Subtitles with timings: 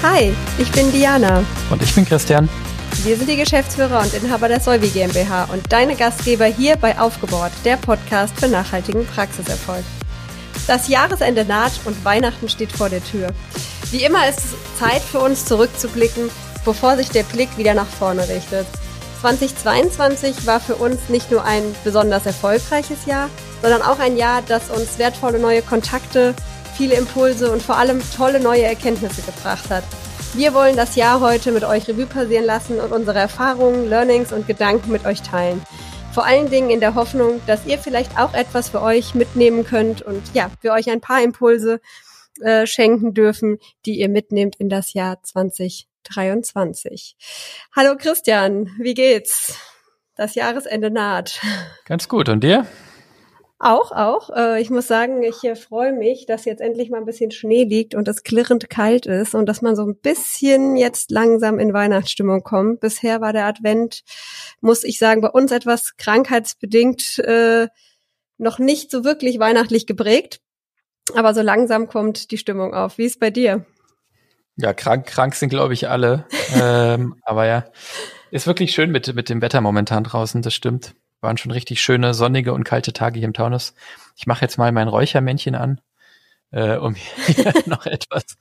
[0.00, 1.42] Hi, ich bin Diana.
[1.70, 2.48] Und ich bin Christian.
[3.02, 7.50] Wir sind die Geschäftsführer und Inhaber der Solvi GmbH und deine Gastgeber hier bei Aufgebohrt,
[7.64, 9.82] der Podcast für nachhaltigen Praxiserfolg.
[10.68, 13.30] Das Jahresende naht und Weihnachten steht vor der Tür.
[13.90, 16.30] Wie immer ist es Zeit für uns zurückzublicken,
[16.64, 18.68] bevor sich der Blick wieder nach vorne richtet.
[19.20, 23.28] 2022 war für uns nicht nur ein besonders erfolgreiches Jahr,
[23.62, 26.36] sondern auch ein Jahr, das uns wertvolle neue Kontakte,
[26.78, 29.82] viele Impulse und vor allem tolle neue Erkenntnisse gebracht hat.
[30.34, 34.46] Wir wollen das Jahr heute mit euch Revue passieren lassen und unsere Erfahrungen, Learnings und
[34.46, 35.60] Gedanken mit euch teilen.
[36.12, 40.02] Vor allen Dingen in der Hoffnung, dass ihr vielleicht auch etwas für euch mitnehmen könnt
[40.02, 41.80] und ja, wir euch ein paar Impulse
[42.40, 47.16] äh, schenken dürfen, die ihr mitnehmt in das Jahr 2023.
[47.74, 49.58] Hallo Christian, wie geht's?
[50.14, 51.40] Das Jahresende naht.
[51.86, 52.28] Ganz gut.
[52.28, 52.66] Und dir?
[53.60, 54.30] Auch, auch.
[54.30, 57.64] Äh, ich muss sagen, ich äh, freue mich, dass jetzt endlich mal ein bisschen Schnee
[57.64, 61.72] liegt und es klirrend kalt ist und dass man so ein bisschen jetzt langsam in
[61.72, 62.78] Weihnachtsstimmung kommt.
[62.78, 64.04] Bisher war der Advent,
[64.60, 67.66] muss ich sagen, bei uns etwas krankheitsbedingt äh,
[68.36, 70.40] noch nicht so wirklich weihnachtlich geprägt.
[71.16, 72.98] Aber so langsam kommt die Stimmung auf.
[72.98, 73.66] Wie ist bei dir?
[74.56, 76.26] Ja, krank, krank sind, glaube ich, alle.
[76.54, 77.64] ähm, aber ja,
[78.30, 80.94] ist wirklich schön mit, mit dem Wetter momentan draußen, das stimmt.
[81.20, 83.74] Waren schon richtig schöne, sonnige und kalte Tage hier im Taunus.
[84.16, 85.80] Ich mache jetzt mal mein Räuchermännchen an,
[86.50, 88.36] äh, um hier noch etwas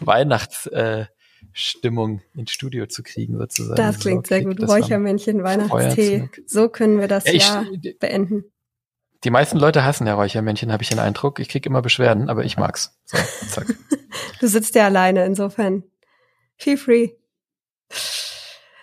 [0.00, 3.76] Weihnachtsstimmung äh, ins Studio zu kriegen, sozusagen.
[3.76, 4.60] Das klingt so, sehr gut.
[4.60, 6.28] Räuchermännchen, Weihnachtstee.
[6.46, 7.64] So können wir das ja, ich, Jahr
[7.98, 8.44] beenden.
[9.24, 11.40] Die meisten Leute hassen ja Räuchermännchen, habe ich den Eindruck.
[11.40, 12.96] Ich krieg immer Beschwerden, aber ich mag's.
[13.04, 13.18] So,
[13.48, 13.66] zack.
[14.40, 15.82] du sitzt ja alleine, insofern.
[16.56, 17.08] Feel free.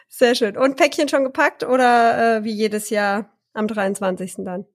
[0.10, 0.58] Sehr schön.
[0.58, 4.36] Und Päckchen schon gepackt oder äh, wie jedes Jahr am 23.
[4.40, 4.66] dann?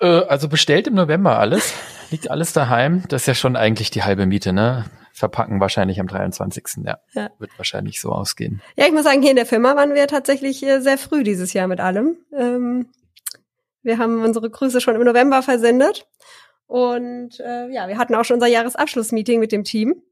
[0.00, 1.74] Äh, also bestellt im November alles.
[2.10, 3.04] Liegt alles daheim.
[3.08, 4.84] Das ist ja schon eigentlich die halbe Miete, ne?
[5.12, 6.84] Verpacken wahrscheinlich am 23.
[6.84, 7.30] Ja, ja.
[7.38, 8.60] Wird wahrscheinlich so ausgehen.
[8.76, 11.54] Ja, ich muss sagen, hier in der Firma waren wir tatsächlich äh, sehr früh dieses
[11.54, 12.18] Jahr mit allem.
[12.36, 12.90] Ähm,
[13.82, 16.06] wir haben unsere Grüße schon im November versendet.
[16.66, 20.02] Und äh, ja, wir hatten auch schon unser Jahresabschlussmeeting mit dem Team.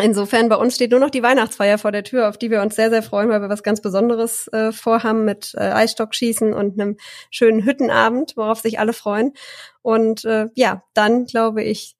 [0.00, 2.76] Insofern, bei uns steht nur noch die Weihnachtsfeier vor der Tür, auf die wir uns
[2.76, 6.96] sehr, sehr freuen, weil wir was ganz Besonderes äh, vorhaben mit äh, Eisstockschießen und einem
[7.30, 9.34] schönen Hüttenabend, worauf sich alle freuen.
[9.82, 11.96] Und äh, ja, dann glaube ich,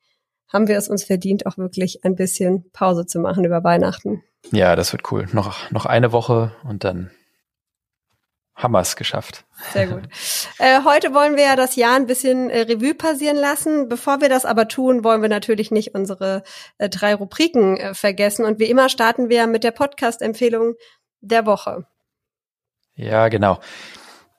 [0.49, 4.23] haben wir es uns verdient, auch wirklich ein bisschen Pause zu machen über Weihnachten.
[4.53, 5.27] Ja, das wird cool.
[5.33, 7.11] Noch, noch eine Woche und dann
[8.55, 9.45] haben wir es geschafft.
[9.73, 10.03] Sehr gut.
[10.59, 13.89] Äh, heute wollen wir ja das Jahr ein bisschen äh, Revue passieren lassen.
[13.89, 16.43] Bevor wir das aber tun, wollen wir natürlich nicht unsere
[16.79, 18.45] äh, drei Rubriken äh, vergessen.
[18.45, 20.75] Und wie immer starten wir mit der Podcast-Empfehlung
[21.21, 21.87] der Woche.
[22.95, 23.59] Ja, genau.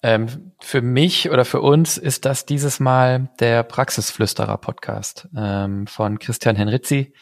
[0.03, 6.55] Ähm, für mich oder für uns ist das dieses Mal der Praxisflüsterer-Podcast ähm, von Christian
[6.55, 7.13] Henrizzi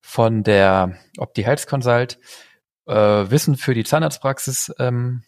[0.00, 2.18] von der Opti Health Consult.
[2.86, 5.22] Äh, Wissen für die Zahnarztpraxis ähm,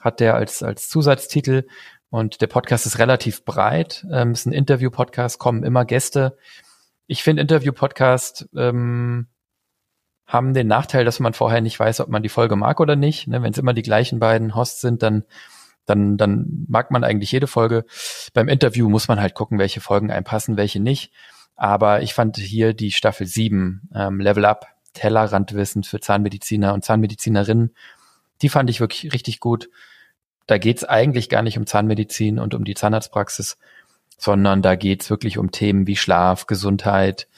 [0.00, 1.66] hat der als, als Zusatztitel.
[2.10, 4.06] Und der Podcast ist relativ breit.
[4.10, 6.36] Ähm, ist ein Interview-Podcast, kommen immer Gäste.
[7.06, 9.28] Ich finde Interview-Podcast ähm,
[10.26, 13.28] haben den Nachteil, dass man vorher nicht weiß, ob man die Folge mag oder nicht.
[13.28, 15.24] Ne, Wenn es immer die gleichen beiden Hosts sind, dann,
[15.86, 17.84] dann, dann mag man eigentlich jede Folge.
[18.34, 21.12] Beim Interview muss man halt gucken, welche Folgen einpassen, welche nicht.
[21.56, 27.74] Aber ich fand hier die Staffel 7, ähm, Level Up, Tellerrandwissen für Zahnmediziner und Zahnmedizinerinnen,
[28.42, 29.70] die fand ich wirklich richtig gut.
[30.48, 33.58] Da geht's eigentlich gar nicht um Zahnmedizin und um die Zahnarztpraxis,
[34.16, 37.28] sondern da geht's wirklich um Themen wie Schlaf, Gesundheit,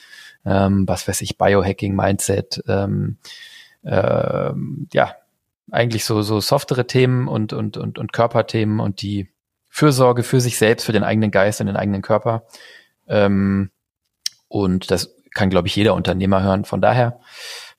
[0.47, 3.19] ähm, was weiß ich, Biohacking, Mindset, ähm,
[3.85, 5.17] ähm, ja,
[5.71, 9.29] eigentlich so, so softere Themen und, und, und, und Körperthemen und die
[9.69, 12.45] Fürsorge für sich selbst, für den eigenen Geist und den eigenen Körper.
[13.09, 13.71] Ähm,
[14.49, 16.65] und das kann, glaube ich, jeder Unternehmer hören.
[16.65, 17.21] Von daher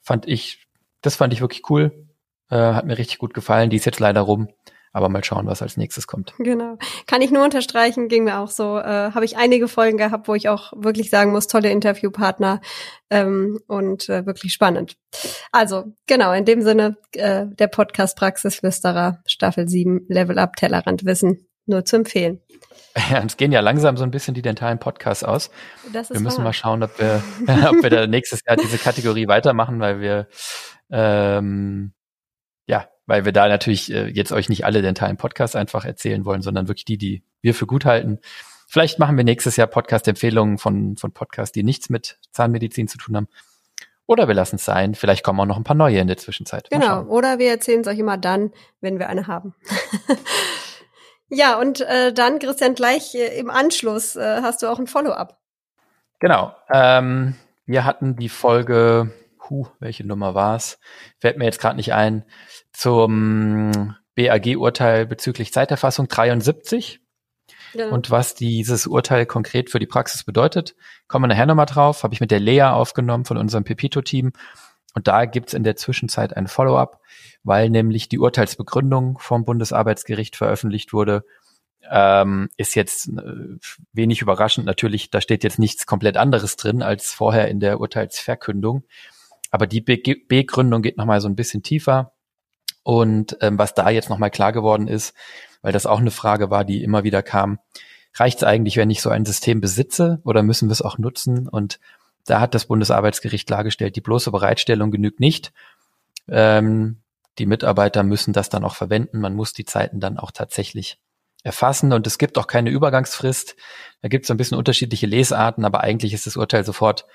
[0.01, 0.67] fand ich,
[1.01, 2.05] das fand ich wirklich cool.
[2.49, 3.69] Äh, hat mir richtig gut gefallen.
[3.69, 4.49] Die ist jetzt leider rum.
[4.93, 6.33] Aber mal schauen, was als nächstes kommt.
[6.37, 6.77] Genau.
[7.07, 8.77] Kann ich nur unterstreichen, ging mir auch so.
[8.77, 12.59] Äh, Habe ich einige Folgen gehabt, wo ich auch wirklich sagen muss, tolle Interviewpartner
[13.09, 14.97] ähm, und äh, wirklich spannend.
[15.51, 21.47] Also, genau, in dem Sinne, äh, der Podcast Praxisflüsterer, Staffel 7, Level Up, Tellerrand Wissen,
[21.65, 22.41] nur zu empfehlen.
[23.09, 25.49] Ja, uns gehen ja langsam so ein bisschen die dentalen Podcasts aus.
[25.93, 26.45] Das ist wir müssen wahr.
[26.45, 27.23] mal schauen, ob wir,
[27.69, 30.27] ob wir da nächstes Jahr diese Kategorie weitermachen, weil wir
[30.91, 31.93] ähm,
[32.67, 36.41] ja, weil wir da natürlich äh, jetzt euch nicht alle dentalen Podcasts einfach erzählen wollen,
[36.41, 38.19] sondern wirklich die, die wir für gut halten.
[38.69, 43.17] Vielleicht machen wir nächstes Jahr Podcast-Empfehlungen von, von Podcasts, die nichts mit Zahnmedizin zu tun
[43.17, 43.27] haben.
[44.05, 44.95] Oder wir lassen es sein.
[44.95, 46.69] Vielleicht kommen auch noch ein paar neue in der Zwischenzeit.
[46.69, 47.03] Genau.
[47.03, 49.55] Oder wir erzählen es euch immer dann, wenn wir eine haben.
[51.27, 55.37] ja, und äh, dann, Christian, gleich äh, im Anschluss äh, hast du auch ein Follow-up.
[56.21, 56.55] Genau.
[56.69, 57.35] Ähm,
[57.65, 59.11] wir hatten die Folge
[59.51, 60.79] Hu, welche Nummer war's?
[61.19, 62.23] Fällt mir jetzt gerade nicht ein.
[62.71, 67.01] Zum BAG-Urteil bezüglich Zeiterfassung 73.
[67.73, 67.89] Ja.
[67.89, 70.75] Und was dieses Urteil konkret für die Praxis bedeutet,
[71.09, 72.03] kommen wir nachher nochmal drauf.
[72.03, 74.31] Habe ich mit der Lea aufgenommen von unserem Pepito-Team.
[74.93, 77.01] Und da gibt's in der Zwischenzeit ein Follow-up,
[77.43, 81.25] weil nämlich die Urteilsbegründung vom Bundesarbeitsgericht veröffentlicht wurde.
[81.89, 83.57] Ähm, ist jetzt äh,
[83.91, 84.65] wenig überraschend.
[84.65, 88.85] Natürlich, da steht jetzt nichts komplett anderes drin als vorher in der Urteilsverkündung.
[89.51, 92.13] Aber die Begründung geht nochmal so ein bisschen tiefer.
[92.83, 95.13] Und ähm, was da jetzt nochmal klar geworden ist,
[95.61, 97.59] weil das auch eine Frage war, die immer wieder kam,
[98.15, 101.47] reicht es eigentlich, wenn ich so ein System besitze oder müssen wir es auch nutzen?
[101.47, 101.79] Und
[102.25, 105.53] da hat das Bundesarbeitsgericht klargestellt, die bloße Bereitstellung genügt nicht.
[106.27, 107.01] Ähm,
[107.37, 109.19] die Mitarbeiter müssen das dann auch verwenden.
[109.19, 110.99] Man muss die Zeiten dann auch tatsächlich
[111.43, 113.55] erfassen und es gibt auch keine Übergangsfrist.
[114.01, 117.05] Da gibt es ein bisschen unterschiedliche Lesarten, aber eigentlich ist das Urteil sofort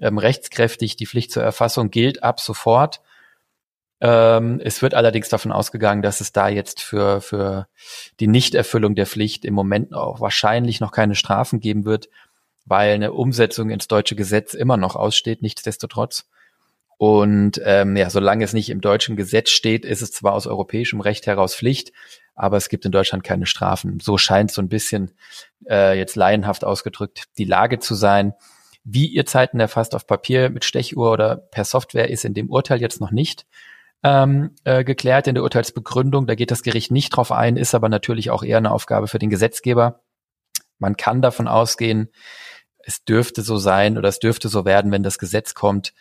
[0.00, 0.96] ähm, rechtskräftig.
[0.96, 3.00] Die Pflicht zur Erfassung gilt ab sofort.
[4.00, 7.68] Ähm, es wird allerdings davon ausgegangen, dass es da jetzt für, für
[8.20, 12.08] die Nichterfüllung der Pflicht im Moment auch wahrscheinlich noch keine Strafen geben wird,
[12.66, 16.28] weil eine Umsetzung ins deutsche Gesetz immer noch aussteht, nichtsdestotrotz.
[16.98, 21.00] Und ähm, ja, solange es nicht im deutschen Gesetz steht, ist es zwar aus europäischem
[21.00, 21.92] Recht heraus Pflicht,
[22.34, 24.00] aber es gibt in Deutschland keine Strafen.
[24.00, 25.10] So scheint so ein bisschen
[25.68, 28.34] äh, jetzt laienhaft ausgedrückt die Lage zu sein.
[28.88, 32.80] Wie ihr Zeiten erfasst auf Papier mit Stechuhr oder per Software ist in dem Urteil
[32.80, 33.44] jetzt noch nicht
[34.04, 36.28] ähm, äh, geklärt in der Urteilsbegründung.
[36.28, 39.18] Da geht das Gericht nicht drauf ein, ist aber natürlich auch eher eine Aufgabe für
[39.18, 40.02] den Gesetzgeber.
[40.78, 42.12] Man kann davon ausgehen,
[42.78, 45.92] es dürfte so sein oder es dürfte so werden, wenn das Gesetz kommt,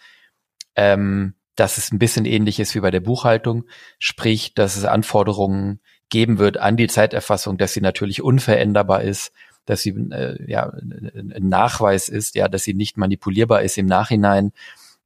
[0.76, 3.64] ähm, dass es ein bisschen ähnlich ist wie bei der Buchhaltung,
[3.98, 9.32] sprich, dass es Anforderungen geben wird an die Zeiterfassung, dass sie natürlich unveränderbar ist,
[9.66, 14.52] dass sie äh, ja ein Nachweis ist, ja, dass sie nicht manipulierbar ist im Nachhinein,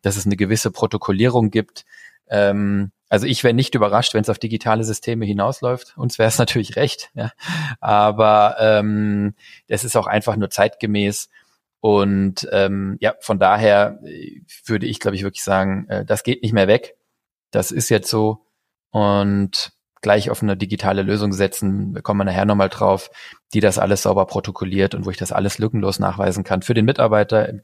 [0.02, 1.86] dass es eine gewisse Protokollierung gibt.
[2.30, 5.98] Ähm, also ich wäre nicht überrascht, wenn es auf digitale Systeme hinausläuft.
[5.98, 7.32] Uns wäre es natürlich recht, ja.
[7.80, 9.34] Aber ähm,
[9.68, 11.30] es ist auch einfach nur zeitgemäß.
[11.82, 16.44] Und ähm, ja, von daher äh, würde ich, glaube ich, wirklich sagen, äh, das geht
[16.44, 16.98] nicht mehr weg.
[17.52, 18.46] Das ist jetzt so.
[18.92, 23.12] Und gleich auf eine digitale Lösung setzen, wir kommen nachher nochmal drauf,
[23.54, 26.62] die das alles sauber protokolliert und wo ich das alles lückenlos nachweisen kann.
[26.62, 27.62] Für den Mitarbeiter, im,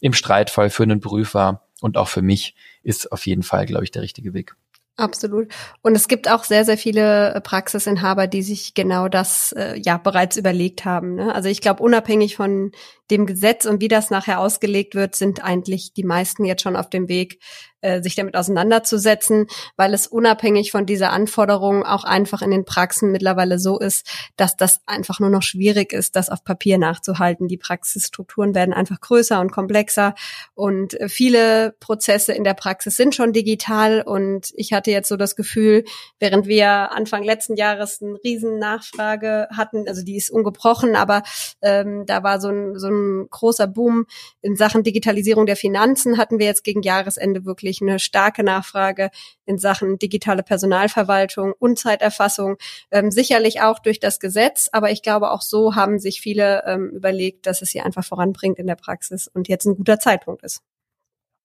[0.00, 3.90] im Streitfall, für einen Prüfer und auch für mich ist auf jeden Fall, glaube ich,
[3.90, 4.56] der richtige Weg.
[4.98, 5.48] Absolut.
[5.82, 9.98] Und es gibt auch sehr, sehr viele äh, Praxisinhaber, die sich genau das äh, ja
[9.98, 11.16] bereits überlegt haben.
[11.16, 11.34] Ne?
[11.34, 12.72] Also ich glaube, unabhängig von
[13.10, 16.88] dem Gesetz und wie das nachher ausgelegt wird, sind eigentlich die meisten jetzt schon auf
[16.88, 17.40] dem Weg,
[17.80, 19.46] äh, sich damit auseinanderzusetzen,
[19.76, 24.06] weil es unabhängig von dieser Anforderung auch einfach in den Praxen mittlerweile so ist,
[24.36, 27.48] dass das einfach nur noch schwierig ist, das auf Papier nachzuhalten.
[27.48, 30.14] Die Praxisstrukturen werden einfach größer und komplexer
[30.54, 35.16] und äh, viele Prozesse in der Praxis sind schon digital und ich hatte jetzt so
[35.16, 35.84] das Gefühl,
[36.18, 41.22] während wir Anfang letzten Jahres eine riesen Nachfrage hatten, also die ist ungebrochen, aber
[41.62, 44.06] ähm, da war so ein, so ein ein großer Boom
[44.42, 49.10] in Sachen Digitalisierung der Finanzen hatten wir jetzt gegen Jahresende wirklich eine starke Nachfrage
[49.44, 52.56] in Sachen digitale Personalverwaltung und Zeiterfassung.
[52.90, 56.90] Ähm, sicherlich auch durch das Gesetz, aber ich glaube auch so haben sich viele ähm,
[56.90, 60.62] überlegt, dass es sie einfach voranbringt in der Praxis und jetzt ein guter Zeitpunkt ist.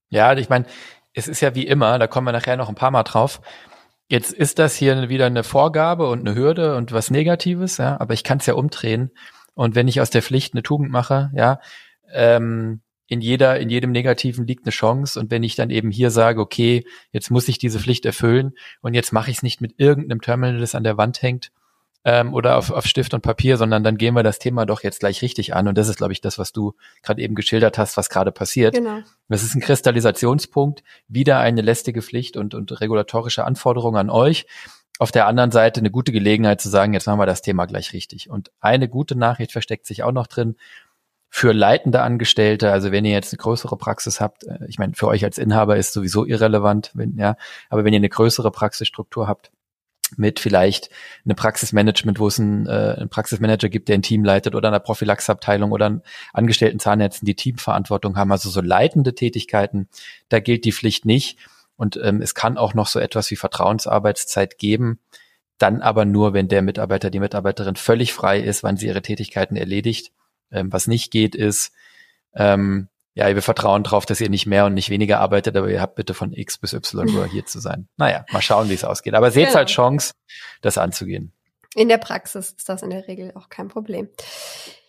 [0.09, 0.65] Ja, ich meine,
[1.13, 3.41] es ist ja wie immer, da kommen wir nachher noch ein paar Mal drauf.
[4.07, 8.13] Jetzt ist das hier wieder eine Vorgabe und eine Hürde und was Negatives, ja, aber
[8.13, 9.11] ich kann es ja umdrehen.
[9.53, 11.59] Und wenn ich aus der Pflicht eine Tugend mache, ja,
[12.11, 12.81] ähm,
[13.11, 15.19] in jeder, in jedem Negativen liegt eine Chance.
[15.19, 18.93] Und wenn ich dann eben hier sage, okay, jetzt muss ich diese Pflicht erfüllen und
[18.93, 21.51] jetzt mache ich es nicht mit irgendeinem Terminal, das an der Wand hängt
[22.05, 25.01] ähm, oder auf, auf Stift und Papier, sondern dann gehen wir das Thema doch jetzt
[25.01, 25.67] gleich richtig an.
[25.67, 28.75] Und das ist, glaube ich, das, was du gerade eben geschildert hast, was gerade passiert.
[28.75, 28.99] Genau.
[29.27, 34.45] Das ist ein Kristallisationspunkt, wieder eine lästige Pflicht und, und regulatorische Anforderungen an euch
[34.99, 37.91] auf der anderen Seite eine gute Gelegenheit zu sagen, jetzt machen wir das Thema gleich
[37.91, 38.29] richtig.
[38.29, 40.55] Und eine gute Nachricht versteckt sich auch noch drin
[41.33, 45.07] für leitende Angestellte, also wenn ihr jetzt eine größere Praxis habt, äh, ich meine, für
[45.07, 47.37] euch als Inhaber ist sowieso irrelevant, wenn, ja,
[47.69, 49.49] aber wenn ihr eine größere Praxisstruktur habt,
[50.17, 50.89] mit vielleicht
[51.23, 54.81] einem Praxismanagement, wo es einen, äh, einen Praxismanager gibt, der ein Team leitet oder einer
[54.81, 56.01] Prophylaxabteilung oder einen
[56.33, 59.87] angestellten Zahnärzten, die Teamverantwortung haben, also so leitende Tätigkeiten,
[60.27, 61.37] da gilt die Pflicht nicht.
[61.77, 64.99] Und ähm, es kann auch noch so etwas wie Vertrauensarbeitszeit geben,
[65.57, 69.55] dann aber nur, wenn der Mitarbeiter, die Mitarbeiterin völlig frei ist, wann sie ihre Tätigkeiten
[69.55, 70.11] erledigt.
[70.51, 71.71] Ähm, was nicht geht, ist,
[72.33, 75.81] ähm, ja, wir vertrauen darauf, dass ihr nicht mehr und nicht weniger arbeitet, aber ihr
[75.81, 77.87] habt bitte von X bis Y nur hier zu sein.
[77.97, 79.15] Naja, mal schauen, wie es ausgeht.
[79.15, 79.57] Aber seht genau.
[79.57, 80.13] halt Chance,
[80.61, 81.33] das anzugehen.
[81.75, 84.09] In der Praxis ist das in der Regel auch kein Problem.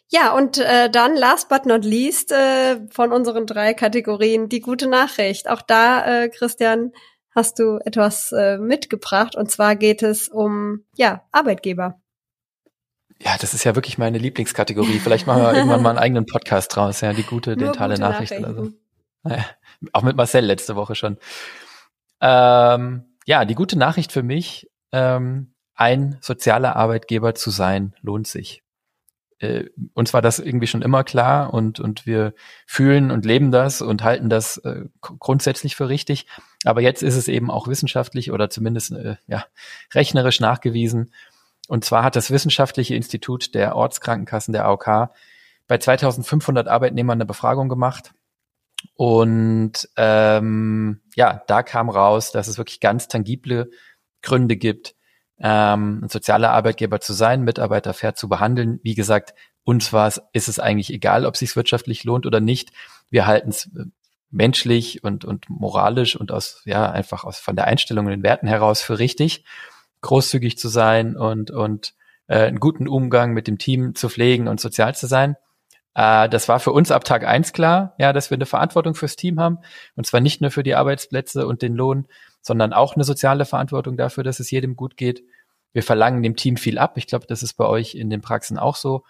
[0.09, 4.87] Ja, und äh, dann last but not least äh, von unseren drei Kategorien die gute
[4.87, 5.49] Nachricht.
[5.49, 6.92] Auch da, äh, Christian,
[7.35, 9.37] hast du etwas äh, mitgebracht.
[9.37, 12.00] Und zwar geht es um ja Arbeitgeber.
[13.25, 14.99] Ja, das ist ja wirklich meine Lieblingskategorie.
[14.99, 18.55] Vielleicht machen wir irgendwann mal einen eigenen Podcast draus, ja, die gute dentale Nachricht oder
[18.55, 18.71] so.
[19.23, 19.45] Naja,
[19.93, 21.19] auch mit Marcel letzte Woche schon.
[22.21, 28.62] Ähm, ja, die gute Nachricht für mich, ähm, ein sozialer Arbeitgeber zu sein, lohnt sich.
[29.38, 32.35] Äh, uns war das irgendwie schon immer klar und, und wir
[32.67, 36.26] fühlen und leben das und halten das äh, grundsätzlich für richtig.
[36.64, 39.45] Aber jetzt ist es eben auch wissenschaftlich oder zumindest äh, ja,
[39.95, 41.12] rechnerisch nachgewiesen.
[41.69, 45.11] Und zwar hat das Wissenschaftliche Institut der Ortskrankenkassen der AOK
[45.69, 48.12] bei 2500 Arbeitnehmern eine Befragung gemacht.
[48.95, 53.71] Und ähm, ja, da kam raus, dass es wirklich ganz tangible
[54.23, 54.95] Gründe gibt,
[55.38, 58.81] ähm, ein sozialer Arbeitgeber zu sein, Mitarbeiter fair zu behandeln.
[58.83, 62.40] Wie gesagt, uns war es, ist es eigentlich egal, ob es sich wirtschaftlich lohnt oder
[62.40, 62.71] nicht.
[63.11, 63.85] Wir halten es äh,
[64.31, 68.47] menschlich und, und moralisch und aus, ja, einfach aus, von der Einstellung und den Werten
[68.47, 69.45] heraus für richtig,
[70.02, 71.94] großzügig zu sein und, und
[72.26, 75.37] äh, einen guten Umgang mit dem Team zu pflegen und sozial zu sein.
[75.94, 79.16] Äh, das war für uns ab Tag eins klar, ja, dass wir eine Verantwortung fürs
[79.16, 79.59] Team haben.
[79.97, 82.06] Und zwar nicht nur für die Arbeitsplätze und den Lohn,
[82.40, 85.23] sondern auch eine soziale Verantwortung dafür, dass es jedem gut geht.
[85.73, 86.97] Wir verlangen dem Team viel ab.
[86.97, 89.04] Ich glaube, das ist bei euch in den Praxen auch so.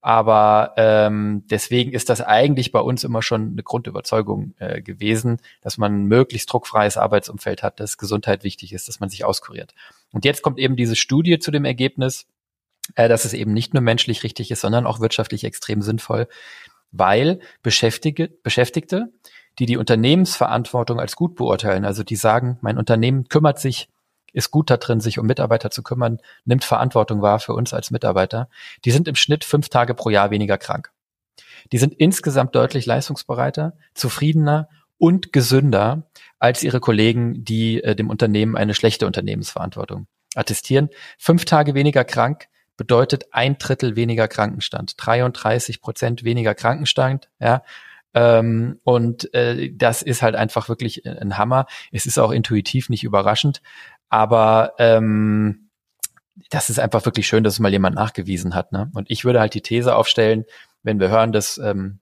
[0.00, 5.76] Aber ähm, deswegen ist das eigentlich bei uns immer schon eine Grundüberzeugung äh, gewesen, dass
[5.76, 9.74] man möglichst druckfreies Arbeitsumfeld hat, dass Gesundheit wichtig ist, dass man sich auskuriert.
[10.12, 12.26] Und jetzt kommt eben diese Studie zu dem Ergebnis,
[12.94, 16.28] äh, dass es eben nicht nur menschlich richtig ist, sondern auch wirtschaftlich extrem sinnvoll,
[16.92, 19.12] weil Beschäftigte, Beschäftigte
[19.58, 23.88] die die Unternehmensverantwortung als gut beurteilen, also die sagen, mein Unternehmen kümmert sich,
[24.32, 27.90] ist gut da drin, sich um Mitarbeiter zu kümmern, nimmt Verantwortung wahr für uns als
[27.90, 28.48] Mitarbeiter,
[28.84, 30.90] die sind im Schnitt fünf Tage pro Jahr weniger krank.
[31.72, 36.08] Die sind insgesamt deutlich leistungsbereiter, zufriedener und gesünder
[36.38, 40.90] als ihre Kollegen, die äh, dem Unternehmen eine schlechte Unternehmensverantwortung attestieren.
[41.18, 47.62] Fünf Tage weniger krank bedeutet ein Drittel weniger Krankenstand, 33 Prozent weniger Krankenstand, ja,
[48.14, 51.66] ähm, und äh, das ist halt einfach wirklich ein Hammer.
[51.92, 53.60] Es ist auch intuitiv nicht überraschend,
[54.08, 55.70] aber ähm,
[56.50, 58.72] das ist einfach wirklich schön, dass es mal jemand nachgewiesen hat.
[58.72, 58.90] Ne?
[58.94, 60.44] Und ich würde halt die These aufstellen,
[60.82, 62.00] wenn wir hören, dass ähm,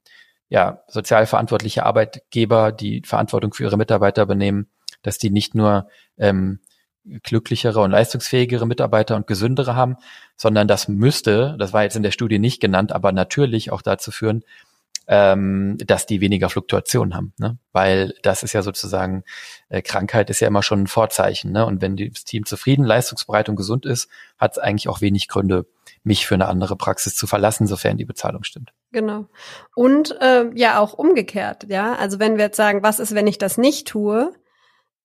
[0.49, 4.67] ja, sozial verantwortliche Arbeitgeber die Verantwortung für ihre Mitarbeiter übernehmen,
[5.01, 6.59] dass die nicht nur ähm,
[7.23, 9.97] glücklichere und leistungsfähigere Mitarbeiter und gesündere haben,
[10.35, 14.11] sondern das müsste, das war jetzt in der Studie nicht genannt, aber natürlich auch dazu
[14.11, 14.43] führen,
[15.07, 17.57] ähm, dass die weniger Fluktuation haben, ne?
[17.71, 19.23] weil das ist ja sozusagen,
[19.69, 21.51] äh, Krankheit ist ja immer schon ein Vorzeichen.
[21.51, 21.65] Ne?
[21.65, 25.65] Und wenn das Team zufrieden, leistungsbereit und gesund ist, hat es eigentlich auch wenig Gründe,
[26.03, 28.73] mich für eine andere Praxis zu verlassen, sofern die Bezahlung stimmt.
[28.91, 29.25] Genau.
[29.75, 31.95] Und äh, ja auch umgekehrt, ja.
[31.95, 34.33] Also wenn wir jetzt sagen, was ist, wenn ich das nicht tue,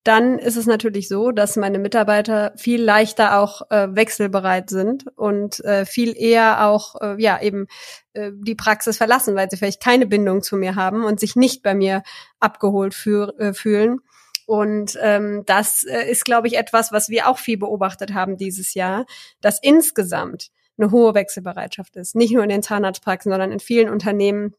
[0.03, 5.63] dann ist es natürlich so, dass meine Mitarbeiter viel leichter auch äh, wechselbereit sind und
[5.63, 7.67] äh, viel eher auch äh, ja eben
[8.13, 11.63] äh, die Praxis verlassen, weil sie vielleicht keine Bindung zu mir haben und sich nicht
[11.63, 12.03] bei mir
[12.39, 13.99] abgeholt für, äh, fühlen.
[14.45, 18.73] Und ähm, das äh, ist, glaube ich, etwas, was wir auch viel beobachtet haben dieses
[18.73, 19.05] Jahr,
[19.39, 22.15] dass insgesamt eine hohe Wechselbereitschaft ist.
[22.15, 24.53] Nicht nur in den Zahnarztpraxen, sondern in vielen Unternehmen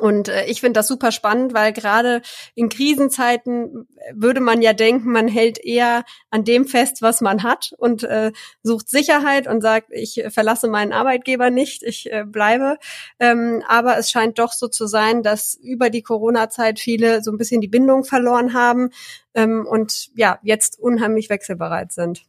[0.00, 2.22] und äh, ich finde das super spannend, weil gerade
[2.54, 7.72] in Krisenzeiten würde man ja denken, man hält eher an dem fest, was man hat
[7.78, 8.32] und äh,
[8.62, 12.78] sucht Sicherheit und sagt, ich verlasse meinen Arbeitgeber nicht, ich äh, bleibe.
[13.20, 17.38] Ähm, aber es scheint doch so zu sein, dass über die Corona-Zeit viele so ein
[17.38, 18.90] bisschen die Bindung verloren haben
[19.34, 22.24] ähm, und ja, jetzt unheimlich wechselbereit sind.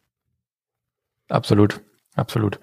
[1.29, 1.81] Absolut.
[2.15, 2.59] Absolut.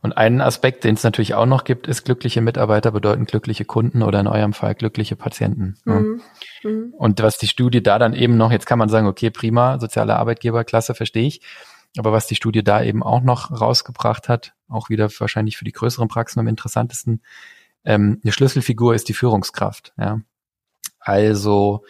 [0.00, 4.02] Und einen Aspekt, den es natürlich auch noch gibt, ist glückliche Mitarbeiter bedeuten glückliche Kunden
[4.02, 5.76] oder in eurem Fall glückliche Patienten.
[5.84, 6.22] Mhm.
[6.62, 6.70] Ja.
[6.70, 6.94] Mhm.
[6.96, 10.16] Und was die Studie da dann eben noch, jetzt kann man sagen, okay, prima, soziale
[10.16, 11.42] Arbeitgeberklasse, verstehe ich.
[11.98, 15.72] Aber was die Studie da eben auch noch rausgebracht hat, auch wieder wahrscheinlich für die
[15.72, 17.22] größeren Praxen am interessantesten,
[17.84, 19.92] ähm, eine Schlüsselfigur ist die Führungskraft.
[19.98, 20.20] Ja.
[20.98, 21.84] Also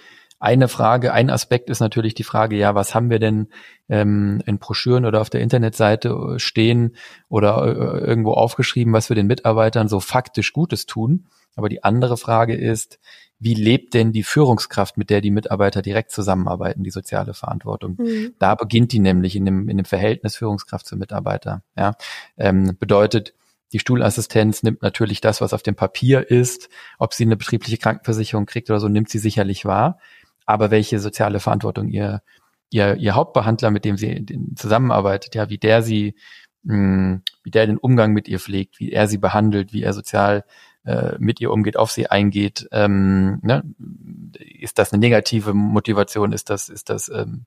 [0.45, 3.49] eine Frage, ein Aspekt ist natürlich die Frage, ja, was haben wir denn
[3.89, 6.97] ähm, in Broschüren oder auf der Internetseite äh, stehen
[7.31, 11.29] oder äh, irgendwo aufgeschrieben, was wir den Mitarbeitern so faktisch Gutes tun.
[11.57, 12.99] Aber die andere Frage ist,
[13.39, 17.97] wie lebt denn die Führungskraft, mit der die Mitarbeiter direkt zusammenarbeiten, die soziale Verantwortung?
[17.99, 18.35] Mhm.
[18.39, 21.63] Da beginnt die nämlich in dem, in dem Verhältnis Führungskraft zu Mitarbeiter.
[21.75, 21.95] Ja,
[22.37, 23.33] ähm, bedeutet,
[23.73, 26.69] die Stuhlassistenz nimmt natürlich das, was auf dem Papier ist.
[26.99, 29.99] Ob sie eine betriebliche Krankenversicherung kriegt oder so, nimmt sie sicherlich wahr
[30.47, 32.23] aber welche soziale Verantwortung ihr,
[32.71, 36.15] ihr, ihr Hauptbehandler, mit dem sie zusammenarbeitet, ja, wie der sie,
[36.65, 39.93] mh, hm, wie der den Umgang mit ihr pflegt, wie er sie behandelt, wie er
[39.93, 40.45] sozial
[40.85, 42.69] äh, mit ihr umgeht, auf sie eingeht.
[42.71, 43.63] Ähm, ne?
[44.39, 46.33] Ist das eine negative Motivation?
[46.33, 47.47] Ist das, ist das ähm,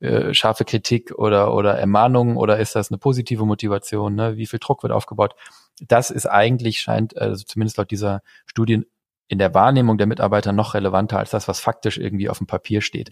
[0.00, 4.14] äh, scharfe Kritik oder, oder Ermahnung oder ist das eine positive Motivation?
[4.14, 4.36] Ne?
[4.36, 5.34] Wie viel Druck wird aufgebaut?
[5.86, 8.86] Das ist eigentlich, scheint, also zumindest laut dieser Studien,
[9.28, 12.80] in der Wahrnehmung der Mitarbeiter noch relevanter als das, was faktisch irgendwie auf dem Papier
[12.80, 13.10] steht.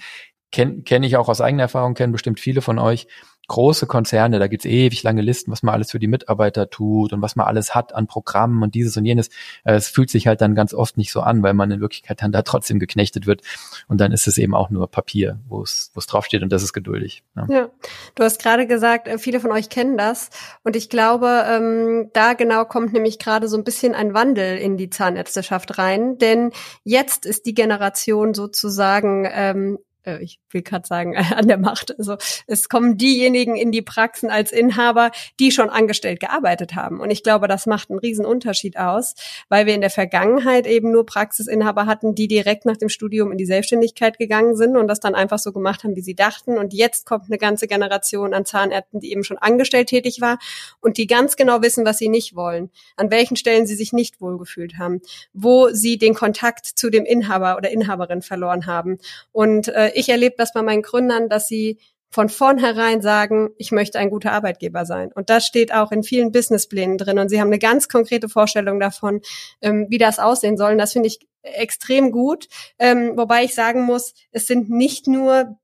[0.53, 3.09] Kenne kenn ich auch aus eigener Erfahrung, kennen bestimmt viele von euch,
[3.49, 7.23] große Konzerne, da gibt's ewig lange Listen, was man alles für die Mitarbeiter tut und
[7.23, 9.29] was man alles hat an Programmen und dieses und jenes.
[9.65, 12.23] Äh, es fühlt sich halt dann ganz oft nicht so an, weil man in Wirklichkeit
[12.23, 13.43] dann da trotzdem geknechtet wird.
[13.89, 17.23] Und dann ist es eben auch nur Papier, wo es, draufsteht und das ist geduldig.
[17.37, 17.47] Ja.
[17.49, 17.71] ja,
[18.15, 20.31] du hast gerade gesagt, äh, viele von euch kennen das.
[20.63, 24.77] Und ich glaube, ähm, da genau kommt nämlich gerade so ein bisschen ein Wandel in
[24.77, 26.19] die Zahnärzteschaft rein.
[26.19, 26.53] Denn
[26.85, 31.97] jetzt ist die Generation sozusagen ähm, äh, ich will gerade sagen, an der Macht.
[31.99, 32.17] Also
[32.47, 37.01] es kommen diejenigen in die Praxen als Inhaber, die schon angestellt gearbeitet haben.
[37.01, 39.15] Und ich glaube, das macht einen riesen Unterschied aus,
[39.49, 43.39] weil wir in der Vergangenheit eben nur Praxisinhaber hatten, die direkt nach dem Studium in
[43.39, 46.59] die Selbstständigkeit gegangen sind und das dann einfach so gemacht haben, wie sie dachten.
[46.59, 50.39] Und jetzt kommt eine ganze Generation an Zahnärzten, die eben schon angestellt tätig war
[50.81, 54.21] und die ganz genau wissen, was sie nicht wollen, an welchen Stellen sie sich nicht
[54.21, 55.01] wohlgefühlt haben,
[55.33, 58.99] wo sie den Kontakt zu dem Inhaber oder Inhaberin verloren haben.
[59.33, 61.79] Und äh, ich erlebe das bei meinen Gründern, dass sie
[62.13, 65.11] von vornherein sagen, ich möchte ein guter Arbeitgeber sein.
[65.15, 67.19] Und das steht auch in vielen Businessplänen drin.
[67.19, 69.23] Und sie haben eine ganz konkrete Vorstellung davon,
[69.63, 70.73] ähm, wie das aussehen soll.
[70.73, 72.49] Und das finde ich extrem gut.
[72.79, 75.57] Ähm, wobei ich sagen muss, es sind nicht nur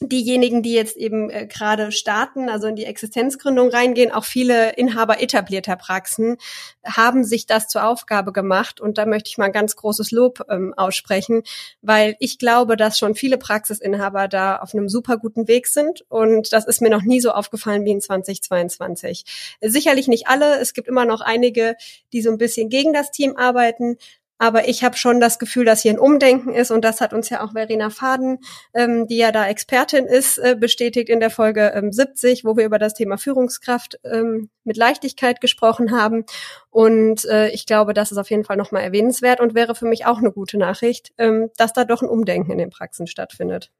[0.00, 5.20] diejenigen, die jetzt eben äh, gerade starten, also in die Existenzgründung reingehen, auch viele Inhaber
[5.20, 6.36] etablierter Praxen
[6.84, 8.80] haben sich das zur Aufgabe gemacht.
[8.80, 11.42] Und da möchte ich mal ein ganz großes Lob ähm, aussprechen,
[11.82, 16.04] weil ich glaube, dass schon viele Praxisinhaber da auf einem super guten Weg sind.
[16.08, 19.24] Und das ist mir noch nie so aufgefallen wie in 2022.
[19.60, 20.58] Sicherlich nicht alle.
[20.60, 21.76] Es gibt immer noch einige,
[22.12, 23.96] die so ein bisschen gegen das Team arbeiten.
[24.44, 27.30] Aber ich habe schon das Gefühl, dass hier ein Umdenken ist und das hat uns
[27.30, 28.40] ja auch Verena Faden,
[28.74, 32.66] ähm, die ja da Expertin ist, äh, bestätigt in der Folge ähm, 70, wo wir
[32.66, 36.26] über das Thema Führungskraft ähm, mit Leichtigkeit gesprochen haben.
[36.68, 40.04] Und äh, ich glaube, das ist auf jeden Fall nochmal erwähnenswert und wäre für mich
[40.04, 43.72] auch eine gute Nachricht, ähm, dass da doch ein Umdenken in den Praxen stattfindet.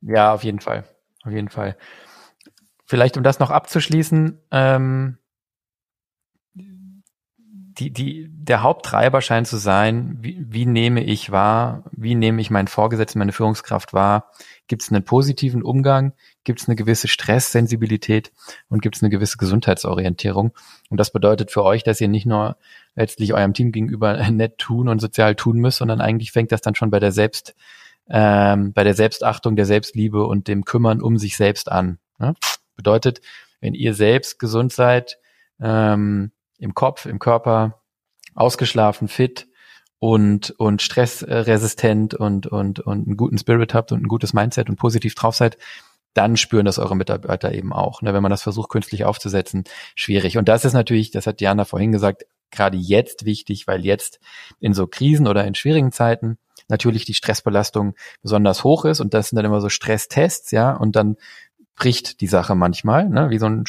[0.00, 0.84] Ja, auf jeden Fall.
[1.22, 1.76] Auf jeden Fall.
[2.86, 5.18] Vielleicht, um das noch abzuschließen, ähm,
[7.78, 12.50] die, die, der Haupttreiber scheint zu sein, wie, wie nehme ich wahr, wie nehme ich
[12.50, 14.30] meinen Vorgesetzten, meine Führungskraft wahr?
[14.66, 16.12] Gibt es einen positiven Umgang?
[16.44, 18.32] Gibt es eine gewisse Stresssensibilität
[18.68, 20.52] und gibt es eine gewisse Gesundheitsorientierung?
[20.88, 22.56] Und das bedeutet für euch, dass ihr nicht nur
[22.96, 26.74] letztlich eurem Team gegenüber nett tun und sozial tun müsst, sondern eigentlich fängt das dann
[26.74, 27.54] schon bei der Selbst,
[28.08, 31.98] ähm, bei der Selbstachtung, der Selbstliebe und dem Kümmern um sich selbst an.
[32.18, 32.34] Ne?
[32.74, 33.20] Bedeutet,
[33.60, 35.18] wenn ihr selbst gesund seid,
[35.60, 37.82] ähm, im Kopf, im Körper,
[38.34, 39.48] ausgeschlafen, fit
[39.98, 44.76] und, und stressresistent und, und, und einen guten Spirit habt und ein gutes Mindset und
[44.76, 45.58] positiv drauf seid,
[46.14, 48.02] dann spüren das eure Mitarbeiter eben auch.
[48.02, 48.12] Ne?
[48.12, 50.38] Wenn man das versucht, künstlich aufzusetzen, schwierig.
[50.38, 54.18] Und das ist natürlich, das hat Diana vorhin gesagt, gerade jetzt wichtig, weil jetzt
[54.58, 59.28] in so Krisen oder in schwierigen Zeiten natürlich die Stressbelastung besonders hoch ist und das
[59.28, 61.16] sind dann immer so Stresstests, ja, und dann
[61.80, 63.30] bricht die Sache manchmal, ne?
[63.30, 63.64] wie so ein,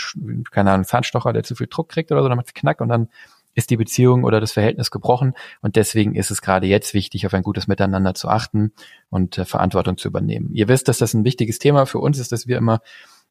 [0.52, 2.90] keine Ahnung, Zahnstocher, der zu viel Druck kriegt oder so, dann macht es knack und
[2.90, 3.08] dann
[3.54, 5.34] ist die Beziehung oder das Verhältnis gebrochen.
[5.62, 8.74] Und deswegen ist es gerade jetzt wichtig, auf ein gutes Miteinander zu achten
[9.10, 10.50] und äh, Verantwortung zu übernehmen.
[10.54, 12.82] Ihr wisst, dass das ein wichtiges Thema für uns ist, dass wir immer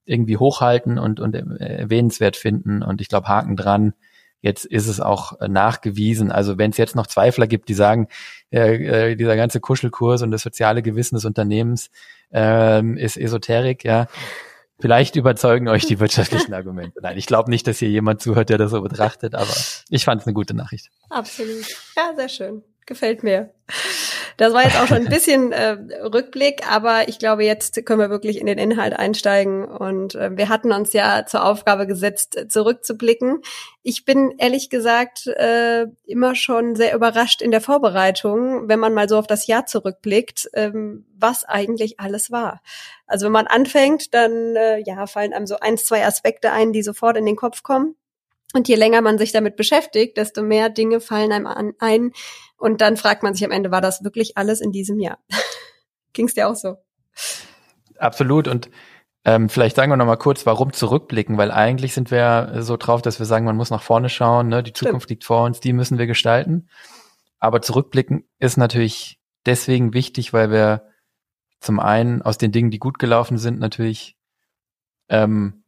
[0.07, 2.83] irgendwie hochhalten und, und erwähnenswert finden.
[2.83, 3.93] Und ich glaube, Haken dran.
[4.40, 6.33] Jetzt ist es auch äh, nachgewiesen.
[6.33, 8.09] Also wenn es jetzt noch Zweifler gibt, die sagen,
[8.49, 11.90] äh, dieser ganze Kuschelkurs und das soziale Gewissen des Unternehmens
[12.33, 14.07] ähm, ist Esoterik, ja,
[14.81, 17.01] Vielleicht überzeugen euch die wirtschaftlichen Argumente.
[17.03, 19.53] Nein, ich glaube nicht, dass hier jemand zuhört, der das so betrachtet, aber
[19.88, 20.90] ich fand es eine gute Nachricht.
[21.09, 21.66] Absolut.
[21.97, 22.62] Ja, sehr schön.
[22.87, 23.51] Gefällt mir.
[24.37, 28.11] Das war jetzt auch schon ein bisschen äh, Rückblick, aber ich glaube, jetzt können wir
[28.11, 29.64] wirklich in den Inhalt einsteigen.
[29.64, 33.43] Und äh, wir hatten uns ja zur Aufgabe gesetzt, zurückzublicken.
[33.83, 39.09] Ich bin ehrlich gesagt äh, immer schon sehr überrascht in der Vorbereitung, wenn man mal
[39.09, 42.62] so auf das Jahr zurückblickt, ähm, was eigentlich alles war.
[43.07, 46.83] Also wenn man anfängt, dann äh, ja fallen einem so ein, zwei Aspekte ein, die
[46.83, 47.97] sofort in den Kopf kommen.
[48.54, 52.12] Und je länger man sich damit beschäftigt, desto mehr Dinge fallen einem an, ein.
[52.56, 55.18] Und dann fragt man sich am Ende, war das wirklich alles in diesem Jahr?
[56.12, 56.76] Ging's dir auch so?
[57.98, 58.48] Absolut.
[58.48, 58.70] Und
[59.24, 63.02] ähm, vielleicht sagen wir noch mal kurz, warum zurückblicken, weil eigentlich sind wir so drauf,
[63.02, 64.62] dass wir sagen, man muss nach vorne schauen, ne?
[64.62, 65.10] die Zukunft Stimmt.
[65.10, 66.68] liegt vor uns, die müssen wir gestalten.
[67.38, 70.86] Aber zurückblicken ist natürlich deswegen wichtig, weil wir
[71.60, 74.16] zum einen aus den Dingen, die gut gelaufen sind, natürlich
[75.08, 75.60] ähm,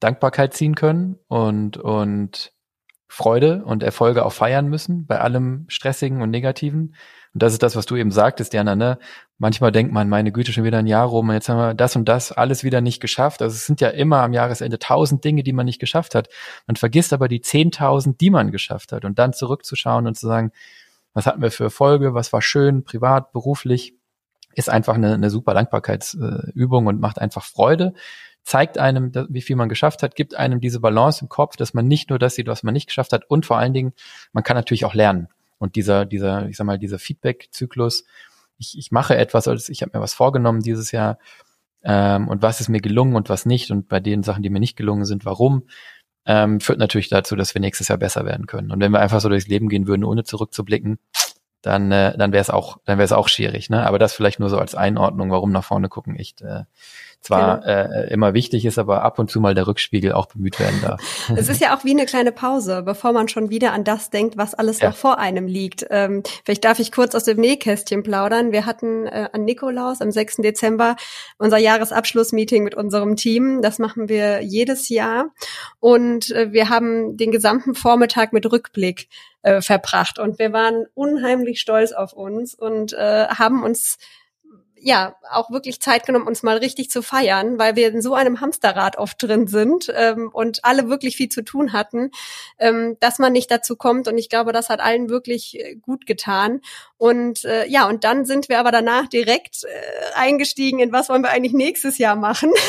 [0.00, 2.52] Dankbarkeit ziehen können und, und
[3.06, 6.94] Freude und Erfolge auch feiern müssen, bei allem Stressigen und Negativen.
[7.32, 8.98] Und das ist das, was du eben sagtest, Diana, ne?
[9.38, 11.96] Manchmal denkt man, meine Güte, schon wieder ein Jahr rum und jetzt haben wir das
[11.96, 13.42] und das alles wieder nicht geschafft.
[13.42, 16.28] Also es sind ja immer am Jahresende tausend Dinge, die man nicht geschafft hat.
[16.66, 20.52] Man vergisst aber die zehntausend, die man geschafft hat und dann zurückzuschauen und zu sagen,
[21.14, 23.94] was hatten wir für Erfolge, was war schön, privat, beruflich,
[24.54, 27.94] ist einfach eine, eine super Dankbarkeitsübung und macht einfach Freude
[28.42, 31.86] zeigt einem, wie viel man geschafft hat, gibt einem diese Balance im Kopf, dass man
[31.86, 33.92] nicht nur das sieht, was man nicht geschafft hat und vor allen Dingen,
[34.32, 35.28] man kann natürlich auch lernen.
[35.58, 38.04] Und dieser, dieser, ich sag mal, dieser Feedback-Zyklus,
[38.58, 41.18] ich, ich mache etwas, also ich habe mir was vorgenommen dieses Jahr
[41.82, 44.60] ähm, und was ist mir gelungen und was nicht und bei den Sachen, die mir
[44.60, 45.64] nicht gelungen sind, warum,
[46.26, 48.70] ähm, führt natürlich dazu, dass wir nächstes Jahr besser werden können.
[48.70, 50.98] Und wenn wir einfach so durchs Leben gehen würden, ohne zurückzublicken,
[51.62, 53.70] dann, äh, dann wäre es auch, dann wäre auch schwierig.
[53.70, 53.86] Ne?
[53.86, 56.64] Aber das vielleicht nur so als Einordnung, warum nach vorne gucken echt äh,
[57.20, 57.70] zwar genau.
[57.70, 61.00] äh, immer wichtig ist, aber ab und zu mal der Rückspiegel auch bemüht werden darf.
[61.36, 64.36] Es ist ja auch wie eine kleine Pause, bevor man schon wieder an das denkt,
[64.36, 64.88] was alles ja.
[64.88, 65.86] noch vor einem liegt.
[65.90, 68.52] Ähm, vielleicht darf ich kurz aus dem Nähkästchen plaudern.
[68.52, 70.36] Wir hatten äh, an Nikolaus am 6.
[70.36, 70.96] Dezember
[71.38, 73.62] unser Jahresabschlussmeeting mit unserem Team.
[73.62, 75.26] Das machen wir jedes Jahr.
[75.78, 79.08] Und äh, wir haben den gesamten Vormittag mit Rückblick
[79.42, 80.18] äh, verbracht.
[80.18, 83.98] Und wir waren unheimlich stolz auf uns und äh, haben uns
[84.82, 88.40] ja auch wirklich Zeit genommen, uns mal richtig zu feiern, weil wir in so einem
[88.40, 92.10] Hamsterrad oft drin sind ähm, und alle wirklich viel zu tun hatten,
[92.58, 94.08] ähm, dass man nicht dazu kommt.
[94.08, 96.60] Und ich glaube, das hat allen wirklich äh, gut getan.
[96.96, 101.22] Und äh, ja, und dann sind wir aber danach direkt äh, eingestiegen in was wollen
[101.22, 102.50] wir eigentlich nächstes Jahr machen.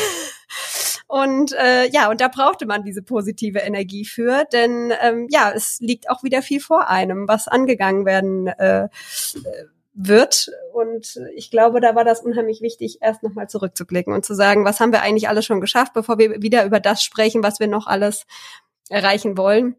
[1.08, 5.78] Und äh, ja, und da brauchte man diese positive Energie für, denn ähm, ja, es
[5.80, 8.88] liegt auch wieder viel vor einem, was angegangen werden äh, äh
[9.94, 10.50] wird.
[10.72, 14.80] Und ich glaube, da war das unheimlich wichtig, erst nochmal zurückzublicken und zu sagen, was
[14.80, 17.86] haben wir eigentlich alles schon geschafft, bevor wir wieder über das sprechen, was wir noch
[17.86, 18.26] alles
[18.88, 19.76] erreichen wollen.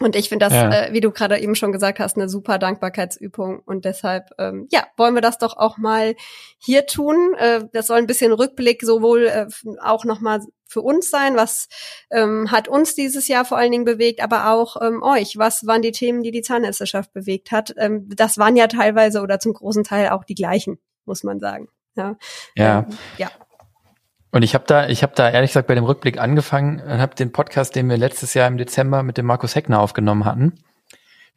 [0.00, 0.70] Und ich finde das, ja.
[0.70, 3.60] äh, wie du gerade eben schon gesagt hast, eine super Dankbarkeitsübung.
[3.64, 6.14] Und deshalb, ähm, ja, wollen wir das doch auch mal
[6.58, 7.34] hier tun.
[7.36, 9.46] Äh, das soll ein bisschen Rückblick sowohl äh,
[9.82, 11.34] auch nochmal für uns sein?
[11.34, 11.68] Was
[12.10, 15.36] ähm, hat uns dieses Jahr vor allen Dingen bewegt, aber auch ähm, euch?
[15.36, 17.74] Was waren die Themen, die die Zahnärzteschaft bewegt hat?
[17.76, 21.68] Ähm, das waren ja teilweise oder zum großen Teil auch die gleichen, muss man sagen.
[21.96, 22.16] Ja.
[22.54, 22.78] Ja.
[22.80, 23.30] Ähm, ja.
[24.30, 27.14] Und ich habe da, ich habe da ehrlich gesagt bei dem Rückblick angefangen und habe
[27.14, 30.62] den Podcast, den wir letztes Jahr im Dezember mit dem Markus Heckner aufgenommen hatten,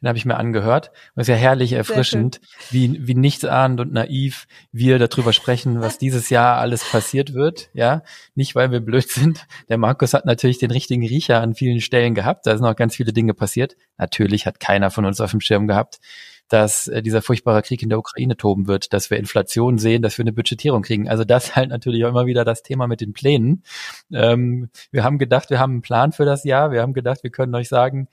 [0.02, 0.90] den habe ich mir angehört.
[1.14, 5.98] Und es ist ja herrlich erfrischend, wie, wie nichtsahnend und naiv wir darüber sprechen, was
[5.98, 7.70] dieses Jahr alles passiert wird.
[7.72, 8.02] Ja,
[8.34, 9.46] nicht weil wir blöd sind.
[9.68, 12.46] Der Markus hat natürlich den richtigen Riecher an vielen Stellen gehabt.
[12.46, 13.76] Da sind auch ganz viele Dinge passiert.
[13.96, 16.00] Natürlich hat keiner von uns auf dem Schirm gehabt,
[16.48, 20.18] dass äh, dieser furchtbare Krieg in der Ukraine toben wird, dass wir Inflation sehen, dass
[20.18, 21.08] wir eine Budgetierung kriegen.
[21.08, 23.62] Also das halt natürlich auch immer wieder das Thema mit den Plänen.
[24.12, 26.72] Ähm, wir haben gedacht, wir haben einen Plan für das Jahr.
[26.72, 28.08] Wir haben gedacht, wir können euch sagen,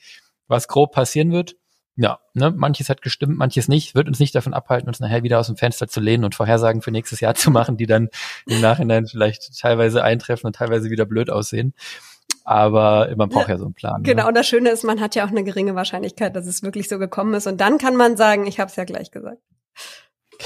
[0.48, 1.56] was grob passieren wird
[2.02, 5.38] ja, ne, manches hat gestimmt, manches nicht, wird uns nicht davon abhalten, uns nachher wieder
[5.38, 8.10] aus dem Fenster zu lehnen und Vorhersagen für nächstes Jahr zu machen, die dann
[8.46, 11.74] im Nachhinein vielleicht teilweise eintreffen und teilweise wieder blöd aussehen.
[12.46, 14.02] Aber man braucht ja, so einen Plan.
[14.04, 14.30] Genau, ne?
[14.30, 16.98] und das Schöne ist, man hat ja auch eine geringe Wahrscheinlichkeit, dass es wirklich so
[16.98, 17.48] gekommen ist.
[17.48, 19.42] Und dann kann man sagen, ich habe es ja gleich gesagt.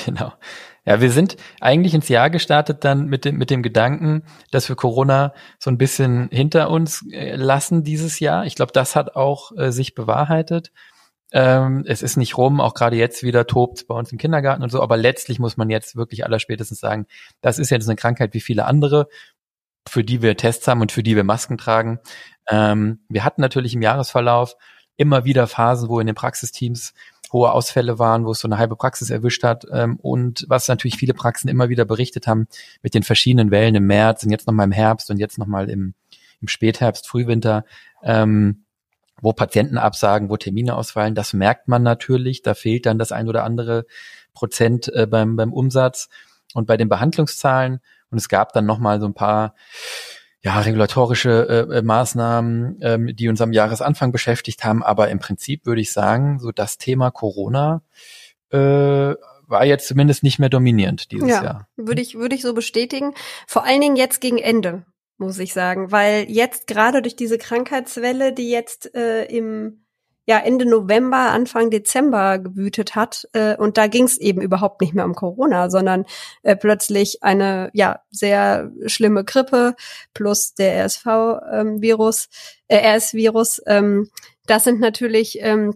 [0.05, 0.33] Genau.
[0.85, 4.75] Ja, wir sind eigentlich ins Jahr gestartet dann mit dem, mit dem Gedanken, dass wir
[4.75, 8.45] Corona so ein bisschen hinter uns äh, lassen dieses Jahr.
[8.47, 10.71] Ich glaube, das hat auch äh, sich bewahrheitet.
[11.33, 14.71] Ähm, es ist nicht rum, auch gerade jetzt wieder tobt bei uns im Kindergarten und
[14.71, 17.07] so, aber letztlich muss man jetzt wirklich allerspätestens sagen,
[17.41, 19.07] das ist jetzt eine Krankheit wie viele andere,
[19.87, 21.99] für die wir Tests haben und für die wir Masken tragen.
[22.47, 24.55] Ähm, wir hatten natürlich im Jahresverlauf
[24.95, 26.93] immer wieder Phasen, wo in den Praxisteams
[27.33, 29.65] hohe Ausfälle waren, wo es so eine halbe Praxis erwischt hat.
[29.71, 32.47] Ähm, und was natürlich viele Praxen immer wieder berichtet haben
[32.83, 35.95] mit den verschiedenen Wellen im März und jetzt nochmal im Herbst und jetzt nochmal im,
[36.41, 37.65] im Spätherbst, Frühwinter,
[38.03, 38.62] ähm,
[39.23, 41.15] wo Patienten absagen, wo Termine ausfallen.
[41.15, 42.41] Das merkt man natürlich.
[42.41, 43.85] Da fehlt dann das ein oder andere
[44.33, 46.09] Prozent äh, beim, beim Umsatz
[46.53, 47.79] und bei den Behandlungszahlen.
[48.11, 49.55] Und es gab dann nochmal so ein paar
[50.41, 54.83] ja, regulatorische äh, äh, Maßnahmen, ähm, die uns am Jahresanfang beschäftigt haben.
[54.83, 57.81] Aber im Prinzip würde ich sagen, so das Thema Corona
[58.51, 58.57] äh,
[59.47, 61.67] war jetzt zumindest nicht mehr dominierend dieses ja, Jahr.
[61.77, 63.13] Würde ich, würde ich so bestätigen.
[63.47, 64.85] Vor allen Dingen jetzt gegen Ende
[65.17, 69.79] muss ich sagen, weil jetzt gerade durch diese Krankheitswelle, die jetzt äh, im
[70.25, 74.93] ja Ende November, Anfang Dezember gewütet hat, äh, und da ging es eben überhaupt nicht
[74.93, 76.05] mehr um Corona, sondern
[76.43, 79.75] äh, plötzlich eine ja sehr schlimme Grippe
[80.13, 82.29] plus der RSV-Virus,
[82.69, 83.61] ähm, äh, RS-Virus.
[83.67, 84.09] Ähm,
[84.45, 85.73] das sind natürlich ähm,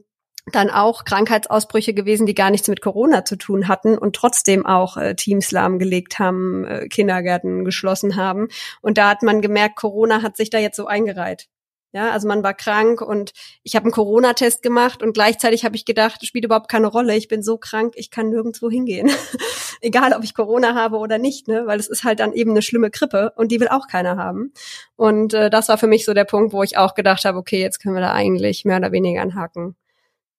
[0.52, 4.98] dann auch Krankheitsausbrüche gewesen, die gar nichts mit Corona zu tun hatten und trotzdem auch
[4.98, 8.48] äh, Teams lahmgelegt haben, äh, Kindergärten geschlossen haben.
[8.82, 11.48] Und da hat man gemerkt, Corona hat sich da jetzt so eingereiht.
[11.94, 13.32] Ja, also man war krank und
[13.64, 17.16] ich habe einen Corona-Test gemacht und gleichzeitig habe ich gedacht, spielt überhaupt keine Rolle.
[17.16, 19.10] Ich bin so krank, ich kann nirgendwo hingehen.
[19.82, 21.66] Egal, ob ich Corona habe oder nicht, ne?
[21.66, 24.52] Weil es ist halt dann eben eine schlimme Grippe und die will auch keiner haben.
[24.96, 27.62] Und äh, das war für mich so der Punkt, wo ich auch gedacht habe, okay,
[27.62, 29.76] jetzt können wir da eigentlich mehr oder weniger einen Haken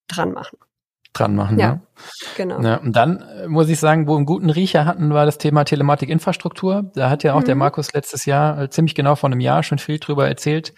[0.08, 0.58] dran machen
[1.12, 1.58] dran machen.
[1.58, 1.80] Ja, ne?
[2.36, 2.60] genau.
[2.60, 5.64] Ja, und dann äh, muss ich sagen, wo einen guten Riecher hatten, war das Thema
[5.64, 6.90] Telematik-Infrastruktur.
[6.94, 7.46] Da hat ja auch mhm.
[7.46, 10.74] der Markus letztes Jahr, äh, ziemlich genau vor einem Jahr, schon viel drüber erzählt,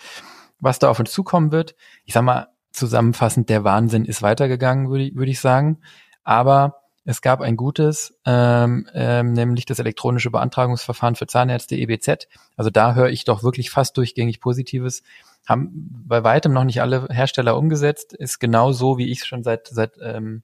[0.58, 1.74] was da auf uns zukommen wird.
[2.04, 5.78] Ich sag mal, zusammenfassend, der Wahnsinn ist weitergegangen, würde ich, würde ich sagen.
[6.22, 12.28] Aber es gab ein gutes, ähm, ähm, nämlich das elektronische Beantragungsverfahren für Zahnärzte EBZ.
[12.56, 15.02] Also da höre ich doch wirklich fast durchgängig Positives.
[15.46, 18.12] Haben bei weitem noch nicht alle Hersteller umgesetzt.
[18.12, 20.42] Ist genau so, wie ich es schon seit seit ähm,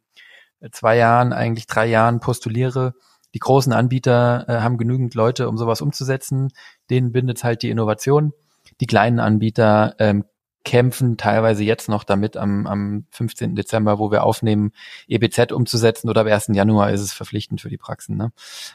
[0.73, 2.95] zwei Jahren, eigentlich drei Jahren postuliere.
[3.35, 6.49] Die großen Anbieter äh, haben genügend Leute, um sowas umzusetzen.
[6.91, 8.33] Denen bindet halt die Innovation.
[8.81, 10.25] Die kleinen Anbieter ähm,
[10.67, 13.55] kämpfen teilweise jetzt noch damit, am, am 15.
[13.55, 14.73] Dezember, wo wir aufnehmen,
[15.07, 16.49] EBZ umzusetzen oder am 1.
[16.49, 18.17] Januar ist es verpflichtend für die Praxen.
[18.17, 18.33] Ne?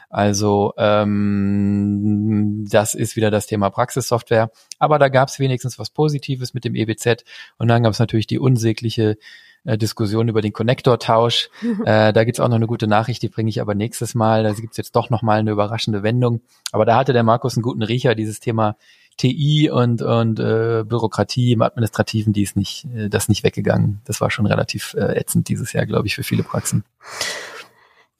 [0.08, 4.50] Also ähm, das ist wieder das Thema Praxissoftware.
[4.78, 7.24] Aber da gab es wenigstens was Positives mit dem EBZ
[7.58, 9.18] und dann gab es natürlich die unsägliche
[9.64, 11.50] äh, Diskussion über den Konnektortausch.
[11.84, 14.44] äh, da gibt's auch noch eine gute Nachricht, die bringe ich aber nächstes Mal.
[14.44, 16.40] Da gibt's jetzt doch noch mal eine überraschende Wendung.
[16.72, 18.76] Aber da hatte der Markus einen guten Riecher, dieses Thema
[19.16, 24.00] TI und, und äh, Bürokratie im Administrativen, die ist nicht, äh, das nicht weggegangen.
[24.04, 26.84] Das war schon relativ äh, ätzend dieses Jahr, glaube ich, für viele Praxen.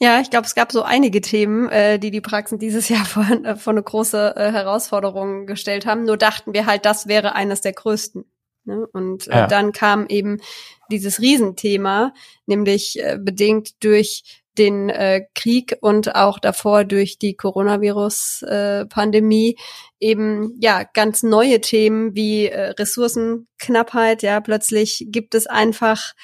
[0.03, 3.25] Ja, ich glaube, es gab so einige Themen, äh, die die Praxen dieses Jahr vor,
[3.31, 6.05] äh, vor eine große äh, Herausforderung gestellt haben.
[6.05, 8.25] Nur dachten wir halt, das wäre eines der größten.
[8.65, 8.87] Ne?
[8.93, 9.47] Und äh, ja.
[9.47, 10.41] dann kam eben
[10.91, 12.13] dieses Riesenthema,
[12.47, 19.57] nämlich äh, bedingt durch den äh, Krieg und auch davor durch die Coronavirus-Pandemie äh,
[20.01, 24.23] eben ja ganz neue Themen wie äh, Ressourcenknappheit.
[24.23, 26.15] Ja, plötzlich gibt es einfach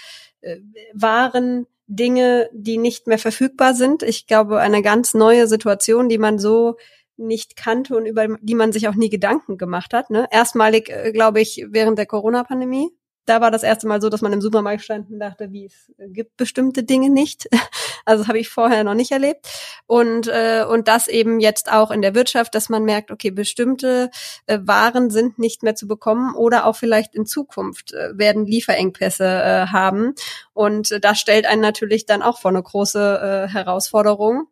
[0.41, 0.57] äh,
[0.93, 4.03] Waren, Dinge, die nicht mehr verfügbar sind.
[4.03, 6.77] Ich glaube, eine ganz neue Situation, die man so
[7.17, 10.11] nicht kannte und über die man sich auch nie Gedanken gemacht hat.
[10.11, 10.29] Ne?
[10.31, 12.91] Erstmalig, äh, glaube ich, während der Corona-Pandemie
[13.29, 15.93] da war das erste Mal so, dass man im Supermarkt stand und dachte, wie es
[15.99, 17.49] gibt bestimmte Dinge nicht.
[18.05, 19.47] Also habe ich vorher noch nicht erlebt.
[19.87, 24.11] Und äh, und das eben jetzt auch in der Wirtschaft, dass man merkt, okay, bestimmte
[24.47, 29.25] äh, Waren sind nicht mehr zu bekommen oder auch vielleicht in Zukunft äh, werden Lieferengpässe
[29.25, 30.15] äh, haben.
[30.55, 34.47] Und äh, das stellt einen natürlich dann auch vor eine große äh, Herausforderung.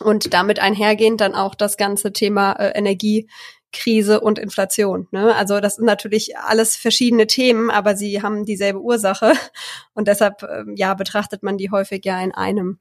[0.00, 3.28] Und damit einhergehend dann auch das ganze Thema äh, Energie
[3.74, 5.06] Krise und Inflation.
[5.10, 5.34] Ne?
[5.34, 9.32] Also das sind natürlich alles verschiedene Themen, aber sie haben dieselbe Ursache
[9.94, 12.78] und deshalb ähm, ja betrachtet man die häufig ja in einem.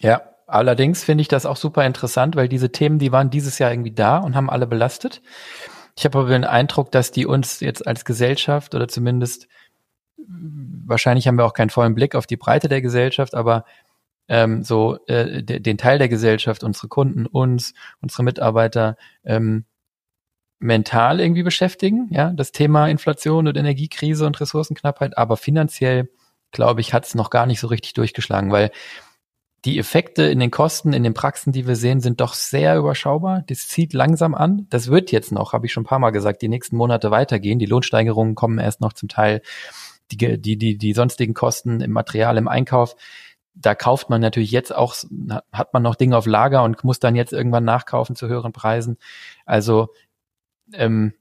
[0.00, 3.70] Ja, allerdings finde ich das auch super interessant, weil diese Themen, die waren dieses Jahr
[3.70, 5.20] irgendwie da und haben alle belastet.
[5.96, 9.46] Ich habe aber den Eindruck, dass die uns jetzt als Gesellschaft oder zumindest
[10.86, 13.64] wahrscheinlich haben wir auch keinen vollen Blick auf die Breite der Gesellschaft, aber
[14.28, 19.64] ähm, so äh, den Teil der Gesellschaft, unsere Kunden, uns, unsere Mitarbeiter ähm,
[20.58, 26.08] mental irgendwie beschäftigen, ja, das Thema Inflation und Energiekrise und Ressourcenknappheit, aber finanziell,
[26.52, 28.70] glaube ich, hat es noch gar nicht so richtig durchgeschlagen, weil
[29.64, 33.44] die Effekte in den Kosten, in den Praxen, die wir sehen, sind doch sehr überschaubar.
[33.46, 34.66] Das zieht langsam an.
[34.68, 37.58] Das wird jetzt noch, habe ich schon ein paar Mal gesagt, die nächsten Monate weitergehen.
[37.58, 39.40] Die Lohnsteigerungen kommen erst noch zum Teil.
[40.10, 42.94] Die, die, die, die sonstigen Kosten im Material, im Einkauf,
[43.54, 44.94] da kauft man natürlich jetzt auch,
[45.52, 48.98] hat man noch Dinge auf Lager und muss dann jetzt irgendwann nachkaufen zu höheren Preisen.
[49.46, 49.88] Also
[50.72, 51.14] ähm,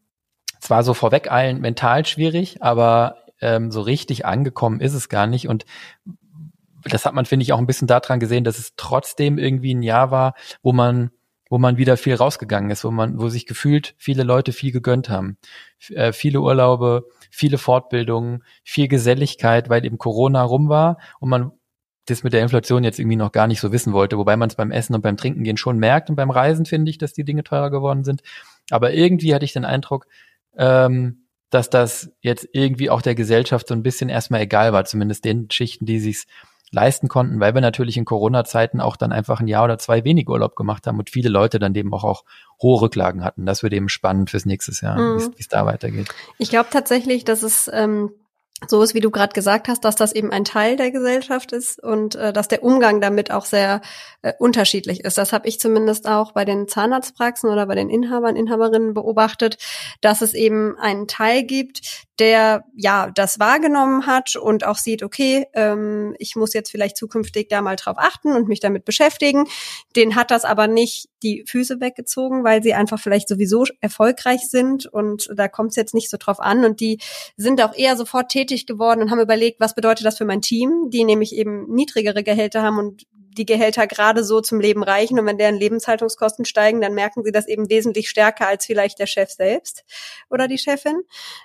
[0.59, 5.47] zwar so vorweg allen mental schwierig, aber ähm, so richtig angekommen ist es gar nicht.
[5.47, 5.65] Und
[6.83, 9.83] das hat man, finde ich, auch ein bisschen daran gesehen, dass es trotzdem irgendwie ein
[9.83, 11.11] Jahr war, wo man
[11.49, 15.07] wo man wieder viel rausgegangen ist, wo man, wo sich gefühlt viele Leute viel gegönnt
[15.07, 15.37] haben.
[15.89, 21.51] Äh, viele Urlaube, viele Fortbildungen, viel Geselligkeit, weil eben Corona rum war und man
[22.05, 24.55] das mit der Inflation jetzt irgendwie noch gar nicht so wissen wollte, wobei man es
[24.55, 27.23] beim Essen und beim Trinken gehen schon merkt und beim Reisen finde ich, dass die
[27.23, 28.21] Dinge teurer geworden sind.
[28.69, 30.07] Aber irgendwie hatte ich den Eindruck,
[30.57, 35.23] ähm, dass das jetzt irgendwie auch der Gesellschaft so ein bisschen erstmal egal war, zumindest
[35.23, 36.25] den Schichten, die sich's
[36.73, 40.27] leisten konnten, weil wir natürlich in Corona-Zeiten auch dann einfach ein Jahr oder zwei wenig
[40.27, 42.23] Urlaub gemacht haben und viele Leute dann eben auch, auch
[42.61, 43.45] hohe Rücklagen hatten.
[43.45, 45.19] Das wird eben spannend fürs nächste Jahr, mhm.
[45.19, 46.09] wie es da weitergeht.
[46.39, 48.11] Ich glaube tatsächlich, dass es ähm,
[48.67, 51.81] so ist, wie du gerade gesagt hast, dass das eben ein Teil der Gesellschaft ist
[51.81, 53.81] und äh, dass der Umgang damit auch sehr
[54.21, 55.17] äh, unterschiedlich ist.
[55.17, 59.57] Das habe ich zumindest auch bei den Zahnarztpraxen oder bei den Inhabern, Inhaberinnen beobachtet,
[60.01, 65.47] dass es eben einen Teil gibt, der ja das wahrgenommen hat und auch sieht, okay,
[65.53, 69.45] ähm, ich muss jetzt vielleicht zukünftig da mal drauf achten und mich damit beschäftigen.
[69.95, 74.85] Den hat das aber nicht die Füße weggezogen, weil sie einfach vielleicht sowieso erfolgreich sind
[74.85, 76.65] und da kommt es jetzt nicht so drauf an.
[76.65, 76.99] Und die
[77.35, 80.89] sind auch eher sofort tätig geworden und haben überlegt, was bedeutet das für mein Team,
[80.89, 85.25] die nämlich eben niedrigere Gehälter haben und die Gehälter gerade so zum Leben reichen und
[85.25, 89.29] wenn deren Lebenshaltungskosten steigen, dann merken sie das eben wesentlich stärker als vielleicht der Chef
[89.29, 89.83] selbst
[90.29, 91.01] oder die Chefin.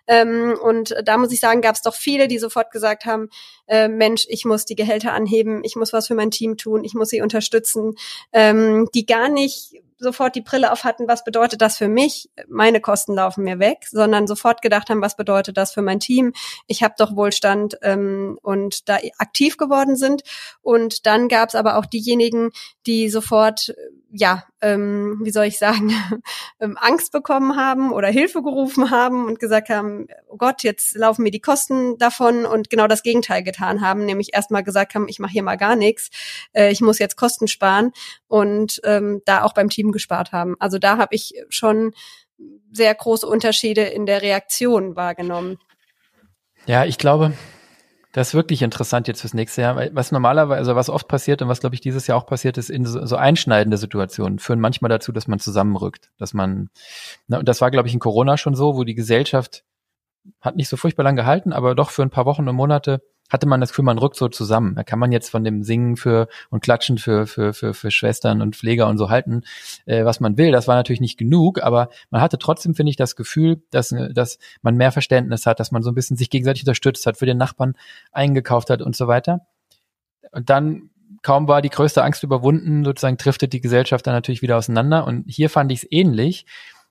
[0.06, 3.28] Ähm, und da muss ich sagen, gab es doch viele, die sofort gesagt haben,
[3.66, 6.94] äh, Mensch, ich muss die Gehälter anheben, ich muss was für mein Team tun, ich
[6.94, 7.94] muss sie unterstützen,
[8.32, 12.30] ähm, die gar nicht sofort die Brille auf hatten, was bedeutet das für mich?
[12.48, 16.32] Meine Kosten laufen mir weg, sondern sofort gedacht haben, was bedeutet das für mein Team?
[16.66, 20.22] Ich habe doch Wohlstand ähm, und da aktiv geworden sind.
[20.62, 22.50] Und dann gab es aber auch diejenigen,
[22.86, 23.74] die sofort
[24.10, 25.90] ja, ähm, wie soll ich sagen,
[26.60, 31.22] ähm, Angst bekommen haben oder Hilfe gerufen haben und gesagt haben, oh Gott, jetzt laufen
[31.22, 35.18] mir die Kosten davon und genau das Gegenteil getan haben, nämlich erstmal gesagt haben, ich
[35.18, 36.10] mache hier mal gar nichts,
[36.52, 37.92] äh, ich muss jetzt Kosten sparen
[38.28, 40.56] und ähm, da auch beim Team gespart haben.
[40.58, 41.92] Also da habe ich schon
[42.72, 45.58] sehr große Unterschiede in der Reaktion wahrgenommen.
[46.66, 47.32] Ja, ich glaube,
[48.12, 49.76] das ist wirklich interessant jetzt fürs nächste Jahr.
[49.92, 52.70] Was normalerweise, also was oft passiert und was, glaube ich, dieses Jahr auch passiert ist,
[52.70, 56.10] in so, so einschneidende Situationen führen manchmal dazu, dass man zusammenrückt.
[56.18, 56.70] Dass man,
[57.26, 59.64] na, und das war, glaube ich, in Corona schon so, wo die Gesellschaft
[60.40, 63.46] hat nicht so furchtbar lang gehalten, aber doch für ein paar Wochen und Monate hatte
[63.46, 64.74] man das Gefühl, man rückt so zusammen.
[64.74, 68.42] Da kann man jetzt von dem Singen für und Klatschen für, für, für, für Schwestern
[68.42, 69.42] und Pfleger und so halten,
[69.86, 70.52] äh, was man will.
[70.52, 74.38] Das war natürlich nicht genug, aber man hatte trotzdem, finde ich, das Gefühl, dass, dass
[74.62, 77.38] man mehr Verständnis hat, dass man so ein bisschen sich gegenseitig unterstützt hat, für den
[77.38, 77.74] Nachbarn
[78.12, 79.46] eingekauft hat und so weiter.
[80.32, 80.90] Und dann
[81.22, 85.06] kaum war die größte Angst überwunden, sozusagen driftet die Gesellschaft dann natürlich wieder auseinander.
[85.06, 86.46] Und hier fand ich es ähnlich.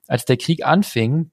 [0.06, 1.30] Als der Krieg anfing,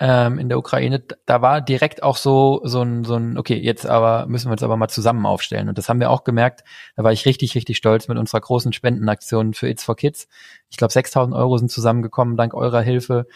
[0.00, 3.86] ähm, in der Ukraine, da war direkt auch so so ein, so ein, okay, jetzt
[3.86, 5.68] aber müssen wir uns aber mal zusammen aufstellen.
[5.68, 6.64] Und das haben wir auch gemerkt.
[6.96, 10.26] Da war ich richtig, richtig stolz mit unserer großen Spendenaktion für It's for Kids.
[10.70, 13.26] Ich glaube, 6000 Euro sind zusammengekommen dank eurer Hilfe.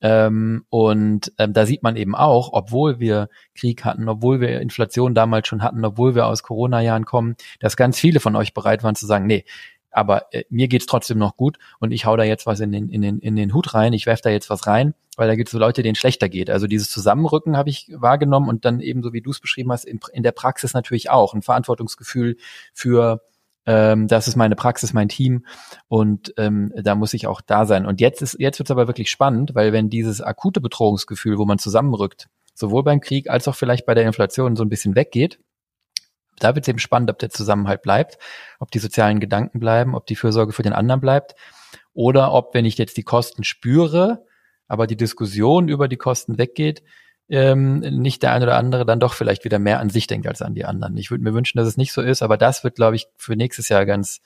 [0.00, 5.14] Ähm, und ähm, da sieht man eben auch, obwohl wir Krieg hatten, obwohl wir Inflation
[5.14, 8.94] damals schon hatten, obwohl wir aus Corona-Jahren kommen, dass ganz viele von euch bereit waren
[8.94, 9.44] zu sagen, nee,
[9.90, 12.88] aber äh, mir geht's trotzdem noch gut und ich hau da jetzt was in den,
[12.88, 15.48] in den, in den Hut rein, ich werf da jetzt was rein, weil da gibt
[15.48, 16.50] es so Leute, denen schlechter geht.
[16.50, 19.84] Also dieses Zusammenrücken habe ich wahrgenommen und dann eben, so wie du es beschrieben hast,
[19.84, 22.36] in, in der Praxis natürlich auch ein Verantwortungsgefühl
[22.72, 23.22] für
[23.66, 25.44] ähm, das ist meine Praxis, mein Team
[25.88, 27.84] und ähm, da muss ich auch da sein.
[27.84, 31.58] Und jetzt ist, jetzt wird's aber wirklich spannend, weil wenn dieses akute Bedrohungsgefühl, wo man
[31.58, 35.38] zusammenrückt, sowohl beim Krieg als auch vielleicht bei der Inflation so ein bisschen weggeht,
[36.38, 38.18] da wird es eben spannend, ob der Zusammenhalt bleibt,
[38.58, 41.34] ob die sozialen Gedanken bleiben, ob die Fürsorge für den anderen bleibt
[41.94, 44.24] oder ob, wenn ich jetzt die Kosten spüre,
[44.68, 46.82] aber die Diskussion über die Kosten weggeht,
[47.28, 50.40] ähm, nicht der eine oder andere dann doch vielleicht wieder mehr an sich denkt als
[50.40, 50.96] an die anderen.
[50.96, 53.36] Ich würde mir wünschen, dass es nicht so ist, aber das wird, glaube ich, für
[53.36, 54.20] nächstes Jahr ganz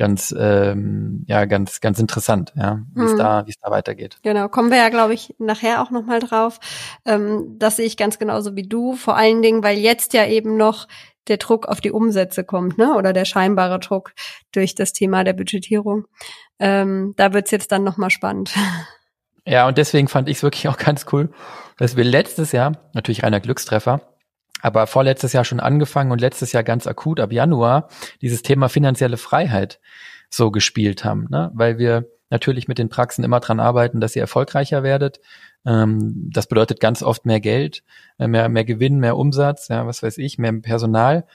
[0.00, 3.18] ganz ähm, ja ganz ganz interessant ja wie es hm.
[3.18, 6.20] da wie es da weitergeht genau kommen wir ja glaube ich nachher auch noch mal
[6.20, 6.58] drauf
[7.04, 10.56] ähm, das sehe ich ganz genauso wie du vor allen Dingen weil jetzt ja eben
[10.56, 10.88] noch
[11.28, 12.94] der Druck auf die Umsätze kommt, ne?
[12.94, 14.12] Oder der scheinbare Druck
[14.52, 16.06] durch das Thema der Budgetierung.
[16.58, 18.54] Ähm, da wird's jetzt dann nochmal spannend.
[19.46, 21.30] Ja, und deswegen fand ich es wirklich auch ganz cool,
[21.78, 24.02] dass wir letztes Jahr, natürlich reiner Glückstreffer,
[24.60, 27.88] aber vorletztes Jahr schon angefangen und letztes Jahr ganz akut ab Januar
[28.20, 29.80] dieses Thema finanzielle Freiheit
[30.28, 31.50] so gespielt haben, ne?
[31.54, 35.20] weil wir natürlich mit den Praxen immer dran arbeiten, dass ihr erfolgreicher werdet,
[35.64, 37.82] ähm, das bedeutet ganz oft mehr Geld,
[38.18, 41.26] äh, mehr, mehr Gewinn, mehr Umsatz, ja, was weiß ich, mehr Personal.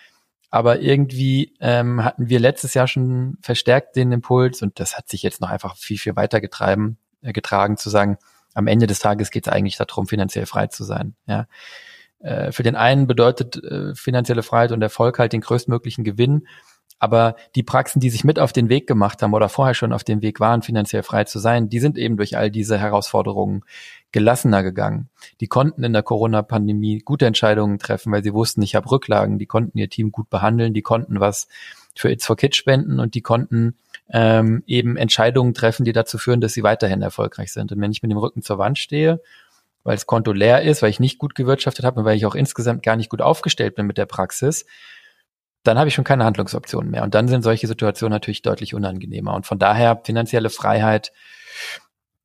[0.49, 5.21] Aber irgendwie ähm, hatten wir letztes Jahr schon verstärkt den Impuls und das hat sich
[5.21, 8.17] jetzt noch einfach viel, viel weiter äh, getragen, zu sagen,
[8.53, 11.15] am Ende des Tages geht es eigentlich darum, finanziell frei zu sein.
[11.27, 11.47] Ja.
[12.19, 16.47] Äh, für den einen bedeutet äh, finanzielle Freiheit und Erfolg halt den größtmöglichen Gewinn.
[16.97, 20.05] Aber die Praxen, die sich mit auf den Weg gemacht haben oder vorher schon auf
[20.05, 23.63] dem Weg waren, finanziell frei zu sein, die sind eben durch all diese Herausforderungen
[24.15, 25.09] gelassener gegangen.
[25.41, 29.45] Die konnten in der Corona-Pandemie gute Entscheidungen treffen, weil sie wussten, ich habe Rücklagen, die
[29.45, 31.49] konnten ihr Team gut behandeln, die konnten was
[31.93, 33.75] für It's for Kids spenden und die konnten
[34.09, 37.73] ähm, eben Entscheidungen treffen, die dazu führen, dass sie weiterhin erfolgreich sind.
[37.73, 39.21] Und wenn ich mit dem Rücken zur Wand stehe,
[39.83, 42.35] weil das Konto leer ist, weil ich nicht gut gewirtschaftet habe und weil ich auch
[42.35, 44.65] insgesamt gar nicht gut aufgestellt bin mit der Praxis,
[45.63, 47.03] dann habe ich schon keine Handlungsoptionen mehr.
[47.03, 49.33] Und dann sind solche Situationen natürlich deutlich unangenehmer.
[49.33, 51.11] Und von daher finanzielle Freiheit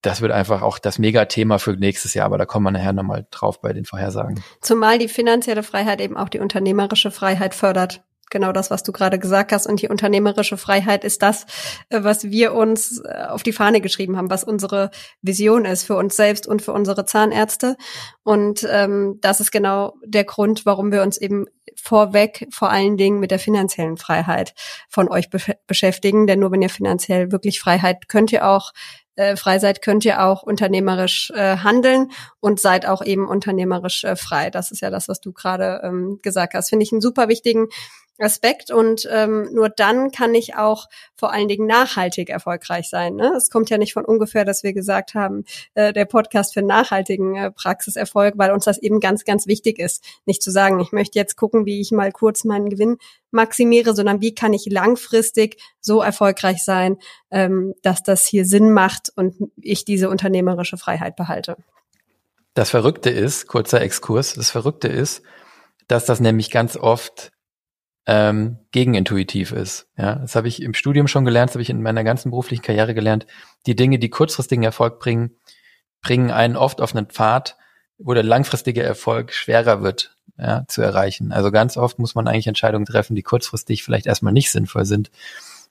[0.03, 3.27] das wird einfach auch das Megathema für nächstes Jahr, aber da kommen wir nachher nochmal
[3.31, 4.43] drauf bei den Vorhersagen.
[4.61, 8.03] Zumal die finanzielle Freiheit eben auch die unternehmerische Freiheit fördert.
[8.33, 9.67] genau das, was du gerade gesagt hast.
[9.67, 11.47] Und die unternehmerische Freiheit ist das,
[11.89, 15.97] äh, was wir uns äh, auf die Fahne geschrieben haben, was unsere Vision ist für
[15.97, 17.77] uns selbst und für unsere Zahnärzte.
[18.23, 23.19] Und ähm, das ist genau der Grund, warum wir uns eben vorweg vor allen Dingen
[23.19, 24.55] mit der finanziellen Freiheit
[24.89, 26.29] von euch be beschäftigen.
[26.29, 28.71] Denn nur wenn ihr finanziell wirklich Freiheit könnt ihr auch
[29.21, 32.11] äh, frei seid, könnt ihr auch unternehmerisch äh, handeln
[32.41, 34.49] und seid auch eben unternehmerisch äh, frei.
[34.51, 36.71] Das ist ja das, was du gerade ähm, gesagt hast.
[36.71, 37.69] Finde ich einen super wichtigen
[38.23, 43.17] Aspekt und ähm, nur dann kann ich auch vor allen Dingen nachhaltig erfolgreich sein.
[43.17, 43.33] Ne?
[43.37, 45.45] Es kommt ja nicht von ungefähr, dass wir gesagt haben,
[45.75, 50.05] äh, der Podcast für nachhaltigen äh, Praxiserfolg, weil uns das eben ganz, ganz wichtig ist,
[50.27, 52.99] nicht zu sagen, ich möchte jetzt gucken, wie ich mal kurz meinen Gewinn
[53.31, 56.97] maximiere, sondern wie kann ich langfristig so erfolgreich sein,
[57.31, 61.57] ähm, dass das hier Sinn macht und ich diese unternehmerische Freiheit behalte.
[62.55, 65.23] Das Verrückte ist, kurzer Exkurs, das Verrückte ist,
[65.87, 67.33] dass das nämlich ganz oft
[68.07, 69.89] ähm, gegenintuitiv ist.
[69.97, 72.63] Ja, das habe ich im Studium schon gelernt, das habe ich in meiner ganzen beruflichen
[72.63, 73.27] Karriere gelernt.
[73.67, 75.37] Die Dinge, die kurzfristigen Erfolg bringen,
[76.03, 77.57] bringen einen oft auf einen Pfad,
[77.99, 81.33] wo der langfristige Erfolg schwerer wird ja, zu erreichen.
[81.33, 85.11] Also ganz oft muss man eigentlich Entscheidungen treffen, die kurzfristig vielleicht erstmal nicht sinnvoll sind,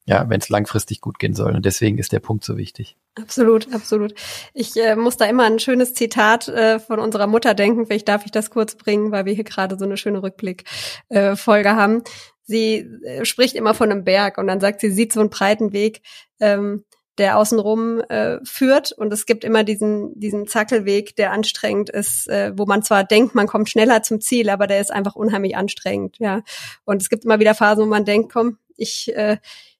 [0.10, 1.56] ja, wenn es langfristig gut gehen soll.
[1.56, 2.98] Und deswegen ist der Punkt so wichtig.
[3.14, 4.16] Absolut, absolut.
[4.56, 7.86] Ich äh, muss da immer ein schönes Zitat äh, von unserer Mutter denken.
[7.86, 11.74] Vielleicht darf ich das kurz bringen, weil wir hier gerade so eine schöne Rückblick-Folge äh,
[11.74, 12.02] haben.
[12.42, 15.30] Sie äh, spricht immer von einem Berg und dann sagt sie, sie sieht so einen
[15.30, 16.02] breiten Weg,
[16.40, 16.86] ähm,
[17.20, 22.54] der außenrum äh, führt und es gibt immer diesen diesen Zackelweg, der anstrengend ist, äh,
[22.56, 26.16] wo man zwar denkt, man kommt schneller zum Ziel, aber der ist einfach unheimlich anstrengend,
[26.18, 26.42] ja.
[26.86, 29.38] Und es gibt immer wieder Phasen, wo man denkt, komm, ich äh,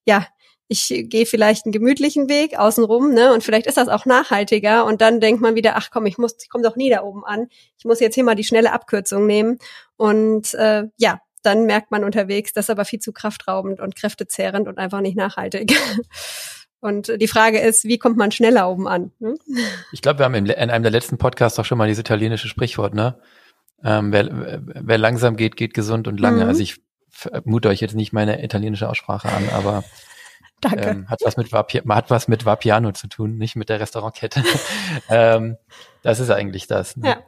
[0.10, 0.26] ja,
[0.68, 3.34] ich gehe vielleicht einen gemütlichen Weg außenrum, ne?
[3.34, 4.86] Und vielleicht ist das auch nachhaltiger.
[4.86, 7.24] Und dann denkt man wieder, ach komm, ich muss, ich komme doch nie da oben
[7.26, 7.48] an.
[7.78, 9.60] Ich muss jetzt hier mal die schnelle Abkürzung nehmen.
[9.98, 14.68] Und äh, ja, dann merkt man unterwegs, das ist aber viel zu kraftraubend und kräftezehrend
[14.68, 15.76] und einfach nicht nachhaltig.
[16.82, 19.12] Und die Frage ist, wie kommt man schneller oben an?
[19.20, 19.36] Ne?
[19.92, 22.94] Ich glaube, wir haben in einem der letzten Podcasts auch schon mal dieses italienische Sprichwort,
[22.94, 23.20] ne?
[23.84, 26.44] Ähm, wer, wer langsam geht, geht gesund und lange.
[26.44, 26.48] Mhm.
[26.48, 26.82] Also ich
[27.44, 29.84] mute euch jetzt nicht meine italienische Aussprache an, aber.
[30.76, 34.44] Ähm, hat was mit Vapi hat was mit Vapiano zu tun, nicht mit der Restaurantkette.
[35.10, 35.56] ähm,
[36.02, 36.98] das ist eigentlich das.
[36.98, 37.08] Ne?
[37.08, 37.24] Ja.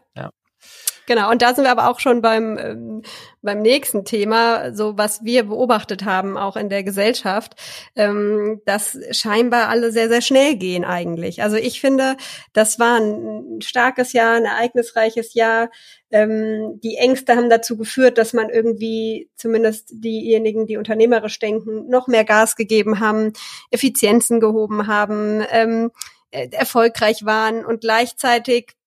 [1.12, 3.02] Genau, und da sind wir aber auch schon beim, ähm,
[3.42, 7.54] beim nächsten Thema, so was wir beobachtet haben, auch in der Gesellschaft,
[7.98, 11.44] ähm, dass scheinbar alle sehr, sehr schnell gehen eigentlich.
[11.44, 12.16] Also ich finde,
[12.54, 15.70] das war ein starkes Jahr, ein ereignisreiches Jahr.
[16.12, 22.08] Ähm, die Ängste haben dazu geführt, dass man irgendwie zumindest diejenigen, die unternehmerisch denken, noch
[22.08, 23.34] mehr Gas gegeben haben,
[23.70, 25.92] Effizienzen gehoben haben, ähm,
[26.30, 28.78] äh, erfolgreich waren und gleichzeitig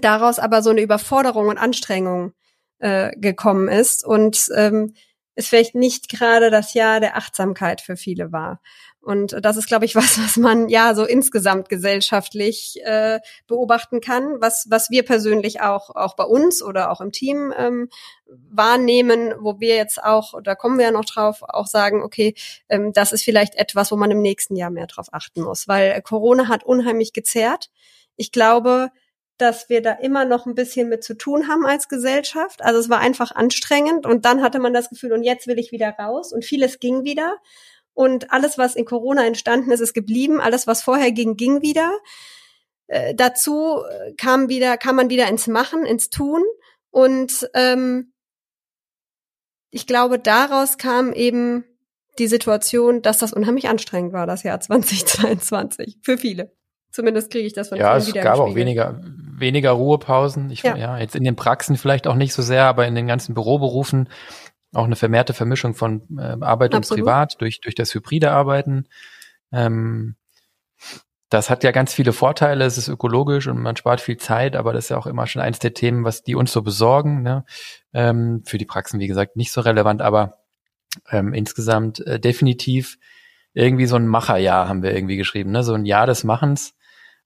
[0.00, 2.32] daraus aber so eine Überforderung und Anstrengung
[2.78, 4.94] äh, gekommen ist und ähm,
[5.34, 8.60] es vielleicht nicht gerade das Jahr der Achtsamkeit für viele war.
[9.00, 14.40] Und das ist, glaube ich, was, was man ja so insgesamt gesellschaftlich äh, beobachten kann,
[14.40, 17.88] was, was wir persönlich auch, auch bei uns oder auch im Team ähm,
[18.26, 22.34] wahrnehmen, wo wir jetzt auch, da kommen wir ja noch drauf, auch sagen, okay,
[22.68, 26.02] ähm, das ist vielleicht etwas, wo man im nächsten Jahr mehr drauf achten muss, weil
[26.02, 27.70] Corona hat unheimlich gezerrt.
[28.16, 28.90] Ich glaube,
[29.38, 32.62] dass wir da immer noch ein bisschen mit zu tun haben als Gesellschaft.
[32.62, 35.72] Also es war einfach anstrengend und dann hatte man das Gefühl, und jetzt will ich
[35.72, 37.36] wieder raus und vieles ging wieder.
[37.94, 40.40] Und alles, was in Corona entstanden ist, ist geblieben.
[40.40, 41.90] Alles, was vorher ging, ging wieder.
[42.86, 46.42] Äh, dazu äh, kam wieder, kam man wieder ins Machen, ins Tun.
[46.90, 48.12] Und ähm,
[49.70, 51.64] ich glaube, daraus kam eben
[52.18, 56.57] die Situation, dass das unheimlich anstrengend war, das Jahr 2022, für viele.
[56.90, 60.50] Zumindest kriege ich das von Ja, es gab auch weniger, weniger Ruhepausen.
[60.50, 60.76] Ich, ja.
[60.76, 64.08] ja, jetzt in den Praxen vielleicht auch nicht so sehr, aber in den ganzen Büroberufen
[64.74, 67.00] auch eine vermehrte Vermischung von äh, Arbeit Absolut.
[67.00, 68.86] und Privat durch, durch das hybride Arbeiten.
[69.52, 70.16] Ähm,
[71.30, 74.72] das hat ja ganz viele Vorteile, es ist ökologisch und man spart viel Zeit, aber
[74.72, 77.22] das ist ja auch immer schon eins der Themen, was die uns so besorgen.
[77.22, 77.44] Ne?
[77.92, 80.38] Ähm, für die Praxen, wie gesagt, nicht so relevant, aber
[81.10, 82.98] ähm, insgesamt äh, definitiv
[83.52, 85.62] irgendwie so ein Macherjahr haben wir irgendwie geschrieben, ne?
[85.64, 86.74] so ein Jahr des Machens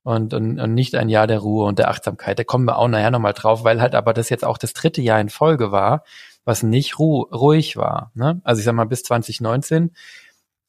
[0.05, 2.39] und, und, und nicht ein Jahr der Ruhe und der Achtsamkeit.
[2.39, 5.01] Da kommen wir auch nachher nochmal drauf, weil halt aber das jetzt auch das dritte
[5.01, 6.05] Jahr in Folge war,
[6.45, 8.11] was nicht ru ruhig war.
[8.15, 8.41] Ne?
[8.45, 9.93] Also ich sag mal, bis 2019,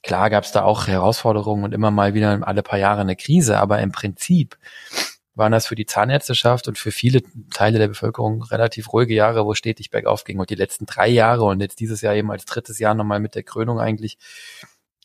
[0.03, 3.57] klar gab es da auch Herausforderungen und immer mal wieder alle paar Jahre eine Krise,
[3.57, 4.57] aber im Prinzip
[5.35, 9.55] waren das für die Zahnärzteschaft und für viele Teile der Bevölkerung relativ ruhige Jahre, wo
[9.55, 10.39] stetig bergauf ging.
[10.39, 13.33] Und die letzten drei Jahre und jetzt dieses Jahr eben als drittes Jahr nochmal mit
[13.33, 14.19] der Krönung eigentlich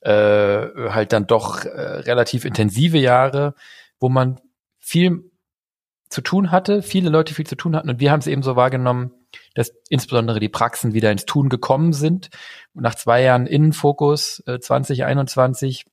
[0.03, 3.55] äh, halt dann doch äh, relativ intensive Jahre,
[4.01, 4.41] wo man
[4.79, 5.31] viel
[6.09, 8.57] zu tun hatte, viele Leute viel zu tun hatten und wir haben es eben so
[8.57, 9.13] wahrgenommen,
[9.55, 12.31] dass insbesondere die Praxen wieder ins Tun gekommen sind.
[12.75, 15.85] Und nach zwei Jahren Innenfokus äh, 2021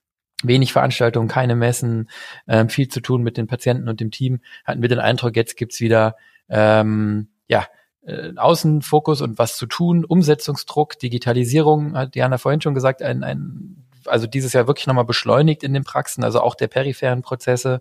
[0.42, 2.08] wenig Veranstaltungen, keine Messen,
[2.46, 5.56] ähm, viel zu tun mit den Patienten und dem Team, hatten wir den Eindruck, jetzt
[5.56, 6.16] gibt's wieder
[6.48, 7.66] ähm, ja
[8.02, 13.85] äh, Außenfokus und was zu tun, Umsetzungsdruck, Digitalisierung, hat Diana vorhin schon gesagt, ein, ein
[14.08, 17.80] also dieses Jahr wirklich nochmal beschleunigt in den Praxen, also auch der peripheren Prozesse.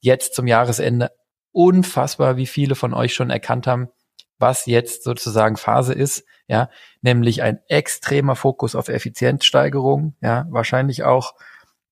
[0.00, 1.10] Jetzt zum Jahresende
[1.52, 3.88] unfassbar, wie viele von euch schon erkannt haben,
[4.38, 6.70] was jetzt sozusagen Phase ist, ja,
[7.02, 11.34] nämlich ein extremer Fokus auf Effizienzsteigerung, ja, wahrscheinlich auch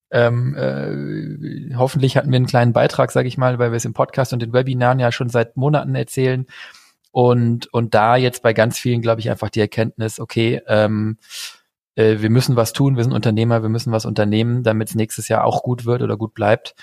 [0.09, 3.93] ähm, äh, hoffentlich hatten wir einen kleinen Beitrag, sage ich mal, weil wir es im
[3.93, 6.45] Podcast und den Webinaren ja schon seit Monaten erzählen.
[7.11, 11.17] Und, und da jetzt bei ganz vielen, glaube ich, einfach die Erkenntnis, okay, ähm,
[11.97, 15.27] äh, wir müssen was tun, wir sind Unternehmer, wir müssen was unternehmen, damit es nächstes
[15.27, 16.75] Jahr auch gut wird oder gut bleibt.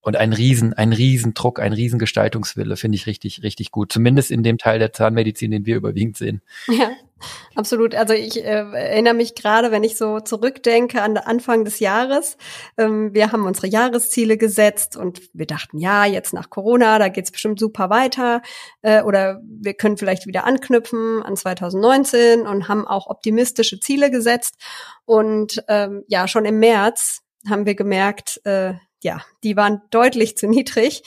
[0.00, 3.90] Und ein Riesen, ein Riesendruck, ein Riesengestaltungswille finde ich richtig, richtig gut.
[3.90, 6.42] Zumindest in dem Teil der Zahnmedizin, den wir überwiegend sehen.
[6.68, 6.90] Ja,
[7.54, 7.94] absolut.
[7.94, 12.36] Also ich äh, erinnere mich gerade, wenn ich so zurückdenke an Anfang des Jahres.
[12.76, 17.30] Ähm, wir haben unsere Jahresziele gesetzt und wir dachten, ja, jetzt nach Corona, da geht's
[17.30, 18.42] bestimmt super weiter.
[18.82, 24.56] Äh, oder wir können vielleicht wieder anknüpfen an 2019 und haben auch optimistische Ziele gesetzt.
[25.04, 28.74] Und ähm, ja, schon im März haben wir gemerkt, äh,
[29.04, 31.02] ja, die waren deutlich zu niedrig.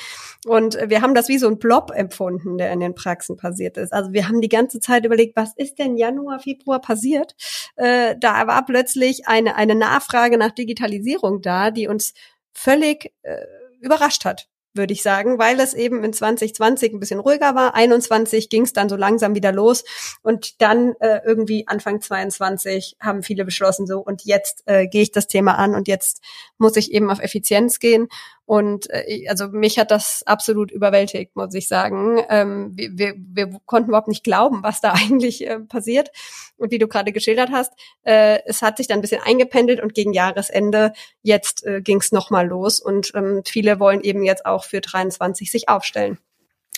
[0.45, 3.91] Und wir haben das wie so ein Blob empfunden, der in den Praxen passiert ist.
[3.91, 7.35] Also wir haben die ganze Zeit überlegt, was ist denn Januar, Februar passiert?
[7.75, 12.13] Äh, da war plötzlich eine, eine Nachfrage nach Digitalisierung da, die uns
[12.53, 13.37] völlig äh,
[13.81, 14.47] überrascht hat
[14.77, 17.75] würde ich sagen, weil es eben in 2020 ein bisschen ruhiger war.
[17.75, 19.83] 21 ging es dann so langsam wieder los
[20.21, 25.11] und dann äh, irgendwie Anfang 22 haben viele beschlossen so und jetzt äh, gehe ich
[25.11, 26.21] das Thema an und jetzt
[26.57, 28.07] muss ich eben auf Effizienz gehen
[28.47, 32.23] und äh, also mich hat das absolut überwältigt, muss ich sagen.
[32.29, 36.11] Ähm, wir, wir, wir konnten überhaupt nicht glauben, was da eigentlich äh, passiert.
[36.55, 37.73] Und wie du gerade geschildert hast,
[38.03, 40.93] äh, es hat sich dann ein bisschen eingependelt und gegen Jahresende
[41.23, 42.79] jetzt äh, ging es nochmal los.
[42.79, 46.17] Und ähm, viele wollen eben jetzt auch für 23 sich aufstellen.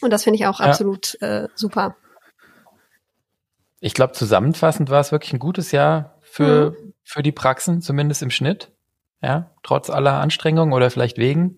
[0.01, 0.65] Und das finde ich auch ja.
[0.65, 1.95] absolut äh, super.
[3.80, 6.93] Ich glaube, zusammenfassend war es wirklich ein gutes Jahr für, mhm.
[7.03, 8.72] für die Praxen, zumindest im Schnitt
[9.22, 11.57] ja, trotz aller Anstrengungen oder vielleicht wegen.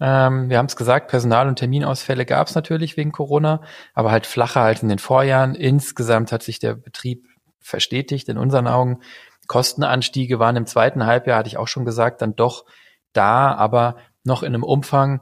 [0.00, 3.62] Ähm, wir haben es gesagt, Personal- und Terminausfälle gab es natürlich wegen Corona,
[3.94, 5.54] aber halt flacher als in den Vorjahren.
[5.54, 7.26] Insgesamt hat sich der Betrieb
[7.60, 9.00] verstetigt in unseren Augen.
[9.48, 12.64] Kostenanstiege waren im zweiten Halbjahr, hatte ich auch schon gesagt, dann doch
[13.12, 15.20] da, aber noch in einem Umfang,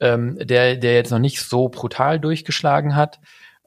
[0.00, 3.20] ähm, der, der jetzt noch nicht so brutal durchgeschlagen hat.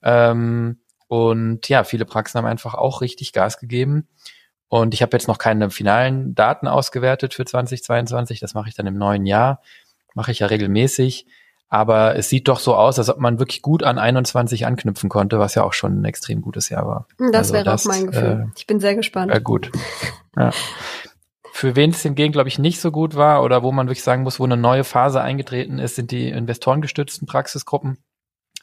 [0.03, 4.07] Ähm, und ja, viele Praxen haben einfach auch richtig Gas gegeben.
[4.71, 8.39] Und ich habe jetzt noch keine finalen Daten ausgewertet für 2022.
[8.39, 9.59] Das mache ich dann im neuen Jahr.
[10.13, 11.27] Mache ich ja regelmäßig.
[11.67, 15.39] Aber es sieht doch so aus, als ob man wirklich gut an 21 anknüpfen konnte,
[15.39, 17.07] was ja auch schon ein extrem gutes Jahr war.
[17.17, 18.45] Das also wäre das, auch mein Gefühl.
[18.47, 19.33] Äh, ich bin sehr gespannt.
[19.33, 19.73] Äh, gut.
[20.37, 20.51] Ja.
[21.51, 24.23] Für wen es hingegen, glaube ich, nicht so gut war oder wo man wirklich sagen
[24.23, 27.97] muss, wo eine neue Phase eingetreten ist, sind die investorengestützten Praxisgruppen.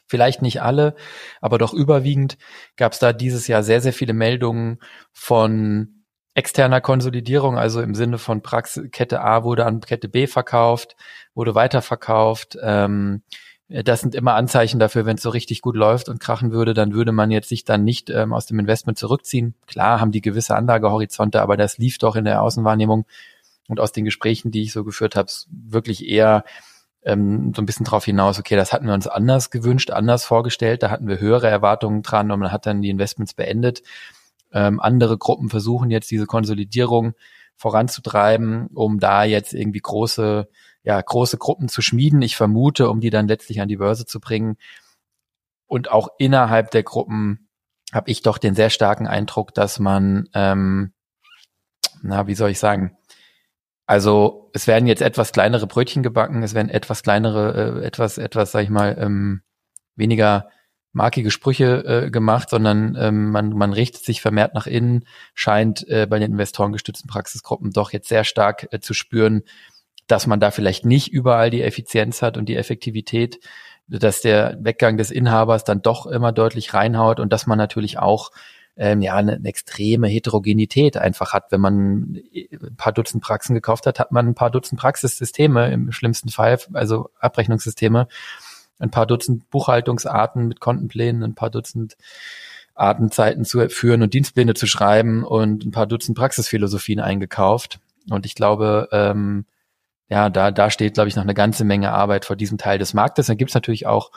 [0.07, 0.95] Vielleicht nicht alle,
[1.39, 2.39] aber doch überwiegend
[2.77, 4.79] gab es da dieses Jahr sehr, sehr viele Meldungen
[5.13, 5.98] von
[6.39, 10.95] externer Konsolidierung, also im Sinne von Praxis, Kette A wurde an Kette B verkauft,
[11.35, 12.57] wurde weiterverkauft.
[12.63, 13.23] Ähm,
[13.67, 16.93] das sind immer Anzeichen dafür, wenn es so richtig gut läuft und krachen würde, dann
[16.93, 19.53] würde man jetzt sich dann nicht ähm, aus dem Investment zurückziehen.
[19.67, 23.05] Klar haben die gewisse Anlagehorizonte, aber das lief doch in der Außenwahrnehmung
[23.67, 26.45] und aus den Gesprächen, die ich so geführt habe, wirklich eher
[27.03, 30.83] ähm, so ein bisschen drauf hinaus, okay, das hatten wir uns anders gewünscht, anders vorgestellt,
[30.83, 33.83] da hatten wir höhere Erwartungen dran und man hat dann die Investments beendet.
[34.51, 37.13] Ähm, andere Gruppen versuchen jetzt diese Konsolidierung
[37.55, 40.47] voranzutreiben, um da jetzt irgendwie große,
[40.83, 42.21] ja, große Gruppen zu schmieden.
[42.21, 44.57] Ich vermute, um die dann letztlich an die Börse zu bringen.
[45.67, 47.49] Und auch innerhalb der Gruppen
[47.91, 50.93] habe ich doch den sehr starken Eindruck, dass man, ähm,
[52.01, 52.97] na, wie soll ich sagen,
[53.85, 58.51] also es werden jetzt etwas kleinere Brötchen gebacken, es werden etwas kleinere, äh, etwas, etwas,
[58.51, 59.41] sag ich mal, ähm,
[59.95, 60.49] weniger
[60.99, 66.05] markige Sprüche äh, gemacht, sondern ähm, man, man richtet sich vermehrt nach innen, scheint äh,
[66.05, 69.43] bei den investorengestützten Praxisgruppen doch jetzt sehr stark äh, zu spüren,
[70.07, 73.39] dass man da vielleicht nicht überall die Effizienz hat und die Effektivität,
[73.87, 78.31] dass der Weggang des Inhabers dann doch immer deutlich reinhaut und dass man natürlich auch
[78.75, 81.45] ähm, ja eine, eine extreme Heterogenität einfach hat.
[81.49, 82.19] Wenn man
[82.51, 86.59] ein paar Dutzend Praxen gekauft hat, hat man ein paar Dutzend Praxissysteme im schlimmsten Fall,
[86.73, 88.09] also Abrechnungssysteme
[88.79, 91.97] ein paar Dutzend Buchhaltungsarten mit Kontenplänen, ein paar Dutzend
[92.73, 97.79] Artenzeiten zu führen und Dienstpläne zu schreiben und ein paar Dutzend Praxisphilosophien eingekauft.
[98.09, 99.45] Und ich glaube, ähm,
[100.07, 102.93] ja, da, da steht, glaube ich, noch eine ganze Menge Arbeit vor diesem Teil des
[102.93, 103.27] Marktes.
[103.27, 104.11] Dann gibt es natürlich auch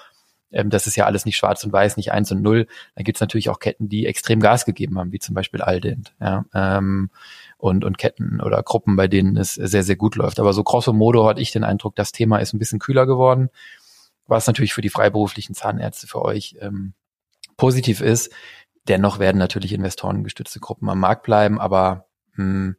[0.52, 2.66] ähm, das ist ja alles nicht schwarz und weiß, nicht eins und null.
[2.94, 6.14] Da gibt es natürlich auch Ketten, die extrem Gas gegeben haben, wie zum Beispiel Aldent,
[6.20, 7.10] ja, ähm,
[7.58, 10.40] und, und Ketten oder Gruppen, bei denen es sehr, sehr gut läuft.
[10.40, 13.50] Aber so grosso modo hatte ich den Eindruck, das Thema ist ein bisschen kühler geworden,
[14.32, 16.94] was natürlich für die freiberuflichen Zahnärzte für euch ähm,
[17.56, 18.32] positiv ist.
[18.88, 22.76] Dennoch werden natürlich investorengestützte Gruppen am Markt bleiben, aber hm,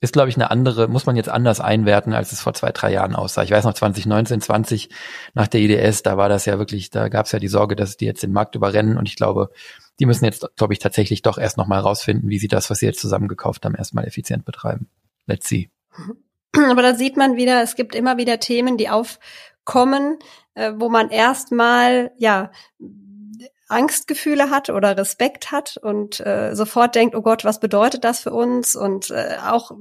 [0.00, 2.92] ist, glaube ich, eine andere, muss man jetzt anders einwerten, als es vor zwei, drei
[2.92, 3.42] Jahren aussah.
[3.42, 4.90] Ich weiß noch, 2019, 20
[5.34, 7.96] nach der IDS, da war das ja wirklich, da gab es ja die Sorge, dass
[7.96, 9.50] die jetzt den Markt überrennen und ich glaube,
[9.98, 12.86] die müssen jetzt, glaube ich, tatsächlich doch erst nochmal rausfinden, wie sie das, was sie
[12.86, 14.88] jetzt zusammengekauft haben, erstmal effizient betreiben.
[15.26, 15.68] Let's see.
[16.70, 18.88] Aber da sieht man wieder, es gibt immer wieder Themen, die
[19.68, 20.18] aufkommen,
[20.54, 22.50] äh, wo man erstmal, ja,
[23.70, 28.32] Angstgefühle hat oder Respekt hat und äh, sofort denkt, oh Gott, was bedeutet das für
[28.32, 28.74] uns?
[28.74, 29.72] Und äh, auch,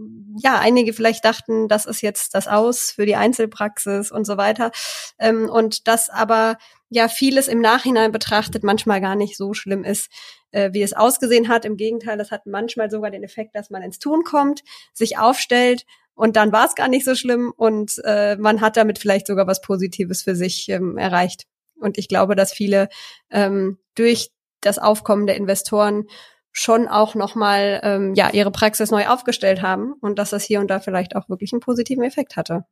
[0.44, 4.72] ja, einige vielleicht dachten, das ist jetzt das Aus für die Einzelpraxis und so weiter.
[5.20, 6.58] Ähm, und das aber
[6.90, 10.12] ja vieles im Nachhinein betrachtet manchmal gar nicht so schlimm ist,
[10.52, 11.64] äh, wie es ausgesehen hat.
[11.64, 15.86] Im Gegenteil, das hat manchmal sogar den Effekt, dass man ins Tun kommt, sich aufstellt
[16.18, 19.46] und dann war es gar nicht so schlimm und äh, man hat damit vielleicht sogar
[19.46, 21.46] was Positives für sich ähm, erreicht.
[21.80, 22.90] Und ich glaube, dass viele
[23.30, 26.08] ähm, durch das Aufkommen der Investoren
[26.52, 30.72] schon auch nochmal ähm, ja, ihre Praxis neu aufgestellt haben und dass das hier und
[30.72, 32.66] da vielleicht auch wirklich einen positiven Effekt hatte.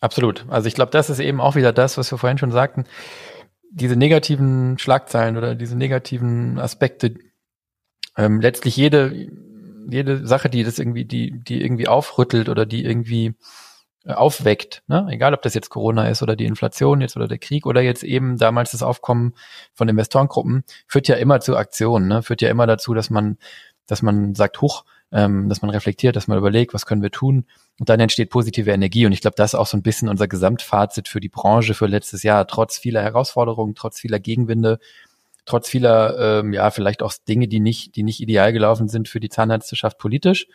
[0.00, 0.44] Absolut.
[0.48, 2.86] Also ich glaube, das ist eben auch wieder das, was wir vorhin schon sagten.
[3.70, 7.14] Diese negativen Schlagzeilen oder diese negativen Aspekte,
[8.16, 9.28] ähm, letztlich jede,
[9.90, 13.34] jede Sache, die das irgendwie, die, die irgendwie aufrüttelt oder die irgendwie
[14.04, 15.06] äh, aufweckt, ne?
[15.10, 18.04] egal ob das jetzt Corona ist oder die Inflation jetzt oder der Krieg oder jetzt
[18.04, 19.34] eben damals das Aufkommen
[19.74, 22.22] von Investorengruppen, führt ja immer zu Aktionen, ne?
[22.22, 23.38] führt ja immer dazu, dass man,
[23.86, 27.46] dass man sagt, huch, ähm, dass man reflektiert, dass man überlegt, was können wir tun
[27.80, 30.28] und dann entsteht positive Energie und ich glaube, das ist auch so ein bisschen unser
[30.28, 34.78] Gesamtfazit für die Branche für letztes Jahr, trotz vieler Herausforderungen, trotz vieler Gegenwinde,
[35.48, 39.20] trotz vieler, ähm, ja, vielleicht auch Dinge, die nicht, die nicht ideal gelaufen sind für
[39.20, 40.46] die Zahnärzteschaft politisch,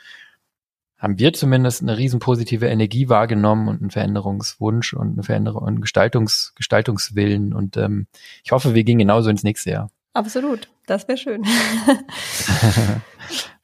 [0.98, 5.82] haben wir zumindest eine riesen positive Energie wahrgenommen und einen Veränderungswunsch und eine Veränderung und
[5.82, 7.54] Gestaltungs, Gestaltungswillen.
[7.54, 8.08] Und ähm,
[8.44, 9.92] ich hoffe, wir gehen genauso ins nächste Jahr.
[10.14, 11.44] Absolut, das wäre schön.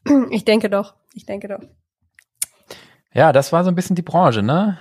[0.32, 1.62] ich denke doch, ich denke doch.
[3.14, 4.78] Ja, das war so ein bisschen die Branche, ne?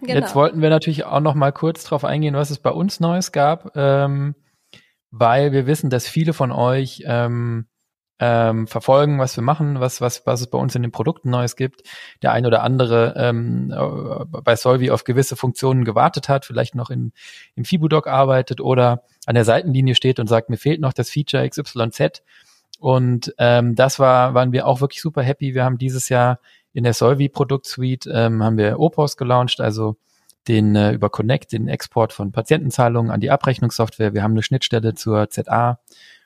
[0.00, 0.14] Genau.
[0.14, 3.32] Jetzt wollten wir natürlich auch noch mal kurz drauf eingehen, was es bei uns Neues
[3.32, 4.34] gab, ähm,
[5.10, 7.66] weil wir wissen, dass viele von euch ähm,
[8.20, 11.56] ähm, verfolgen, was wir machen, was, was, was es bei uns in den Produkten Neues
[11.56, 11.82] gibt.
[12.22, 16.90] Der ein oder andere ähm, äh, bei Solvi auf gewisse Funktionen gewartet hat, vielleicht noch
[16.90, 17.12] in,
[17.54, 21.48] im Fibudoc arbeitet oder an der Seitenlinie steht und sagt, mir fehlt noch das Feature
[21.48, 22.22] XYZ.
[22.78, 25.54] Und ähm, das war, waren wir auch wirklich super happy.
[25.54, 26.40] Wir haben dieses Jahr
[26.72, 29.96] in der Solvi Produktsuite ähm, haben wir Opos gelauncht, also
[30.48, 34.14] den äh, über Connect, den Export von Patientenzahlungen an die Abrechnungssoftware.
[34.14, 35.80] Wir haben eine Schnittstelle zur ZA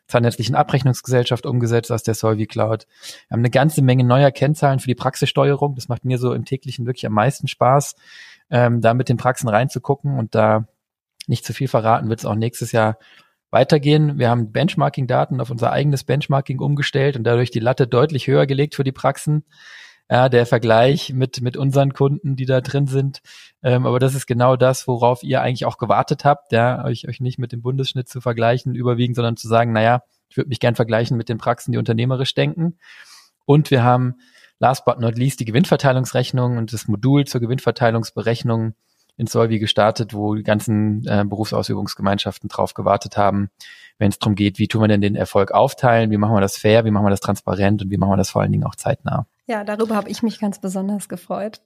[0.06, 2.86] Zahnärztlichen Abrechnungsgesellschaft umgesetzt aus der Solvi Cloud.
[3.28, 5.74] Wir haben eine ganze Menge neuer Kennzahlen für die Praxissteuerung.
[5.74, 7.96] Das macht mir so im täglichen wirklich am meisten Spaß,
[8.50, 10.66] ähm, da mit den Praxen reinzugucken und da
[11.26, 12.98] nicht zu viel verraten, wird es auch nächstes Jahr
[13.50, 14.18] weitergehen.
[14.18, 18.74] Wir haben Benchmarking-Daten auf unser eigenes Benchmarking umgestellt und dadurch die Latte deutlich höher gelegt
[18.74, 19.44] für die Praxen
[20.10, 23.20] ja, der Vergleich mit, mit unseren Kunden, die da drin sind.
[23.62, 27.20] Ähm, aber das ist genau das, worauf ihr eigentlich auch gewartet habt, ja, euch, euch
[27.20, 30.74] nicht mit dem Bundesschnitt zu vergleichen überwiegend, sondern zu sagen, naja, ich würde mich gern
[30.74, 32.78] vergleichen mit den Praxen, die unternehmerisch denken.
[33.46, 34.16] Und wir haben
[34.58, 38.74] last but not least die Gewinnverteilungsrechnung und das Modul zur Gewinnverteilungsberechnung
[39.16, 43.50] in Solvi gestartet, wo die ganzen äh, Berufsausübungsgemeinschaften drauf gewartet haben,
[43.98, 46.56] wenn es darum geht, wie tun wir denn den Erfolg aufteilen, wie machen wir das
[46.56, 48.74] fair, wie machen wir das transparent und wie machen wir das vor allen Dingen auch
[48.74, 49.26] zeitnah.
[49.46, 51.60] Ja, darüber habe ich mich ganz besonders gefreut.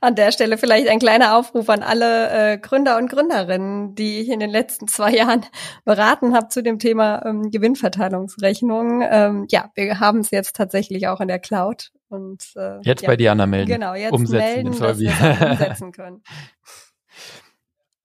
[0.00, 4.28] An der Stelle vielleicht ein kleiner Aufruf an alle äh, Gründer und Gründerinnen, die ich
[4.28, 5.44] in den letzten zwei Jahren
[5.84, 9.02] beraten habe zu dem Thema ähm, Gewinnverteilungsrechnung.
[9.02, 11.90] Ähm, ja, wir haben es jetzt tatsächlich auch in der Cloud.
[12.08, 13.72] Und, äh, jetzt ja, bei Diana melden.
[13.72, 16.22] Genau, jetzt umsetzen, melden, dass wir umsetzen können.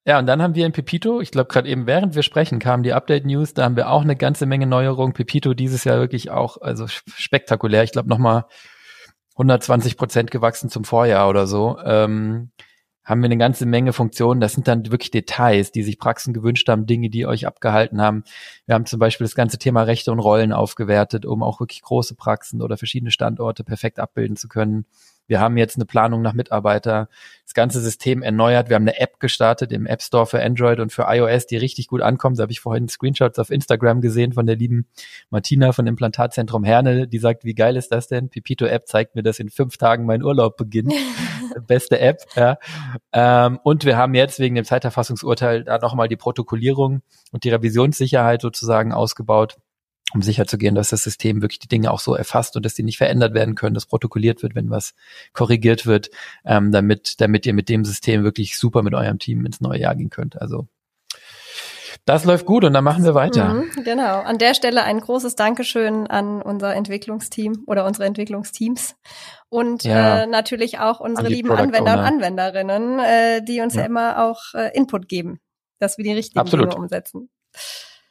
[0.03, 2.81] Ja, und dann haben wir in Pepito, ich glaube gerade eben während wir sprechen, kamen
[2.81, 5.13] die Update-News, da haben wir auch eine ganze Menge Neuerungen.
[5.13, 7.83] Pepito dieses Jahr wirklich auch, also spektakulär.
[7.83, 8.45] Ich glaube nochmal
[9.41, 12.51] 120 Prozent gewachsen zum Vorjahr oder so, ähm,
[13.03, 14.39] haben wir eine ganze Menge Funktionen.
[14.39, 18.23] Das sind dann wirklich Details, die sich Praxen gewünscht haben, Dinge, die euch abgehalten haben.
[18.67, 22.15] Wir haben zum Beispiel das ganze Thema Rechte und Rollen aufgewertet, um auch wirklich große
[22.15, 24.85] Praxen oder verschiedene Standorte perfekt abbilden zu können.
[25.31, 27.07] Wir haben jetzt eine Planung nach Mitarbeiter,
[27.45, 28.67] das ganze System erneuert.
[28.67, 31.87] Wir haben eine App gestartet im App Store für Android und für iOS, die richtig
[31.87, 32.37] gut ankommt.
[32.37, 34.87] Da habe ich vorhin Screenshots auf Instagram gesehen von der lieben
[35.29, 38.27] Martina von Implantatzentrum Herne, die sagt, wie geil ist das denn?
[38.27, 40.93] Pipito App zeigt mir, dass in fünf Tagen mein Urlaub beginnt.
[41.65, 42.57] Beste App, ja.
[43.13, 48.41] Ähm, und wir haben jetzt wegen dem Zeiterfassungsurteil da nochmal die Protokollierung und die Revisionssicherheit
[48.41, 49.55] sozusagen ausgebaut
[50.13, 52.97] um sicherzugehen, dass das System wirklich die Dinge auch so erfasst und dass die nicht
[52.97, 54.93] verändert werden können, dass protokolliert wird, wenn was
[55.33, 56.09] korrigiert wird,
[56.45, 59.95] ähm, damit, damit ihr mit dem System wirklich super mit eurem Team ins neue Jahr
[59.95, 60.41] gehen könnt.
[60.41, 60.67] Also
[62.05, 63.53] das läuft gut und dann machen wir weiter.
[63.53, 64.21] Mhm, genau.
[64.21, 68.95] An der Stelle ein großes Dankeschön an unser Entwicklungsteam oder unsere Entwicklungsteams
[69.49, 72.01] und ja, äh, natürlich auch unsere lieben Product Anwender Owner.
[72.01, 73.81] und Anwenderinnen, äh, die uns ja.
[73.81, 75.39] ja immer auch äh, Input geben,
[75.79, 76.71] dass wir die richtigen Absolut.
[76.71, 77.29] Dinge umsetzen.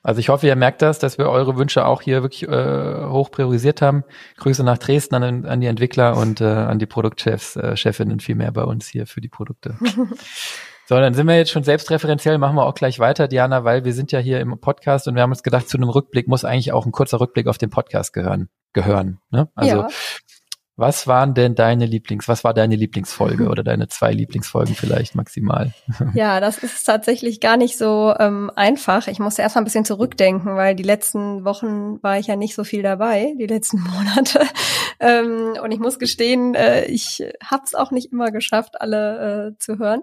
[0.02, 3.30] Also ich hoffe, ihr merkt das, dass wir eure Wünsche auch hier wirklich äh, hoch
[3.30, 4.04] priorisiert haben.
[4.38, 8.50] Grüße nach Dresden an, an die Entwickler und äh, an die Produktchefs, äh, Chefinnen vielmehr
[8.50, 9.76] bei uns hier für die Produkte.
[10.86, 13.92] so, dann sind wir jetzt schon selbstreferenziell, machen wir auch gleich weiter, Diana, weil wir
[13.92, 16.72] sind ja hier im Podcast und wir haben uns gedacht, zu einem Rückblick muss eigentlich
[16.72, 18.48] auch ein kurzer Rückblick auf den Podcast gehören.
[18.72, 19.50] gehören ne?
[19.54, 19.88] Also ja.
[20.80, 25.74] Was waren denn deine Lieblings, was war deine Lieblingsfolge oder deine zwei Lieblingsfolgen vielleicht maximal?
[26.14, 29.06] Ja, das ist tatsächlich gar nicht so ähm, einfach.
[29.06, 32.54] Ich musste erst mal ein bisschen zurückdenken, weil die letzten Wochen war ich ja nicht
[32.54, 34.40] so viel dabei, die letzten Monate.
[34.98, 39.58] ähm, und ich muss gestehen, äh, ich habe es auch nicht immer geschafft, alle äh,
[39.58, 40.02] zu hören.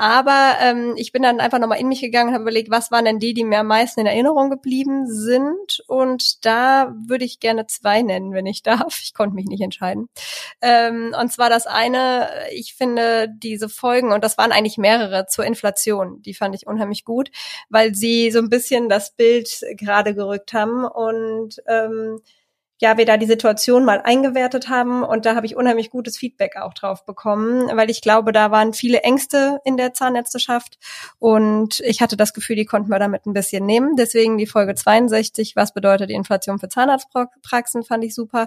[0.00, 3.04] Aber ähm, ich bin dann einfach nochmal in mich gegangen und habe überlegt, was waren
[3.04, 5.84] denn die, die mir am meisten in Erinnerung geblieben sind.
[5.88, 9.00] Und da würde ich gerne zwei nennen, wenn ich darf.
[9.02, 9.99] Ich konnte mich nicht entscheiden.
[10.60, 15.44] Ähm, und zwar das eine, ich finde diese Folgen, und das waren eigentlich mehrere zur
[15.44, 17.30] Inflation, die fand ich unheimlich gut,
[17.68, 20.84] weil sie so ein bisschen das Bild gerade gerückt haben.
[20.84, 22.20] Und ähm,
[22.80, 26.56] ja, wir da die Situation mal eingewertet haben und da habe ich unheimlich gutes Feedback
[26.56, 30.78] auch drauf bekommen, weil ich glaube, da waren viele Ängste in der Zahnärzteschaft
[31.18, 33.96] und ich hatte das Gefühl, die konnten wir damit ein bisschen nehmen.
[33.96, 38.46] Deswegen die Folge 62, was bedeutet die Inflation für Zahnarztpraxen, fand ich super.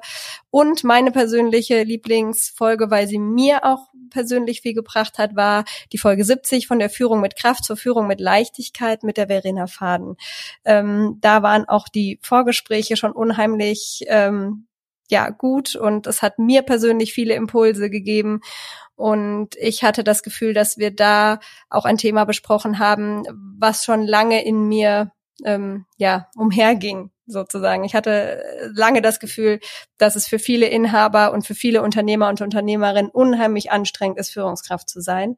[0.50, 6.24] Und meine persönliche Lieblingsfolge, weil sie mir auch persönlich viel gebracht hat, war die Folge
[6.24, 10.16] 70 von der Führung mit Kraft zur Führung mit Leichtigkeit mit der Verena Faden.
[10.66, 14.68] Ähm, da waren auch die Vorgespräche schon unheimlich äh, ähm,
[15.10, 18.42] ja gut und es hat mir persönlich viele Impulse gegeben
[18.96, 23.24] und ich hatte das Gefühl, dass wir da auch ein Thema besprochen haben,
[23.58, 25.12] was schon lange in mir
[25.44, 27.84] ähm, ja umherging sozusagen.
[27.84, 28.44] Ich hatte
[28.74, 29.60] lange das Gefühl,
[29.98, 34.90] dass es für viele Inhaber und für viele Unternehmer und Unternehmerinnen unheimlich anstrengend ist, Führungskraft
[34.90, 35.38] zu sein.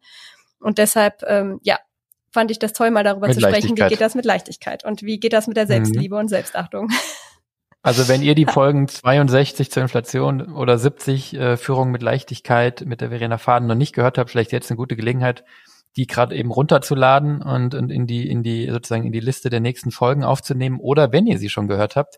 [0.59, 1.77] Und deshalb, ähm, ja,
[2.31, 5.03] fand ich das toll, mal darüber mit zu sprechen, wie geht das mit Leichtigkeit und
[5.03, 5.69] wie geht das mit der mhm.
[5.69, 6.21] Selbstliebe mhm.
[6.21, 6.89] und Selbstachtung.
[7.85, 12.99] Also wenn ihr die Folgen 62 zur Inflation oder 70 äh, Führung mit Leichtigkeit mit
[12.99, 15.43] der Verena Faden noch nicht gehört habt, vielleicht jetzt eine gute Gelegenheit,
[15.95, 19.59] die gerade eben runterzuladen und, und in die in die sozusagen in die Liste der
[19.59, 20.79] nächsten Folgen aufzunehmen.
[20.79, 22.17] Oder wenn ihr sie schon gehört habt,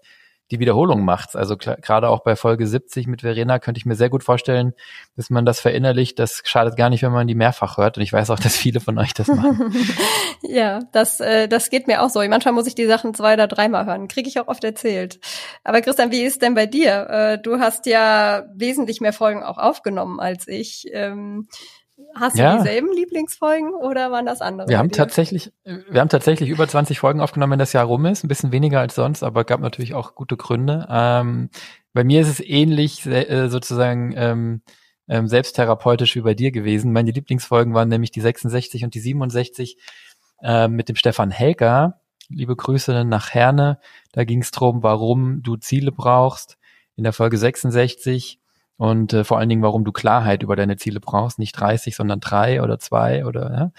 [0.52, 1.36] die Wiederholung macht.
[1.36, 4.74] Also gerade auch bei Folge 70 mit Verena könnte ich mir sehr gut vorstellen,
[5.16, 6.20] dass man das verinnerlicht.
[6.20, 7.98] Das schadet gar nicht, wenn man die mehrfach hört.
[7.98, 9.76] Und ich weiß auch, dass viele von euch das machen.
[10.42, 12.20] ja, das, äh, das geht mir auch so.
[12.28, 14.08] Manchmal muss ich die Sachen zwei oder dreimal hören.
[14.08, 15.20] Kriege ich auch oft erzählt.
[15.64, 17.10] Aber Christian, wie ist denn bei dir?
[17.10, 20.86] Äh, du hast ja wesentlich mehr Folgen auch aufgenommen als ich.
[20.94, 21.48] Ähm,
[22.16, 22.58] Hast du ja.
[22.58, 24.68] dieselben Lieblingsfolgen oder waren das andere?
[24.68, 28.24] Wir haben tatsächlich, wir haben tatsächlich über 20 Folgen aufgenommen, wenn das Jahr rum ist.
[28.24, 30.88] Ein bisschen weniger als sonst, aber gab natürlich auch gute Gründe.
[30.90, 31.50] Ähm,
[31.94, 34.62] bei mir ist es ähnlich äh, sozusagen ähm,
[35.08, 36.94] ähm, selbsttherapeutisch wie bei dir gewesen.
[36.94, 39.78] Meine Lieblingsfolgen waren nämlich die 66 und die 67
[40.44, 42.02] äh, mit dem Stefan Helger.
[42.30, 43.80] Liebe Grüße nach Herne.
[44.12, 46.58] Da ging es darum, warum du Ziele brauchst.
[46.96, 48.40] In der Folge 66
[48.78, 52.20] und äh, vor allen Dingen, warum du Klarheit über deine Ziele brauchst, nicht 30, sondern
[52.20, 53.72] drei oder zwei oder ja.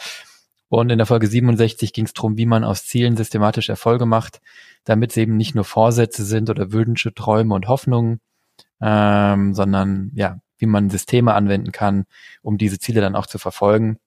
[0.69, 4.43] Und in der Folge 67 ging es darum, wie man aus Zielen systematisch Erfolge macht,
[4.85, 8.21] damit es eben nicht nur Vorsätze sind oder Wünsche, Träume und Hoffnungen,
[8.83, 12.05] ähm, sondern ja, wie man Systeme anwenden kann,
[12.43, 13.99] um diese Ziele dann auch zu verfolgen.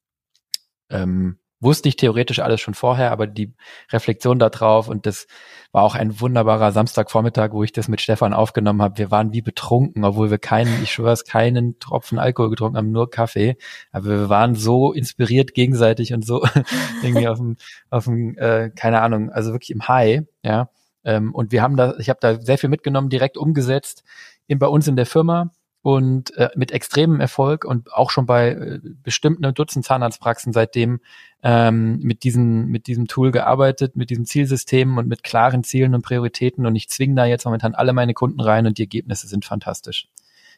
[0.89, 3.53] Ähm, wusste ich theoretisch alles schon vorher, aber die
[3.91, 5.27] Reflexion darauf und das
[5.71, 8.97] war auch ein wunderbarer Samstagvormittag, wo ich das mit Stefan aufgenommen habe.
[8.97, 12.91] Wir waren wie betrunken, obwohl wir keinen, ich schwöre es, keinen Tropfen Alkohol getrunken haben,
[12.91, 13.55] nur Kaffee.
[13.91, 16.43] Aber wir waren so inspiriert gegenseitig und so
[17.03, 17.55] irgendwie auf dem,
[17.89, 20.69] auf dem, äh, keine Ahnung, also wirklich im High, ja.
[21.03, 24.03] Ähm, und wir haben da, ich habe da sehr viel mitgenommen, direkt umgesetzt,
[24.47, 25.51] in, bei uns in der Firma
[25.81, 30.99] und äh, mit extremem Erfolg und auch schon bei äh, bestimmten Dutzend Zahnarztpraxen seitdem
[31.43, 36.03] ähm, mit diesem mit diesem Tool gearbeitet, mit diesem Zielsystem und mit klaren Zielen und
[36.03, 39.45] Prioritäten und ich zwinge da jetzt momentan alle meine Kunden rein und die Ergebnisse sind
[39.45, 40.07] fantastisch.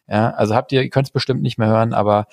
[0.10, 2.28] Ja, also habt ihr, ihr könnt es bestimmt nicht mehr hören, aber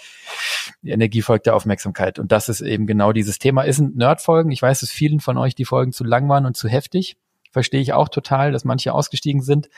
[0.83, 2.19] die Energie folgt der Aufmerksamkeit.
[2.19, 3.63] Und das ist eben genau dieses Thema.
[3.63, 4.51] Ist ein Nerd-Folgen.
[4.51, 7.17] Ich weiß, dass vielen von euch die Folgen zu lang waren und zu heftig.
[7.53, 9.69] Verstehe ich auch total, dass manche ausgestiegen sind.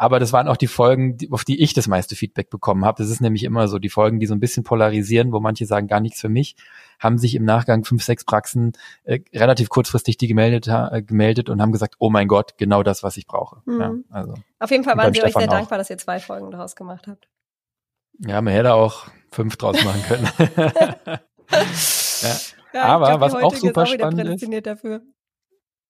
[0.00, 3.02] Aber das waren auch die Folgen, auf die ich das meiste Feedback bekommen habe.
[3.02, 5.88] Das ist nämlich immer so, die Folgen, die so ein bisschen polarisieren, wo manche sagen,
[5.88, 6.54] gar nichts für mich,
[7.00, 11.60] haben sich im Nachgang fünf, sechs Praxen äh, relativ kurzfristig die gemeldet, äh, gemeldet und
[11.60, 13.60] haben gesagt, oh mein Gott, genau das, was ich brauche.
[13.64, 13.80] Mhm.
[13.80, 15.52] Ja, also, auf jeden Fall waren sie euch sehr auch.
[15.52, 17.26] dankbar, dass ihr zwei Folgen daraus gemacht habt.
[18.20, 20.28] Ja, man hätte auch fünf draus machen können.
[22.22, 22.36] ja.
[22.72, 24.66] Ja, Aber glaub, was auch super auch spannend ist.
[24.66, 25.02] Dafür.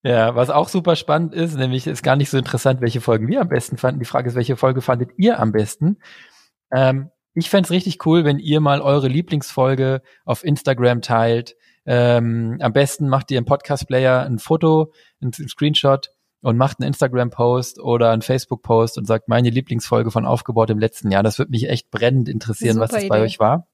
[0.03, 3.41] Ja, was auch super spannend ist, nämlich ist gar nicht so interessant, welche Folgen wir
[3.41, 3.99] am besten fanden.
[3.99, 5.99] Die Frage ist, welche Folge fandet ihr am besten?
[6.71, 11.57] Ähm, ich fände richtig cool, wenn ihr mal eure Lieblingsfolge auf Instagram teilt.
[11.85, 17.81] Ähm, am besten macht ihr im Podcast-Player ein Foto, ein Screenshot und macht einen Instagram-Post
[17.81, 21.25] oder einen Facebook-Post und sagt, meine Lieblingsfolge von Aufgebaut im letzten Jahr.
[21.25, 23.09] Das würde mich echt brennend interessieren, was das Idee.
[23.09, 23.67] bei euch war.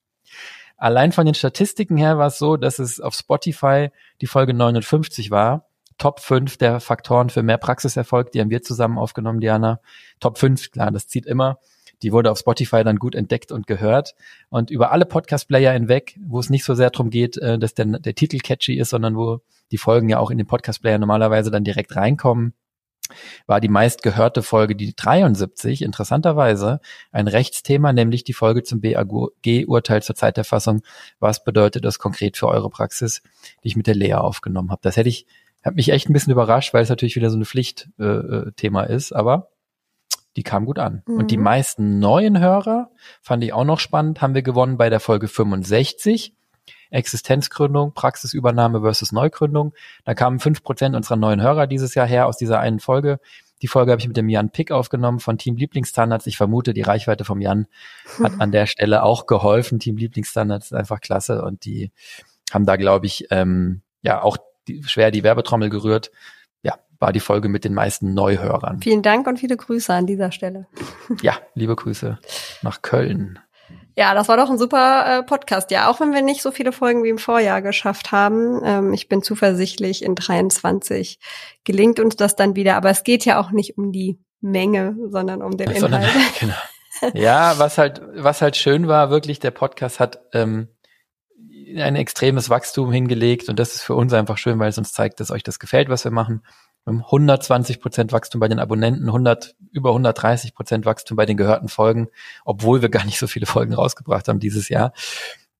[0.76, 5.30] Allein von den Statistiken her war es so, dass es auf Spotify die Folge 59
[5.30, 5.68] war
[5.98, 9.80] Top 5 der Faktoren für mehr Praxiserfolg, die haben wir zusammen aufgenommen, Diana.
[10.20, 11.58] Top 5, klar, das zieht immer.
[12.02, 14.14] Die wurde auf Spotify dann gut entdeckt und gehört.
[14.50, 17.86] Und über alle Podcast-Player hinweg, wo es nicht so sehr darum geht, äh, dass der,
[17.86, 19.40] der Titel catchy ist, sondern wo
[19.70, 22.54] die Folgen ja auch in den Podcast-Player normalerweise dann direkt reinkommen,
[23.46, 26.80] war die meistgehörte Folge die 73, interessanterweise
[27.12, 30.82] ein Rechtsthema, nämlich die Folge zum BAG-Urteil zur Zeiterfassung.
[31.20, 33.22] Was bedeutet das konkret für eure Praxis,
[33.62, 34.80] die ich mit der Lea aufgenommen habe?
[34.82, 35.26] Das hätte ich
[35.64, 39.12] hat mich echt ein bisschen überrascht, weil es natürlich wieder so eine Pflichtthema äh, ist,
[39.12, 39.48] aber
[40.36, 41.02] die kam gut an.
[41.06, 41.16] Mhm.
[41.16, 41.44] Und die mhm.
[41.44, 42.90] meisten neuen Hörer,
[43.22, 46.34] fand ich auch noch spannend, haben wir gewonnen bei der Folge 65.
[46.90, 49.74] Existenzgründung, Praxisübernahme versus Neugründung.
[50.04, 53.18] Da kamen fünf Prozent unserer neuen Hörer dieses Jahr her aus dieser einen Folge.
[53.62, 56.26] Die Folge habe ich mit dem Jan Pick aufgenommen von Team Lieblingsstandards.
[56.26, 57.66] Ich vermute, die Reichweite vom Jan
[58.22, 59.78] hat an der Stelle auch geholfen.
[59.80, 61.90] Team Lieblingsstandards ist einfach klasse und die
[62.52, 64.36] haben da, glaube ich, ähm, ja auch
[64.68, 66.10] die, schwer die Werbetrommel gerührt.
[66.62, 68.80] Ja, war die Folge mit den meisten Neuhörern.
[68.80, 70.66] Vielen Dank und viele Grüße an dieser Stelle.
[71.22, 72.18] Ja, liebe Grüße
[72.62, 73.38] nach Köln.
[73.96, 75.70] Ja, das war doch ein super äh, Podcast.
[75.70, 78.60] Ja, auch wenn wir nicht so viele Folgen wie im Vorjahr geschafft haben.
[78.64, 81.20] Ähm, ich bin zuversichtlich, in 23
[81.62, 82.76] gelingt uns das dann wieder.
[82.76, 86.16] Aber es geht ja auch nicht um die Menge, sondern um den sondern, Inhalt.
[86.40, 86.54] Genau.
[87.12, 90.68] Ja, was halt, was halt schön war, wirklich, der Podcast hat ähm,
[91.76, 95.20] ein extremes Wachstum hingelegt und das ist für uns einfach schön, weil es uns zeigt,
[95.20, 96.42] dass euch das gefällt, was wir machen.
[96.84, 101.36] Wir haben 120 Prozent Wachstum bei den Abonnenten, 100, über 130 Prozent Wachstum bei den
[101.36, 102.08] gehörten Folgen,
[102.44, 104.92] obwohl wir gar nicht so viele Folgen rausgebracht haben dieses Jahr.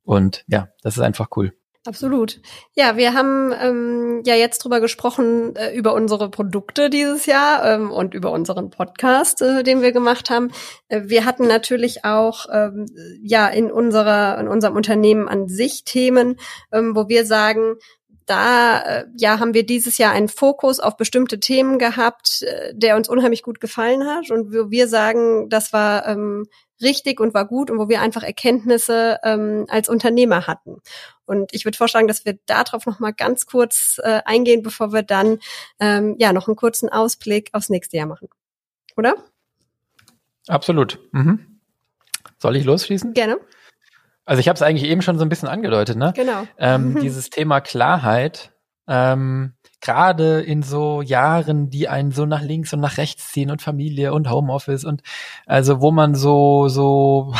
[0.02, 1.54] Und ja, das ist einfach cool.
[1.86, 2.40] Absolut.
[2.74, 7.90] Ja, wir haben ähm, ja jetzt drüber gesprochen, äh, über unsere Produkte dieses Jahr ähm,
[7.90, 10.50] und über unseren Podcast, äh, den wir gemacht haben.
[10.88, 12.86] Äh, wir hatten natürlich auch ähm,
[13.22, 16.36] ja in unserer, in unserem Unternehmen an sich Themen,
[16.72, 17.74] ähm, wo wir sagen,
[18.24, 22.96] da äh, ja haben wir dieses Jahr einen Fokus auf bestimmte Themen gehabt, äh, der
[22.96, 26.46] uns unheimlich gut gefallen hat und wo wir sagen, das war ähm,
[26.82, 30.80] richtig und war gut und wo wir einfach Erkenntnisse ähm, als Unternehmer hatten.
[31.26, 35.02] Und ich würde vorschlagen, dass wir darauf noch mal ganz kurz äh, eingehen, bevor wir
[35.02, 35.38] dann
[35.80, 38.28] ähm, ja noch einen kurzen Ausblick aufs nächste Jahr machen.
[38.96, 39.16] Oder?
[40.46, 41.00] Absolut.
[41.12, 41.60] Mhm.
[42.38, 43.14] Soll ich losschließen?
[43.14, 43.38] Gerne.
[44.26, 46.12] Also ich habe es eigentlich eben schon so ein bisschen angedeutet, ne?
[46.14, 46.46] Genau.
[46.58, 48.52] Ähm, dieses Thema Klarheit,
[48.86, 49.53] ähm,
[49.84, 54.14] gerade in so Jahren, die einen so nach links und nach rechts ziehen und Familie
[54.14, 55.02] und Homeoffice und
[55.46, 57.34] also wo man so so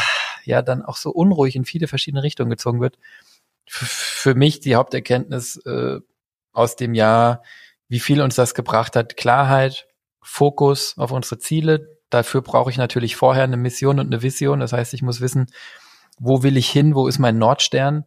[0.44, 2.98] ja dann auch so unruhig in viele verschiedene Richtungen gezogen wird,
[3.66, 6.00] für mich die Haupterkenntnis äh,
[6.52, 7.42] aus dem Jahr,
[7.88, 9.16] wie viel uns das gebracht hat.
[9.16, 9.88] Klarheit,
[10.20, 11.98] Fokus auf unsere Ziele.
[12.10, 14.60] Dafür brauche ich natürlich vorher eine Mission und eine Vision.
[14.60, 15.46] Das heißt, ich muss wissen,
[16.18, 18.04] wo will ich hin, wo ist mein Nordstern.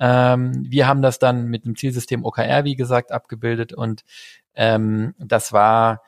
[0.00, 4.04] Ähm, wir haben das dann mit dem Zielsystem OKR, wie gesagt, abgebildet und
[4.54, 6.02] ähm, das war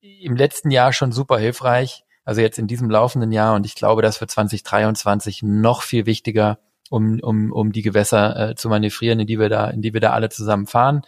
[0.00, 2.04] im letzten Jahr schon super hilfreich.
[2.24, 6.60] Also jetzt in diesem laufenden Jahr und ich glaube, das für 2023 noch viel wichtiger,
[6.88, 10.00] um, um, um die Gewässer äh, zu manövrieren, in die wir da, in die wir
[10.00, 11.02] da alle zusammen fahren.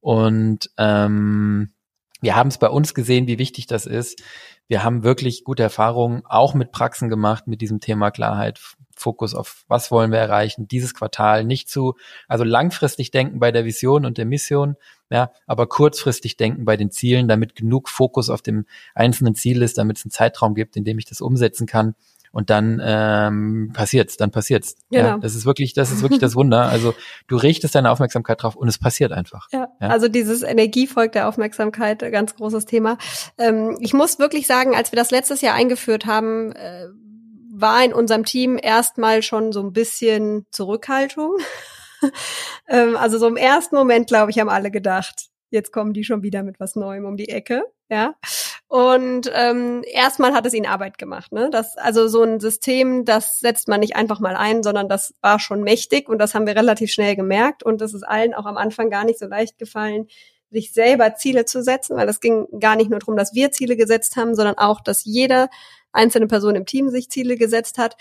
[0.00, 1.72] Und ähm,
[2.20, 4.22] wir haben es bei uns gesehen, wie wichtig das ist.
[4.66, 8.60] Wir haben wirklich gute Erfahrungen auch mit Praxen gemacht mit diesem Thema Klarheit.
[9.00, 11.94] Fokus auf was wollen wir erreichen, dieses Quartal nicht zu,
[12.26, 14.76] also langfristig denken bei der Vision und der Mission,
[15.10, 19.78] ja, aber kurzfristig denken bei den Zielen, damit genug Fokus auf dem einzelnen Ziel ist,
[19.78, 21.94] damit es einen Zeitraum gibt, in dem ich das umsetzen kann
[22.32, 24.76] und dann ähm, passiert's, dann passiert's.
[24.90, 25.08] Genau.
[25.08, 26.68] Ja, das ist wirklich, das ist wirklich das Wunder.
[26.68, 26.94] Also
[27.26, 29.48] du richtest deine Aufmerksamkeit drauf und es passiert einfach.
[29.52, 29.88] Ja, ja.
[29.88, 32.98] also dieses Energievolk der Aufmerksamkeit, ganz großes Thema.
[33.38, 36.86] Ähm, ich muss wirklich sagen, als wir das letztes Jahr eingeführt haben, äh,
[37.60, 41.36] war in unserem Team erstmal schon so ein bisschen Zurückhaltung.
[42.68, 46.22] ähm, also so im ersten Moment, glaube ich, haben alle gedacht, jetzt kommen die schon
[46.22, 48.14] wieder mit was Neuem um die Ecke, ja.
[48.68, 51.32] Und ähm, erstmal hat es ihnen Arbeit gemacht.
[51.32, 51.48] Ne?
[51.50, 55.40] Das, also so ein System, das setzt man nicht einfach mal ein, sondern das war
[55.40, 57.62] schon mächtig und das haben wir relativ schnell gemerkt.
[57.62, 60.06] Und das ist allen auch am Anfang gar nicht so leicht gefallen,
[60.50, 63.76] sich selber Ziele zu setzen, weil es ging gar nicht nur darum, dass wir Ziele
[63.76, 65.48] gesetzt haben, sondern auch, dass jede
[65.98, 67.96] einzelne Person im Team sich Ziele gesetzt hat.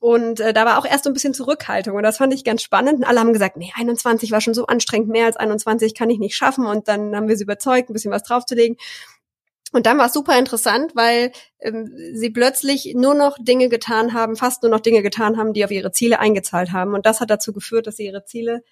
[0.00, 2.62] Und äh, da war auch erst so ein bisschen Zurückhaltung und das fand ich ganz
[2.62, 2.98] spannend.
[2.98, 6.18] Und alle haben gesagt, nee, 21 war schon so anstrengend, mehr als 21 kann ich
[6.18, 6.66] nicht schaffen.
[6.66, 8.76] Und dann haben wir sie überzeugt, ein bisschen was draufzulegen.
[9.72, 14.36] Und dann war es super interessant, weil ähm, sie plötzlich nur noch Dinge getan haben,
[14.36, 16.94] fast nur noch Dinge getan haben, die auf ihre Ziele eingezahlt haben.
[16.94, 18.62] Und das hat dazu geführt, dass sie ihre Ziele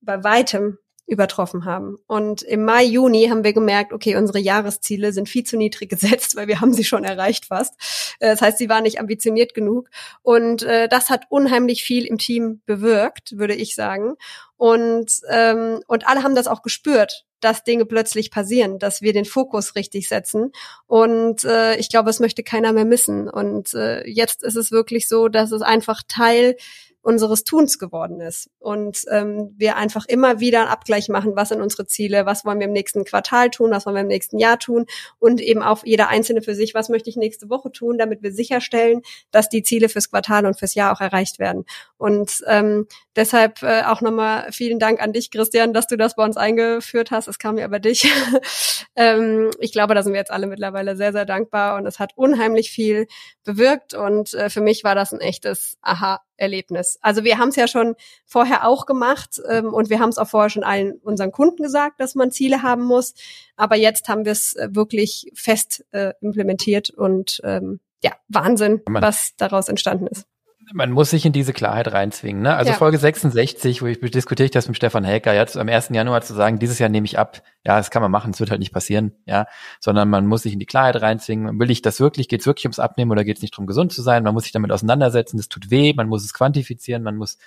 [0.00, 1.98] bei weitem übertroffen haben.
[2.06, 6.36] Und im Mai, Juni haben wir gemerkt, okay, unsere Jahresziele sind viel zu niedrig gesetzt,
[6.36, 7.74] weil wir haben sie schon erreicht fast.
[8.20, 9.88] Äh, das heißt, sie waren nicht ambitioniert genug.
[10.22, 14.14] Und äh, das hat unheimlich viel im Team bewirkt, würde ich sagen.
[14.56, 19.26] Und, ähm, und alle haben das auch gespürt, dass Dinge plötzlich passieren, dass wir den
[19.26, 20.52] Fokus richtig setzen.
[20.86, 23.28] Und äh, ich glaube, es möchte keiner mehr missen.
[23.28, 26.56] Und äh, jetzt ist es wirklich so, dass es einfach Teil
[27.04, 28.48] unseres Tuns geworden ist.
[28.58, 32.58] Und ähm, wir einfach immer wieder einen Abgleich machen, was sind unsere Ziele, was wollen
[32.58, 34.86] wir im nächsten Quartal tun, was wollen wir im nächsten Jahr tun
[35.18, 38.32] und eben auch jeder Einzelne für sich, was möchte ich nächste Woche tun, damit wir
[38.32, 41.66] sicherstellen, dass die Ziele fürs Quartal und fürs Jahr auch erreicht werden.
[42.04, 42.86] Und ähm,
[43.16, 47.10] deshalb äh, auch nochmal vielen Dank an dich, Christian, dass du das bei uns eingeführt
[47.10, 47.28] hast.
[47.28, 48.12] Es kam ja über dich.
[48.94, 52.12] ähm, ich glaube, da sind wir jetzt alle mittlerweile sehr, sehr dankbar und es hat
[52.14, 53.06] unheimlich viel
[53.42, 56.98] bewirkt und äh, für mich war das ein echtes Aha Erlebnis.
[57.00, 57.94] Also wir haben es ja schon
[58.26, 62.00] vorher auch gemacht ähm, und wir haben es auch vorher schon allen unseren Kunden gesagt,
[62.00, 63.14] dass man Ziele haben muss.
[63.56, 69.36] Aber jetzt haben wir es äh, wirklich fest äh, implementiert und ähm, ja, Wahnsinn, was
[69.38, 70.26] daraus entstanden ist
[70.72, 72.42] man muss sich in diese Klarheit reinzwingen.
[72.42, 72.54] Ne?
[72.54, 72.76] Also ja.
[72.76, 75.90] Folge 66, wo ich diskutiere ich das mit Stefan Helker, jetzt am 1.
[75.90, 78.50] Januar zu sagen, dieses Jahr nehme ich ab, ja, das kann man machen, es wird
[78.50, 79.46] halt nicht passieren, ja,
[79.80, 81.58] sondern man muss sich in die Klarheit reinzwingen.
[81.58, 83.92] Will ich das wirklich, geht es wirklich ums Abnehmen oder geht es nicht darum, gesund
[83.92, 84.22] zu sein?
[84.22, 87.38] Man muss sich damit auseinandersetzen, das tut weh, man muss es quantifizieren, man muss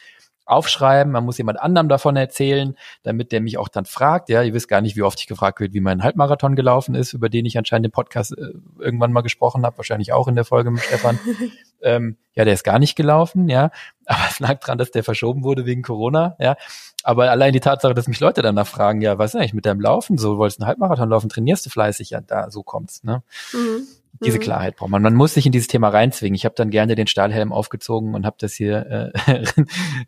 [0.48, 4.30] aufschreiben, man muss jemand anderem davon erzählen, damit der mich auch dann fragt.
[4.30, 7.14] Ja, ihr wisst gar nicht, wie oft ich gefragt wird, wie mein Halbmarathon gelaufen ist,
[7.14, 10.46] über den ich anscheinend im Podcast äh, irgendwann mal gesprochen habe, wahrscheinlich auch in der
[10.46, 11.20] Folge mit Stefan.
[11.82, 13.72] ähm, ja, der ist gar nicht gelaufen, ja,
[14.06, 16.56] aber es lag dran, dass der verschoben wurde wegen Corona, ja.
[17.04, 19.82] Aber allein die Tatsache, dass mich Leute danach fragen, ja, was ist eigentlich mit deinem
[19.82, 20.18] Laufen?
[20.18, 23.24] So wolltest du einen Halbmarathon laufen, trainierst du fleißig, ja, da so kommt's, ne?
[23.54, 23.88] Mhm.
[24.24, 24.42] Diese mhm.
[24.42, 25.02] Klarheit braucht man.
[25.02, 26.36] Man muss sich in dieses Thema reinzwingen.
[26.36, 29.44] Ich habe dann gerne den Stahlhelm aufgezogen und habe das hier äh,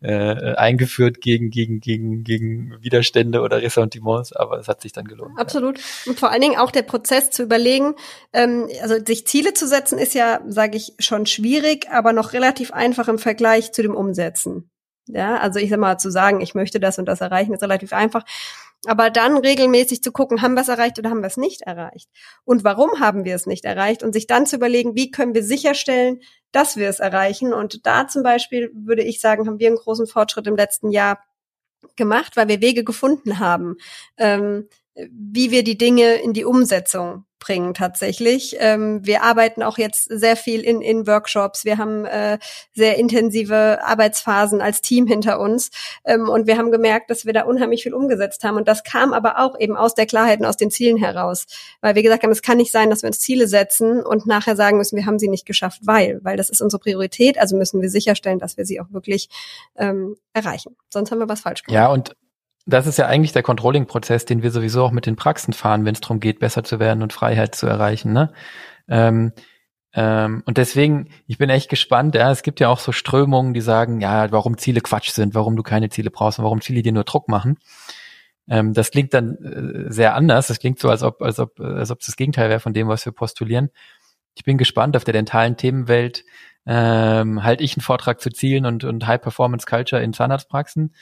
[0.02, 5.38] äh, eingeführt gegen gegen gegen gegen Widerstände oder Ressentiments, aber es hat sich dann gelohnt.
[5.38, 5.78] Absolut.
[5.78, 5.84] Ja.
[6.10, 7.94] Und vor allen Dingen auch der Prozess zu überlegen,
[8.32, 12.72] ähm, also sich Ziele zu setzen, ist ja, sage ich, schon schwierig, aber noch relativ
[12.72, 14.70] einfach im Vergleich zu dem Umsetzen.
[15.06, 17.92] Ja, also ich sag mal zu sagen, ich möchte das und das erreichen, ist relativ
[17.92, 18.24] einfach.
[18.86, 22.08] Aber dann regelmäßig zu gucken, haben wir es erreicht oder haben wir es nicht erreicht?
[22.44, 24.02] Und warum haben wir es nicht erreicht?
[24.02, 26.20] Und sich dann zu überlegen, wie können wir sicherstellen,
[26.50, 27.52] dass wir es erreichen?
[27.52, 31.18] Und da zum Beispiel würde ich sagen, haben wir einen großen Fortschritt im letzten Jahr
[31.96, 33.76] gemacht, weil wir Wege gefunden haben,
[34.16, 34.68] ähm,
[35.10, 38.56] wie wir die Dinge in die Umsetzung bringen tatsächlich.
[38.60, 41.64] Ähm, wir arbeiten auch jetzt sehr viel in, in Workshops.
[41.64, 42.38] Wir haben äh,
[42.74, 45.70] sehr intensive Arbeitsphasen als Team hinter uns.
[46.04, 48.56] Ähm, und wir haben gemerkt, dass wir da unheimlich viel umgesetzt haben.
[48.56, 51.46] Und das kam aber auch eben aus der Klarheit und aus den Zielen heraus.
[51.80, 54.54] Weil wir gesagt haben, es kann nicht sein, dass wir uns Ziele setzen und nachher
[54.54, 57.38] sagen müssen, wir haben sie nicht geschafft, weil, weil das ist unsere Priorität.
[57.38, 59.30] Also müssen wir sicherstellen, dass wir sie auch wirklich
[59.76, 60.76] ähm, erreichen.
[60.90, 61.74] Sonst haben wir was falsch gemacht.
[61.74, 62.14] Ja, und
[62.66, 65.94] das ist ja eigentlich der Controlling-Prozess, den wir sowieso auch mit den Praxen fahren, wenn
[65.94, 68.12] es darum geht, besser zu werden und Freiheit zu erreichen.
[68.12, 68.32] Ne?
[68.88, 69.32] Ähm,
[69.92, 72.14] ähm, und deswegen, ich bin echt gespannt.
[72.14, 75.56] Ja, es gibt ja auch so Strömungen, die sagen, ja, warum Ziele Quatsch sind, warum
[75.56, 77.58] du keine Ziele brauchst und warum Ziele dir nur Druck machen.
[78.48, 80.46] Ähm, das klingt dann äh, sehr anders.
[80.46, 82.88] Das klingt so, als ob, als ob, als ob es das Gegenteil wäre von dem,
[82.88, 83.70] was wir postulieren.
[84.34, 86.24] Ich bin gespannt auf der dentalen Themenwelt.
[86.66, 90.94] Ähm, halte ich einen Vortrag zu Zielen und, und High Performance Culture in Zahnarztpraxen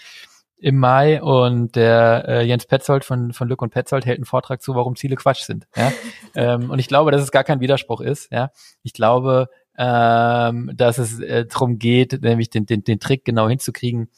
[0.60, 4.60] im Mai und der äh, Jens Petzold von, von Lück und Petzold hält einen Vortrag
[4.60, 5.66] zu, warum Ziele Quatsch sind.
[5.76, 5.92] Ja?
[6.34, 8.30] ähm, und ich glaube, dass es gar kein Widerspruch ist.
[8.32, 8.50] Ja?
[8.82, 14.10] Ich glaube, ähm, dass es äh, darum geht, nämlich den, den, den Trick genau hinzukriegen.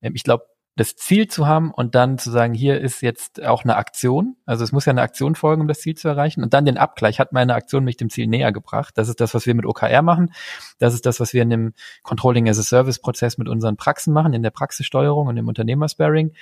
[0.00, 0.44] Ähm, ich glaube,
[0.78, 4.36] das Ziel zu haben und dann zu sagen, hier ist jetzt auch eine Aktion.
[4.46, 6.42] Also es muss ja eine Aktion folgen, um das Ziel zu erreichen.
[6.42, 7.18] Und dann den Abgleich.
[7.18, 8.96] Hat meine Aktion mich dem Ziel näher gebracht?
[8.96, 10.32] Das ist das, was wir mit OKR machen.
[10.78, 14.12] Das ist das, was wir in dem Controlling as a Service Prozess mit unseren Praxen
[14.12, 16.32] machen, in der Praxissteuerung und im Unternehmersparing.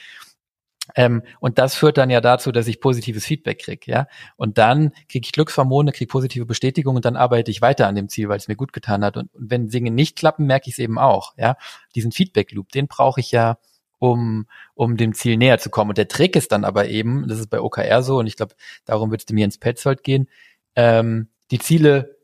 [0.94, 4.06] Ähm, und das führt dann ja dazu, dass ich positives Feedback kriege, ja.
[4.36, 8.08] Und dann kriege ich Glückshormone, kriege positive Bestätigung und dann arbeite ich weiter an dem
[8.08, 9.16] Ziel, weil es mir gut getan hat.
[9.16, 11.56] Und, und wenn Dinge nicht klappen, merke ich es eben auch, ja.
[11.94, 13.58] Diesen Feedback-Loop, den brauche ich ja,
[13.98, 15.90] um, um dem Ziel näher zu kommen.
[15.90, 18.54] Und der Trick ist dann aber eben, das ist bei OKR so, und ich glaube,
[18.84, 20.28] darum wird es mir ins Petzold gehen,
[20.74, 22.16] ähm, die Ziele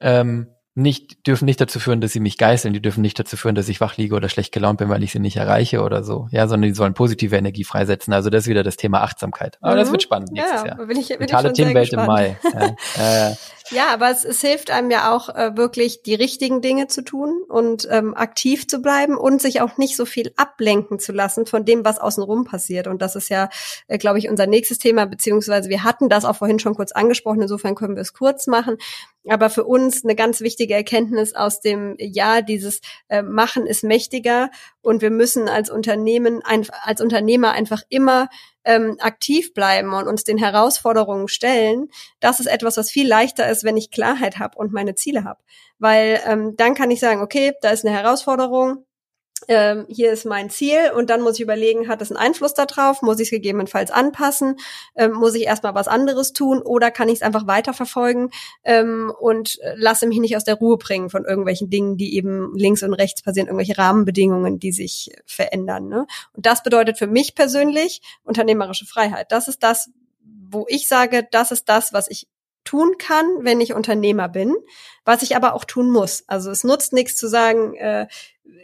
[0.00, 3.54] ähm, nicht, dürfen nicht dazu führen, dass sie mich geißeln, die dürfen nicht dazu führen,
[3.54, 6.28] dass ich wach liege oder schlecht gelaunt bin, weil ich sie nicht erreiche oder so.
[6.30, 8.14] Ja, sondern die sollen positive Energie freisetzen.
[8.14, 9.58] Also das ist wieder das Thema Achtsamkeit.
[9.60, 9.78] Aber mhm.
[9.80, 10.86] das wird spannend nächstes ja, Jahr.
[10.86, 12.38] Bin ich, bin Mentale Teamwelt im Mai.
[12.96, 13.34] Ja, äh,
[13.72, 17.42] ja, aber es, es hilft einem ja auch äh, wirklich, die richtigen Dinge zu tun
[17.48, 21.64] und ähm, aktiv zu bleiben und sich auch nicht so viel ablenken zu lassen von
[21.64, 22.86] dem, was außenrum passiert.
[22.86, 23.48] Und das ist ja,
[23.88, 27.42] äh, glaube ich, unser nächstes Thema, beziehungsweise wir hatten das auch vorhin schon kurz angesprochen,
[27.42, 28.76] insofern können wir es kurz machen.
[29.28, 34.50] Aber für uns eine ganz wichtige Erkenntnis aus dem Jahr, dieses äh, Machen ist mächtiger
[34.80, 38.28] und wir müssen als Unternehmen, ein, als Unternehmer einfach immer
[38.64, 41.88] ähm, aktiv bleiben und uns den Herausforderungen stellen,
[42.20, 45.40] das ist etwas, was viel leichter ist, wenn ich Klarheit habe und meine Ziele habe.
[45.78, 48.84] Weil ähm, dann kann ich sagen, okay, da ist eine Herausforderung,
[49.48, 53.02] ähm, hier ist mein Ziel und dann muss ich überlegen, hat es einen Einfluss darauf,
[53.02, 54.56] muss ich es gegebenenfalls anpassen,
[54.96, 58.30] ähm, muss ich erstmal was anderes tun oder kann ich es einfach weiterverfolgen
[58.64, 62.82] ähm, und lasse mich nicht aus der Ruhe bringen von irgendwelchen Dingen, die eben links
[62.82, 65.88] und rechts passieren, irgendwelche Rahmenbedingungen, die sich verändern.
[65.88, 66.06] Ne?
[66.34, 69.32] Und das bedeutet für mich persönlich unternehmerische Freiheit.
[69.32, 69.90] Das ist das,
[70.50, 72.28] wo ich sage, das ist das, was ich
[72.64, 74.54] tun kann, wenn ich Unternehmer bin,
[75.04, 76.24] was ich aber auch tun muss.
[76.28, 78.06] Also es nutzt nichts zu sagen, äh,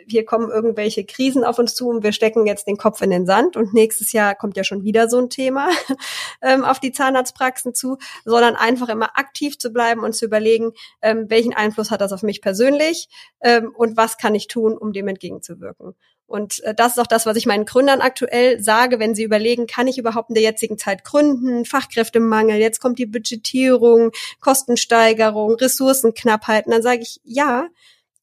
[0.06, 3.26] hier kommen irgendwelche Krisen auf uns zu und wir stecken jetzt den Kopf in den
[3.26, 5.68] Sand und nächstes Jahr kommt ja schon wieder so ein Thema
[6.42, 10.72] ähm, auf die Zahnarztpraxen zu, sondern einfach immer aktiv zu bleiben und zu überlegen,
[11.02, 13.08] ähm, welchen Einfluss hat das auf mich persönlich
[13.40, 15.94] ähm, und was kann ich tun, um dem entgegenzuwirken.
[16.26, 19.66] Und äh, das ist auch das, was ich meinen Gründern aktuell sage, wenn sie überlegen,
[19.66, 24.10] kann ich überhaupt in der jetzigen Zeit gründen, Fachkräftemangel, jetzt kommt die Budgetierung,
[24.40, 26.66] Kostensteigerung, Ressourcenknappheit.
[26.66, 27.68] Und dann sage ich, ja,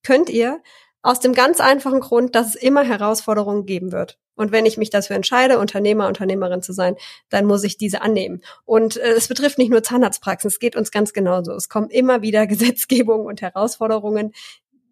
[0.04, 0.62] könnt ihr,
[1.06, 4.18] aus dem ganz einfachen Grund, dass es immer Herausforderungen geben wird.
[4.34, 6.96] Und wenn ich mich dafür entscheide, Unternehmer, Unternehmerin zu sein,
[7.30, 8.42] dann muss ich diese annehmen.
[8.66, 11.52] Und äh, es betrifft nicht nur Zahnarztpraxen, es geht uns ganz genauso.
[11.54, 14.34] Es kommen immer wieder Gesetzgebungen und Herausforderungen,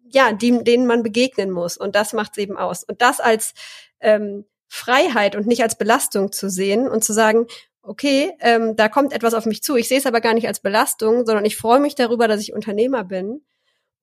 [0.08, 1.76] ja, die, denen man begegnen muss.
[1.76, 2.84] Und das macht es eben aus.
[2.84, 3.52] Und das als
[3.98, 7.48] ähm, Freiheit und nicht als Belastung zu sehen und zu sagen,
[7.82, 9.74] okay, ähm, da kommt etwas auf mich zu.
[9.74, 12.52] Ich sehe es aber gar nicht als Belastung, sondern ich freue mich darüber, dass ich
[12.52, 13.42] Unternehmer bin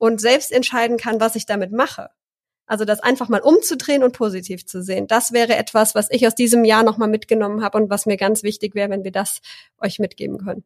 [0.01, 2.09] und selbst entscheiden kann, was ich damit mache.
[2.65, 5.05] Also das einfach mal umzudrehen und positiv zu sehen.
[5.05, 8.41] Das wäre etwas, was ich aus diesem Jahr nochmal mitgenommen habe und was mir ganz
[8.41, 9.41] wichtig wäre, wenn wir das
[9.77, 10.63] euch mitgeben können.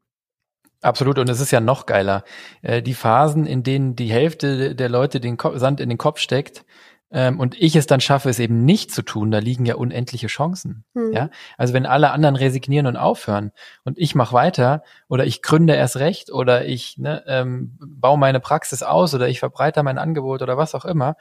[0.81, 2.23] Absolut, und es ist ja noch geiler.
[2.61, 6.63] Äh, die Phasen, in denen die Hälfte der Leute den Sand in den Kopf steckt,
[7.12, 10.28] ähm, und ich es dann schaffe, es eben nicht zu tun, da liegen ja unendliche
[10.28, 10.84] Chancen.
[10.93, 11.14] Hm.
[11.14, 13.51] Ja, also wenn alle anderen resignieren und aufhören
[13.84, 18.39] und ich mache weiter oder ich gründe erst recht oder ich ne, ähm, baue meine
[18.39, 21.16] Praxis aus oder ich verbreite mein Angebot oder was auch immer,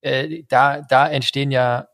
[0.00, 1.88] äh, da da entstehen ja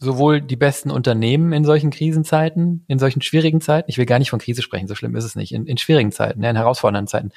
[0.00, 4.30] sowohl die besten Unternehmen in solchen Krisenzeiten, in solchen schwierigen Zeiten, ich will gar nicht
[4.30, 7.32] von Krise sprechen, so schlimm ist es nicht, in, in schwierigen Zeiten, in herausfordernden Zeiten,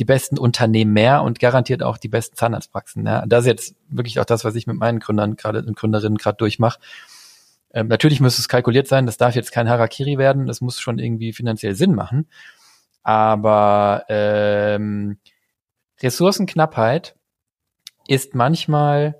[0.00, 3.06] die besten Unternehmen mehr und garantiert auch die besten Zahnarztpraxen.
[3.06, 3.24] Ja.
[3.24, 6.36] Das ist jetzt wirklich auch das, was ich mit meinen Gründern gerade und Gründerinnen gerade
[6.36, 6.80] durchmache.
[7.72, 10.98] Ähm, natürlich muss es kalkuliert sein, das darf jetzt kein Harakiri werden, das muss schon
[10.98, 12.26] irgendwie finanziell Sinn machen.
[13.04, 15.18] Aber ähm,
[16.02, 17.14] Ressourcenknappheit
[18.08, 19.16] ist manchmal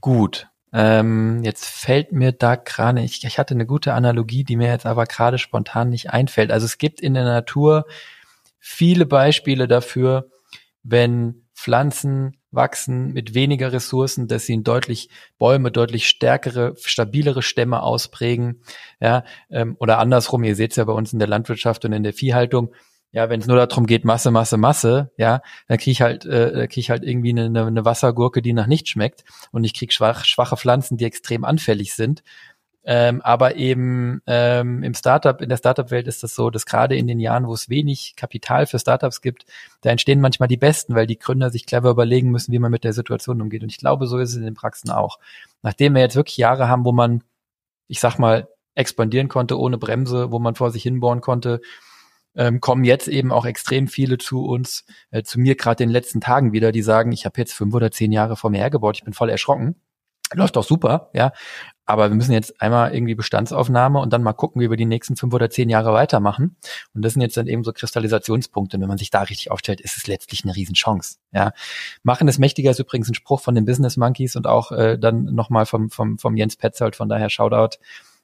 [0.00, 0.48] gut
[0.78, 4.84] ähm, jetzt fällt mir da gerade, ich, ich hatte eine gute Analogie, die mir jetzt
[4.84, 6.52] aber gerade spontan nicht einfällt.
[6.52, 7.86] Also es gibt in der Natur
[8.58, 10.28] viele Beispiele dafür,
[10.82, 15.08] wenn Pflanzen wachsen mit weniger Ressourcen, dass sie deutlich
[15.38, 18.60] Bäume deutlich stärkere, stabilere Stämme ausprägen,
[19.00, 20.44] ja, ähm, oder andersrum.
[20.44, 22.74] Ihr seht es ja bei uns in der Landwirtschaft und in der Viehhaltung
[23.16, 26.66] ja, wenn es nur darum geht, Masse, Masse, Masse, ja, dann krieg ich halt, äh,
[26.68, 30.26] krieg ich halt irgendwie eine, eine Wassergurke, die nach nichts schmeckt und ich krieg schwach,
[30.26, 32.22] schwache Pflanzen, die extrem anfällig sind.
[32.84, 37.06] Ähm, aber eben ähm, im Startup, in der Startup-Welt ist das so, dass gerade in
[37.06, 39.46] den Jahren, wo es wenig Kapital für Startups gibt,
[39.80, 42.84] da entstehen manchmal die Besten, weil die Gründer sich clever überlegen müssen, wie man mit
[42.84, 43.62] der Situation umgeht.
[43.62, 45.18] Und ich glaube, so ist es in den Praxen auch.
[45.62, 47.24] Nachdem wir jetzt wirklich Jahre haben, wo man,
[47.88, 51.62] ich sag mal, expandieren konnte ohne Bremse, wo man vor sich hinbohren konnte,
[52.36, 55.92] ähm, kommen jetzt eben auch extrem viele zu uns, äh, zu mir gerade in den
[55.92, 58.96] letzten Tagen wieder, die sagen, ich habe jetzt fünf oder zehn Jahre vor mir hergebaut,
[58.96, 59.76] ich bin voll erschrocken.
[60.34, 61.30] Läuft doch super, ja.
[61.84, 65.14] Aber wir müssen jetzt einmal irgendwie Bestandsaufnahme und dann mal gucken, wie wir die nächsten
[65.14, 66.56] fünf oder zehn Jahre weitermachen.
[66.94, 68.76] Und das sind jetzt dann eben so Kristallisationspunkte.
[68.76, 71.18] Und wenn man sich da richtig aufstellt, ist es letztlich eine Riesenchance.
[71.30, 71.52] Ja.
[72.02, 75.26] Machen ist mächtiger ist übrigens ein Spruch von den Business Monkeys und auch äh, dann
[75.26, 77.78] nochmal vom, vom, vom Jens Petzold, von daher Shoutout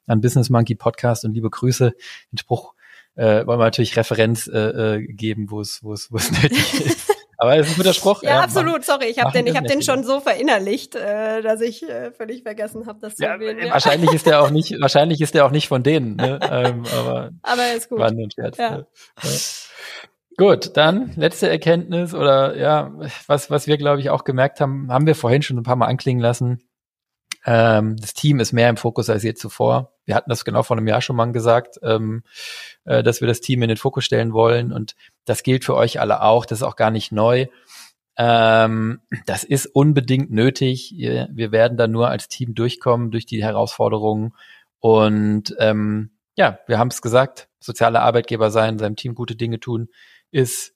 [0.09, 1.95] an Business Monkey Podcast und liebe Grüße.
[2.33, 2.75] Den Spruch
[3.15, 6.87] äh, wollen wir natürlich Referenz äh, äh, geben, wo es, wo es, wo es nötig
[6.87, 7.13] ist.
[7.43, 8.23] Aber es ist ein guter Spruch.
[8.23, 8.79] Ja, ja absolut.
[8.79, 12.13] Mach, Sorry, ich habe den, ich habe den schon so verinnerlicht, äh, dass ich äh,
[12.13, 13.67] völlig vergessen habe, das zu ja, erwähnen.
[13.67, 13.73] Ja.
[13.73, 16.15] Wahrscheinlich ist der auch nicht, wahrscheinlich ist der auch nicht von denen.
[16.15, 16.39] Ne?
[16.41, 17.99] ähm, aber, aber ist gut.
[17.99, 18.59] War nur ein Scherz.
[18.59, 18.71] Ja.
[18.71, 18.87] Ne?
[19.23, 19.31] Ja.
[20.37, 22.93] Gut, dann letzte Erkenntnis oder ja,
[23.27, 25.87] was was wir glaube ich auch gemerkt haben, haben wir vorhin schon ein paar Mal
[25.87, 26.63] anklingen lassen.
[27.45, 29.92] Ähm, das Team ist mehr im Fokus als je zuvor.
[30.05, 32.23] Wir hatten das genau vor einem Jahr schon mal gesagt, ähm,
[32.85, 34.73] äh, dass wir das Team in den Fokus stellen wollen.
[34.73, 36.45] Und das gilt für euch alle auch.
[36.45, 37.47] Das ist auch gar nicht neu.
[38.17, 40.95] Ähm, das ist unbedingt nötig.
[40.97, 44.35] Wir werden da nur als Team durchkommen durch die Herausforderungen.
[44.81, 49.89] Und ähm, ja, wir haben es gesagt, soziale Arbeitgeber sein, seinem Team gute Dinge tun,
[50.31, 50.75] ist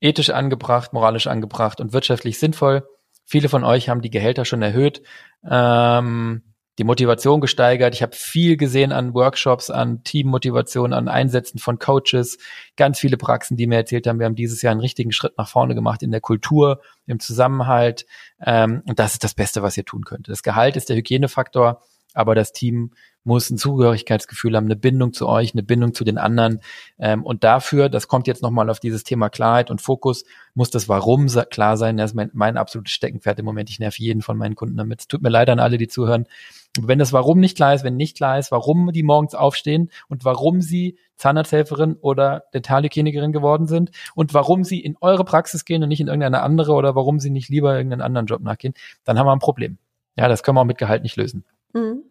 [0.00, 2.86] ethisch angebracht, moralisch angebracht und wirtschaftlich sinnvoll.
[3.24, 5.02] Viele von euch haben die Gehälter schon erhöht,
[5.48, 6.47] ähm,
[6.78, 7.94] die Motivation gesteigert.
[7.94, 12.38] Ich habe viel gesehen an Workshops, an Teammotivation, an Einsätzen von Coaches,
[12.76, 15.48] ganz viele Praxen, die mir erzählt haben, wir haben dieses Jahr einen richtigen Schritt nach
[15.48, 18.06] vorne gemacht in der Kultur, im Zusammenhalt.
[18.40, 20.28] Ähm, und das ist das Beste, was ihr tun könnt.
[20.28, 21.82] Das Gehalt ist der Hygienefaktor,
[22.14, 22.92] aber das Team
[23.24, 26.60] muss ein Zugehörigkeitsgefühl haben, eine Bindung zu euch, eine Bindung zu den anderen.
[26.98, 30.24] Ähm, und dafür, das kommt jetzt nochmal auf dieses Thema Klarheit und Fokus,
[30.54, 31.98] muss das Warum klar sein.
[31.98, 33.68] Das ist mein, mein absolutes Steckenpferd im Moment.
[33.68, 35.00] Ich nerv jeden von meinen Kunden damit.
[35.00, 36.26] Es tut mir leid an alle, die zuhören.
[36.86, 40.24] Wenn das Warum nicht klar ist, wenn nicht klar ist, warum die morgens aufstehen und
[40.24, 45.88] warum sie Zahnarzthelferin oder Dentalhygienikerin geworden sind und warum sie in eure Praxis gehen und
[45.88, 48.74] nicht in irgendeine andere oder warum sie nicht lieber irgendeinen anderen Job nachgehen,
[49.04, 49.78] dann haben wir ein Problem.
[50.16, 51.44] Ja, das können wir auch mit Gehalt nicht lösen.
[51.72, 52.02] Mhm.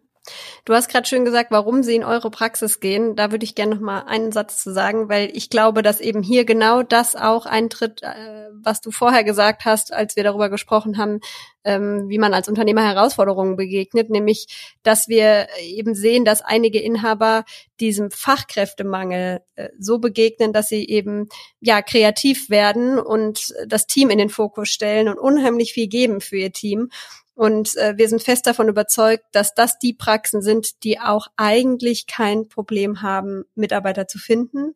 [0.64, 3.16] Du hast gerade schön gesagt, warum sie in eure Praxis gehen.
[3.16, 6.22] Da würde ich gerne noch mal einen Satz zu sagen, weil ich glaube, dass eben
[6.22, 10.98] hier genau das auch eintritt, äh, was du vorher gesagt hast, als wir darüber gesprochen
[10.98, 11.20] haben,
[11.64, 14.46] ähm, wie man als Unternehmer Herausforderungen begegnet, nämlich,
[14.82, 17.44] dass wir eben sehen, dass einige Inhaber
[17.80, 21.28] diesem Fachkräftemangel äh, so begegnen, dass sie eben
[21.60, 26.36] ja kreativ werden und das Team in den Fokus stellen und unheimlich viel geben für
[26.36, 26.90] ihr Team
[27.38, 32.08] und äh, wir sind fest davon überzeugt, dass das die Praxen sind, die auch eigentlich
[32.08, 34.74] kein Problem haben, Mitarbeiter zu finden.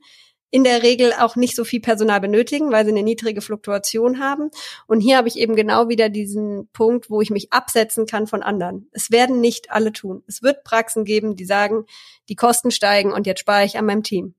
[0.53, 4.51] In der Regel auch nicht so viel Personal benötigen, weil sie eine niedrige Fluktuation haben.
[4.87, 8.45] Und hier habe ich eben genau wieder diesen Punkt, wo ich mich absetzen kann von
[8.45, 8.89] anderen.
[8.93, 10.23] Es werden nicht alle tun.
[10.29, 11.87] Es wird Praxen geben, die sagen,
[12.29, 14.37] die Kosten steigen und jetzt spare ich an meinem Team.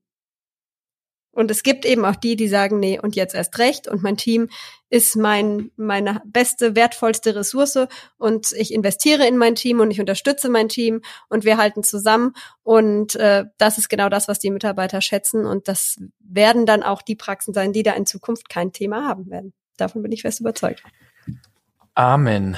[1.34, 3.88] Und es gibt eben auch die, die sagen, nee, und jetzt erst recht.
[3.88, 4.48] Und mein Team
[4.94, 7.88] ist mein, meine beste, wertvollste Ressource.
[8.16, 12.32] Und ich investiere in mein Team und ich unterstütze mein Team und wir halten zusammen.
[12.62, 15.46] Und äh, das ist genau das, was die Mitarbeiter schätzen.
[15.46, 19.28] Und das werden dann auch die Praxen sein, die da in Zukunft kein Thema haben
[19.30, 19.52] werden.
[19.76, 20.84] Davon bin ich fest überzeugt.
[21.96, 22.56] Amen.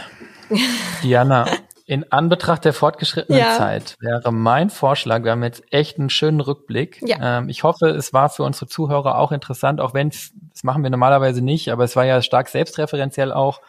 [1.02, 1.46] Diana,
[1.86, 3.56] in Anbetracht der fortgeschrittenen ja.
[3.56, 7.00] Zeit wäre mein Vorschlag, wir haben jetzt echt einen schönen Rückblick.
[7.06, 7.38] Ja.
[7.38, 10.82] Ähm, ich hoffe, es war für unsere Zuhörer auch interessant, auch wenn es, das machen
[10.82, 13.60] wir normalerweise nicht, aber es war ja stark selbstreferenziell auch.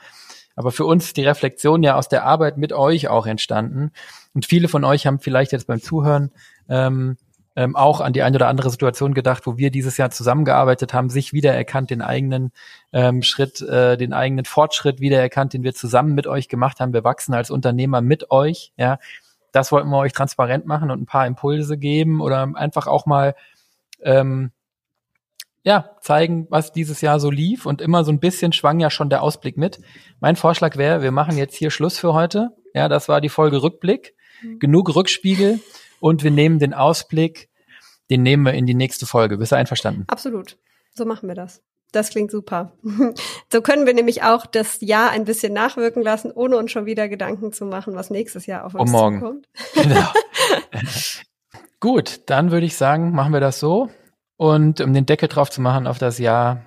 [0.56, 3.92] Aber für uns ist die Reflexion ja aus der Arbeit mit euch auch entstanden.
[4.34, 6.32] Und viele von euch haben vielleicht jetzt beim Zuhören
[6.68, 7.18] ähm,
[7.58, 11.10] ähm, auch an die eine oder andere Situation gedacht, wo wir dieses Jahr zusammengearbeitet haben,
[11.10, 12.52] sich wiedererkannt, den eigenen
[12.94, 16.94] ähm, Schritt, äh, den eigenen Fortschritt wiedererkannt, den wir zusammen mit euch gemacht haben.
[16.94, 18.74] Wir wachsen als Unternehmer mit euch.
[18.78, 19.00] Ja,
[19.52, 23.34] das wollten wir euch transparent machen und ein paar Impulse geben oder einfach auch mal
[24.04, 24.52] ähm,
[25.64, 29.10] ja, zeigen, was dieses Jahr so lief und immer so ein bisschen schwang ja schon
[29.10, 29.80] der Ausblick mit.
[30.20, 32.52] Mein Vorschlag wäre, wir machen jetzt hier Schluss für heute.
[32.76, 34.14] Ja, das war die Folge Rückblick.
[34.44, 34.60] Mhm.
[34.60, 35.60] Genug Rückspiegel
[36.00, 37.50] und wir nehmen den Ausblick,
[38.10, 39.38] den nehmen wir in die nächste Folge.
[39.38, 40.06] Bist du einverstanden?
[40.08, 40.58] Absolut.
[40.96, 41.62] So machen wir das.
[41.92, 42.74] Das klingt super.
[43.50, 47.08] So können wir nämlich auch das Jahr ein bisschen nachwirken lassen, ohne uns schon wieder
[47.08, 49.20] Gedanken zu machen, was nächstes Jahr auf uns um morgen.
[49.20, 49.48] zukommt.
[49.74, 50.12] Genau.
[51.80, 53.90] Gut, dann würde ich sagen, machen wir das so.
[54.36, 56.66] Und um den Deckel drauf zu machen auf das Jahr,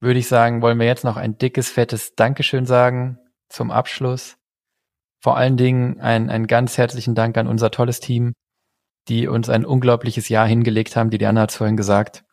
[0.00, 3.18] würde ich sagen, wollen wir jetzt noch ein dickes, fettes Dankeschön sagen
[3.50, 4.36] zum Abschluss.
[5.22, 8.34] Vor allen Dingen ein, einen ganz herzlichen Dank an unser tolles Team,
[9.06, 11.10] die uns ein unglaubliches Jahr hingelegt haben.
[11.10, 12.24] Die Diana hat es vorhin gesagt.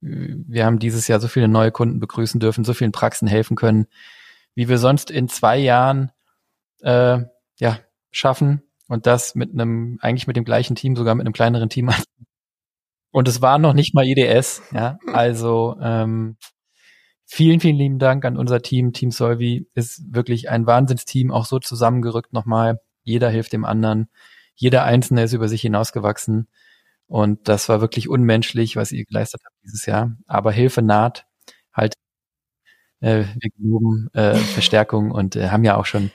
[0.00, 3.86] Wir haben dieses Jahr so viele neue Kunden begrüßen dürfen, so vielen Praxen helfen können,
[4.56, 6.10] wie wir sonst in zwei Jahren
[6.80, 7.20] äh,
[7.60, 7.78] ja
[8.10, 11.90] schaffen und das mit einem eigentlich mit dem gleichen Team, sogar mit einem kleineren Team.
[13.14, 14.62] Und es war noch nicht mal IDS.
[14.72, 16.38] Ja, also ähm,
[17.34, 18.92] Vielen, vielen lieben Dank an unser Team.
[18.92, 22.78] Team Solvi ist wirklich ein Wahnsinnsteam, auch so zusammengerückt nochmal.
[23.04, 24.10] Jeder hilft dem anderen.
[24.54, 26.46] Jeder Einzelne ist über sich hinausgewachsen.
[27.06, 30.14] Und das war wirklich unmenschlich, was ihr geleistet habt dieses Jahr.
[30.26, 31.24] Aber Hilfe naht.
[31.72, 31.94] Halt,
[33.00, 36.10] äh, wir geloben äh, Verstärkung und äh, haben ja auch schon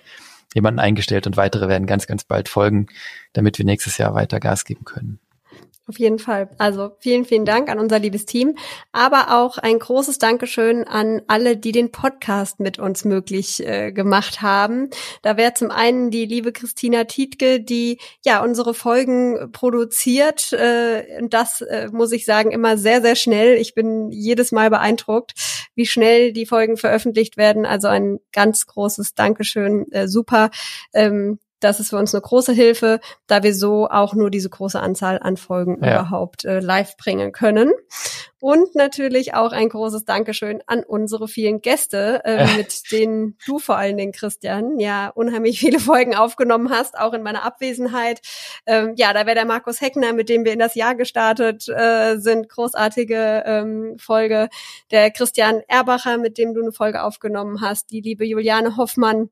[0.54, 2.88] jemanden eingestellt und weitere werden ganz, ganz bald folgen,
[3.34, 5.20] damit wir nächstes Jahr weiter Gas geben können.
[5.90, 6.50] Auf jeden Fall.
[6.58, 8.58] Also vielen, vielen Dank an unser liebes Team,
[8.92, 14.42] aber auch ein großes Dankeschön an alle, die den Podcast mit uns möglich äh, gemacht
[14.42, 14.90] haben.
[15.22, 20.52] Da wäre zum einen die liebe Christina Tietke, die ja unsere Folgen produziert.
[20.52, 23.56] Äh, und das äh, muss ich sagen immer sehr, sehr schnell.
[23.56, 25.36] Ich bin jedes Mal beeindruckt,
[25.76, 27.66] wie schnell die Folgen veröffentlicht werden.
[27.66, 29.90] Also ein ganz großes Dankeschön.
[29.94, 30.50] Äh, super.
[30.94, 34.80] Ähm, das ist für uns eine große Hilfe, da wir so auch nur diese große
[34.80, 36.02] Anzahl an Folgen ja.
[36.02, 37.72] überhaupt äh, live bringen können.
[38.40, 43.78] Und natürlich auch ein großes Dankeschön an unsere vielen Gäste, äh, mit denen du vor
[43.78, 48.22] allen Dingen, Christian, ja unheimlich viele Folgen aufgenommen hast, auch in meiner Abwesenheit.
[48.68, 52.18] Ähm, ja, da wäre der Markus Heckner, mit dem wir in das Jahr gestartet äh,
[52.18, 54.50] sind, großartige ähm, Folge.
[54.92, 59.30] Der Christian Erbacher, mit dem du eine Folge aufgenommen hast, die liebe Juliane Hoffmann,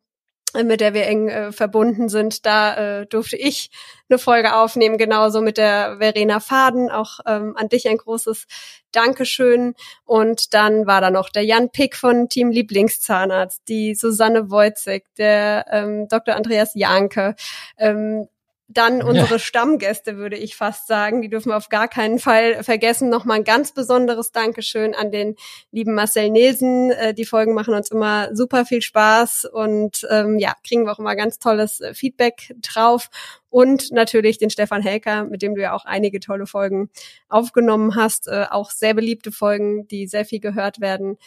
[0.64, 2.45] mit der wir eng äh, verbunden sind.
[2.45, 3.69] Da äh, durfte ich
[4.10, 6.90] eine Folge aufnehmen, genauso mit der Verena Faden.
[6.90, 8.48] Auch ähm, an dich ein großes
[8.91, 9.76] Dankeschön.
[10.06, 15.65] Und dann war da noch der Jan Pick von Team Lieblingszahnarzt, die Susanne Wojcik, der
[15.72, 16.36] ähm, Dr.
[16.36, 17.36] Andreas Janke,
[17.77, 18.27] ähm,
[18.67, 19.39] dann unsere ja.
[19.39, 21.21] Stammgäste, würde ich fast sagen.
[21.21, 23.09] Die dürfen wir auf gar keinen Fall vergessen.
[23.09, 25.35] Nochmal ein ganz besonderes Dankeschön an den
[25.71, 26.89] lieben Marcel Nilsen.
[26.91, 30.99] Äh, die Folgen machen uns immer super viel Spaß und ähm, ja, kriegen wir auch
[30.99, 33.09] immer ganz tolles äh, Feedback drauf.
[33.49, 36.89] Und natürlich den Stefan Helker, mit dem du ja auch einige tolle Folgen
[37.29, 38.27] aufgenommen hast.
[38.27, 41.17] Äh, auch sehr beliebte Folgen, die sehr viel gehört werden.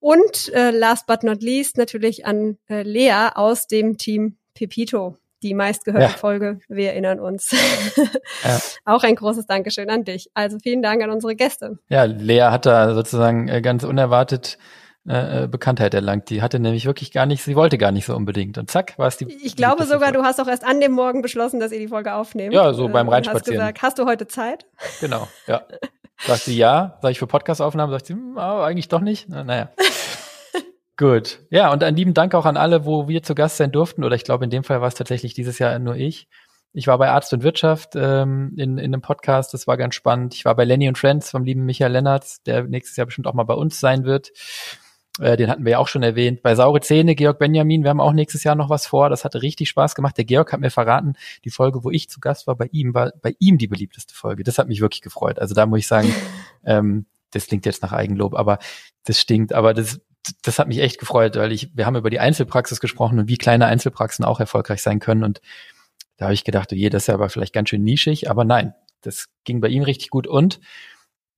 [0.00, 5.54] Und äh, last but not least natürlich an äh, Lea aus dem Team Pepito die
[5.54, 6.18] meistgehörte ja.
[6.18, 6.58] Folge.
[6.68, 7.50] Wir erinnern uns.
[8.42, 8.58] ja.
[8.84, 10.30] Auch ein großes Dankeschön an dich.
[10.34, 11.78] Also vielen Dank an unsere Gäste.
[11.88, 14.58] Ja, Lea hat da sozusagen äh, ganz unerwartet
[15.06, 16.30] äh, äh, Bekanntheit erlangt.
[16.30, 18.56] Die hatte nämlich wirklich gar nicht, sie wollte gar nicht so unbedingt.
[18.56, 19.26] Und zack, war es die.
[19.44, 20.18] Ich glaube sogar, Folge.
[20.18, 22.54] du hast auch erst an dem Morgen beschlossen, dass ihr die Folge aufnehmt.
[22.54, 23.60] Ja, so beim Reinspazieren.
[23.60, 24.66] Hast gesagt, hast du heute Zeit?
[25.00, 25.62] Genau, ja.
[26.26, 29.28] Sagt sie ja, sag ich für Podcastaufnahmen, sagt sie, hm, eigentlich doch nicht.
[29.28, 29.68] Naja.
[30.96, 31.40] Gut.
[31.50, 34.04] Ja, und einen lieben Dank auch an alle, wo wir zu Gast sein durften.
[34.04, 36.28] Oder ich glaube, in dem Fall war es tatsächlich dieses Jahr nur ich.
[36.72, 40.34] Ich war bei Arzt und Wirtschaft ähm, in, in einem Podcast, das war ganz spannend.
[40.34, 43.34] Ich war bei Lenny und Friends vom lieben Michael Lennartz, der nächstes Jahr bestimmt auch
[43.34, 44.32] mal bei uns sein wird.
[45.20, 46.42] Äh, den hatten wir ja auch schon erwähnt.
[46.42, 49.08] Bei Saure Zähne, Georg Benjamin, wir haben auch nächstes Jahr noch was vor.
[49.08, 50.18] Das hatte richtig Spaß gemacht.
[50.18, 51.14] Der Georg hat mir verraten,
[51.44, 54.42] die Folge, wo ich zu Gast war, bei ihm war bei ihm die beliebteste Folge.
[54.42, 55.38] Das hat mich wirklich gefreut.
[55.38, 56.12] Also da muss ich sagen,
[56.64, 58.58] ähm, das klingt jetzt nach Eigenlob, aber
[59.04, 59.52] das stinkt.
[59.52, 60.00] Aber das,
[60.42, 63.36] das hat mich echt gefreut, weil ich, wir haben über die Einzelpraxis gesprochen und wie
[63.36, 65.24] kleine Einzelpraxen auch erfolgreich sein können.
[65.24, 65.40] Und
[66.16, 68.44] da habe ich gedacht, oh je, das ist ja aber vielleicht ganz schön nischig, aber
[68.44, 70.60] nein, das ging bei ihm richtig gut und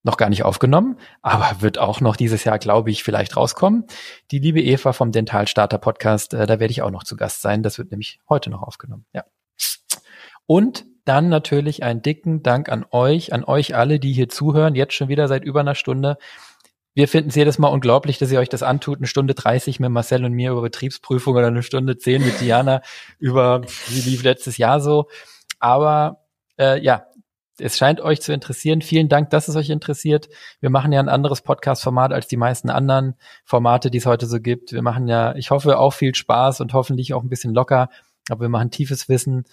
[0.03, 3.87] noch gar nicht aufgenommen, aber wird auch noch dieses Jahr, glaube ich, vielleicht rauskommen.
[4.31, 7.65] Die liebe Eva vom Dentalstarter Podcast, äh, da werde ich auch noch zu Gast sein.
[7.65, 9.05] Das wird nämlich heute noch aufgenommen.
[9.13, 9.25] Ja.
[10.47, 14.95] Und dann natürlich einen dicken Dank an euch, an euch alle, die hier zuhören, jetzt
[14.95, 16.19] schon wieder seit über einer Stunde.
[16.97, 19.91] Wir finden es jedes Mal unglaublich, dass ihr euch das antut, eine Stunde 30 mit
[19.91, 22.81] Marcel und mir über Betriebsprüfung oder eine Stunde 10 mit Diana
[23.19, 25.07] über, wie lief letztes Jahr so.
[25.59, 26.25] Aber
[26.59, 27.05] äh, ja,
[27.59, 28.81] es scheint euch zu interessieren.
[28.81, 30.31] Vielen Dank, dass es euch interessiert.
[30.61, 34.41] Wir machen ja ein anderes Podcast-Format als die meisten anderen Formate, die es heute so
[34.41, 34.73] gibt.
[34.73, 37.91] Wir machen ja, ich hoffe, auch viel Spaß und hoffentlich auch ein bisschen locker,
[38.31, 39.45] aber wir machen tiefes Wissen.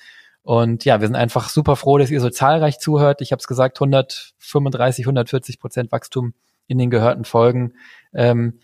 [0.44, 3.20] Und ja, wir sind einfach super froh, dass ihr so zahlreich zuhört.
[3.20, 6.34] Ich habe es gesagt, 135, 140 Prozent Wachstum
[6.68, 7.74] in den gehörten Folgen.
[8.14, 8.60] Ähm,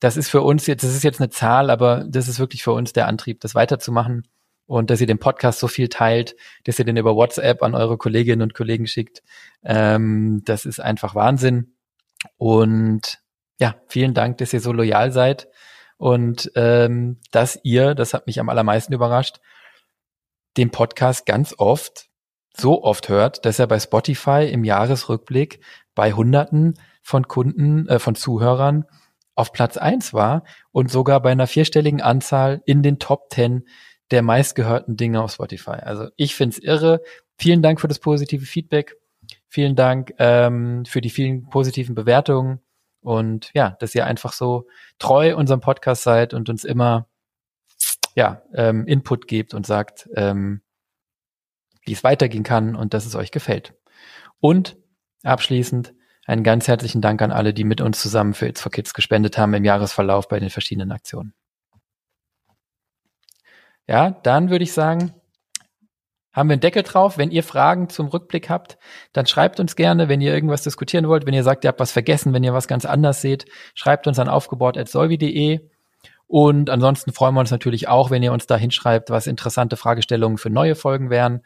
[0.00, 2.72] das ist für uns jetzt, das ist jetzt eine Zahl, aber das ist wirklich für
[2.72, 4.26] uns der Antrieb, das weiterzumachen
[4.66, 7.96] und dass ihr den Podcast so viel teilt, dass ihr den über WhatsApp an eure
[7.96, 9.22] Kolleginnen und Kollegen schickt.
[9.64, 11.74] Ähm, das ist einfach Wahnsinn.
[12.36, 13.20] Und
[13.58, 15.48] ja, vielen Dank, dass ihr so loyal seid
[15.96, 19.40] und ähm, dass ihr, das hat mich am allermeisten überrascht,
[20.56, 22.08] den Podcast ganz oft,
[22.54, 25.60] so oft hört, dass er bei Spotify im Jahresrückblick
[25.94, 26.74] bei Hunderten
[27.06, 28.84] von Kunden, äh, von Zuhörern
[29.36, 30.42] auf Platz eins war
[30.72, 33.68] und sogar bei einer vierstelligen Anzahl in den Top Ten
[34.10, 35.78] der meistgehörten Dinge auf Spotify.
[35.82, 37.00] Also ich find's irre.
[37.38, 38.96] Vielen Dank für das positive Feedback.
[39.48, 42.60] Vielen Dank ähm, für die vielen positiven Bewertungen
[43.02, 44.66] und ja, dass ihr einfach so
[44.98, 47.08] treu unserem Podcast seid und uns immer
[48.16, 50.60] ja ähm, Input gebt und sagt, ähm,
[51.84, 53.74] wie es weitergehen kann und dass es euch gefällt.
[54.40, 54.76] Und
[55.22, 55.94] abschließend
[56.26, 59.38] einen ganz herzlichen Dank an alle, die mit uns zusammen für It's for Kids gespendet
[59.38, 61.34] haben im Jahresverlauf bei den verschiedenen Aktionen.
[63.88, 65.14] Ja, dann würde ich sagen,
[66.32, 67.16] haben wir einen Deckel drauf.
[67.16, 68.76] Wenn ihr Fragen zum Rückblick habt,
[69.12, 70.08] dann schreibt uns gerne.
[70.08, 72.68] Wenn ihr irgendwas diskutieren wollt, wenn ihr sagt, ihr habt was vergessen, wenn ihr was
[72.68, 75.60] ganz anders seht, schreibt uns an aufgebaut.solvi.de.
[76.26, 80.38] Und ansonsten freuen wir uns natürlich auch, wenn ihr uns da hinschreibt, was interessante Fragestellungen
[80.38, 81.42] für neue Folgen wären,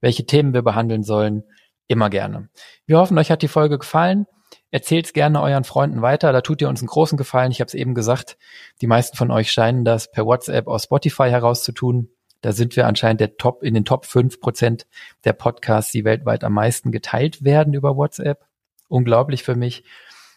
[0.00, 1.42] welche Themen wir behandeln sollen.
[1.90, 2.48] Immer gerne.
[2.86, 4.26] Wir hoffen, euch hat die Folge gefallen.
[4.70, 6.32] Erzählt es gerne euren Freunden weiter.
[6.32, 7.50] Da tut ihr uns einen großen Gefallen.
[7.50, 8.38] Ich habe es eben gesagt,
[8.80, 12.08] die meisten von euch scheinen das per WhatsApp aus Spotify heraus zu tun.
[12.42, 14.86] Da sind wir anscheinend der Top, in den Top 5 Prozent
[15.24, 18.46] der Podcasts, die weltweit am meisten geteilt werden über WhatsApp.
[18.86, 19.82] Unglaublich für mich.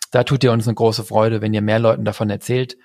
[0.10, 2.78] Da tut ihr uns eine große Freude, wenn ihr mehr Leuten davon erzählt.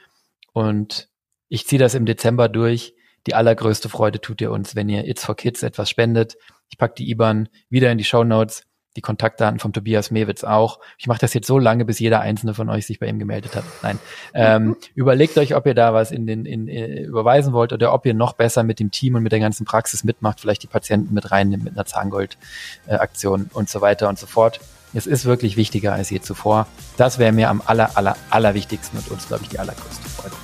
[0.52, 1.08] Und
[1.48, 2.94] ich ziehe das im Dezember durch.
[3.28, 6.38] Die allergrößte Freude tut ihr uns, wenn ihr It's for Kids etwas spendet.
[6.70, 8.64] Ich pack die IBAN wieder in die Show Notes
[8.96, 10.80] die Kontaktdaten vom Tobias Mewitz auch.
[10.96, 13.54] Ich mache das jetzt so lange, bis jeder einzelne von euch sich bei ihm gemeldet
[13.54, 13.64] hat.
[13.82, 13.98] Nein.
[14.32, 14.76] Ähm, mhm.
[14.94, 18.06] überlegt euch, ob ihr da was in den in, in, äh, überweisen wollt oder ob
[18.06, 21.12] ihr noch besser mit dem Team und mit der ganzen Praxis mitmacht, vielleicht die Patienten
[21.12, 24.58] mit reinnimmt mit einer Zahngold-Aktion äh, und so weiter und so fort.
[24.94, 26.66] Es ist wirklich wichtiger als je zuvor.
[26.96, 30.34] Das wäre mir am aller, aller, allerwichtigsten und uns, glaube ich, die allergrößte Freude.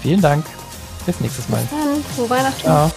[0.00, 0.44] Vielen Dank.
[1.06, 1.62] Bis nächstes Mal.
[1.62, 2.04] Bis dann.
[2.14, 2.60] Frohe Weihnachten.
[2.60, 2.90] Ciao.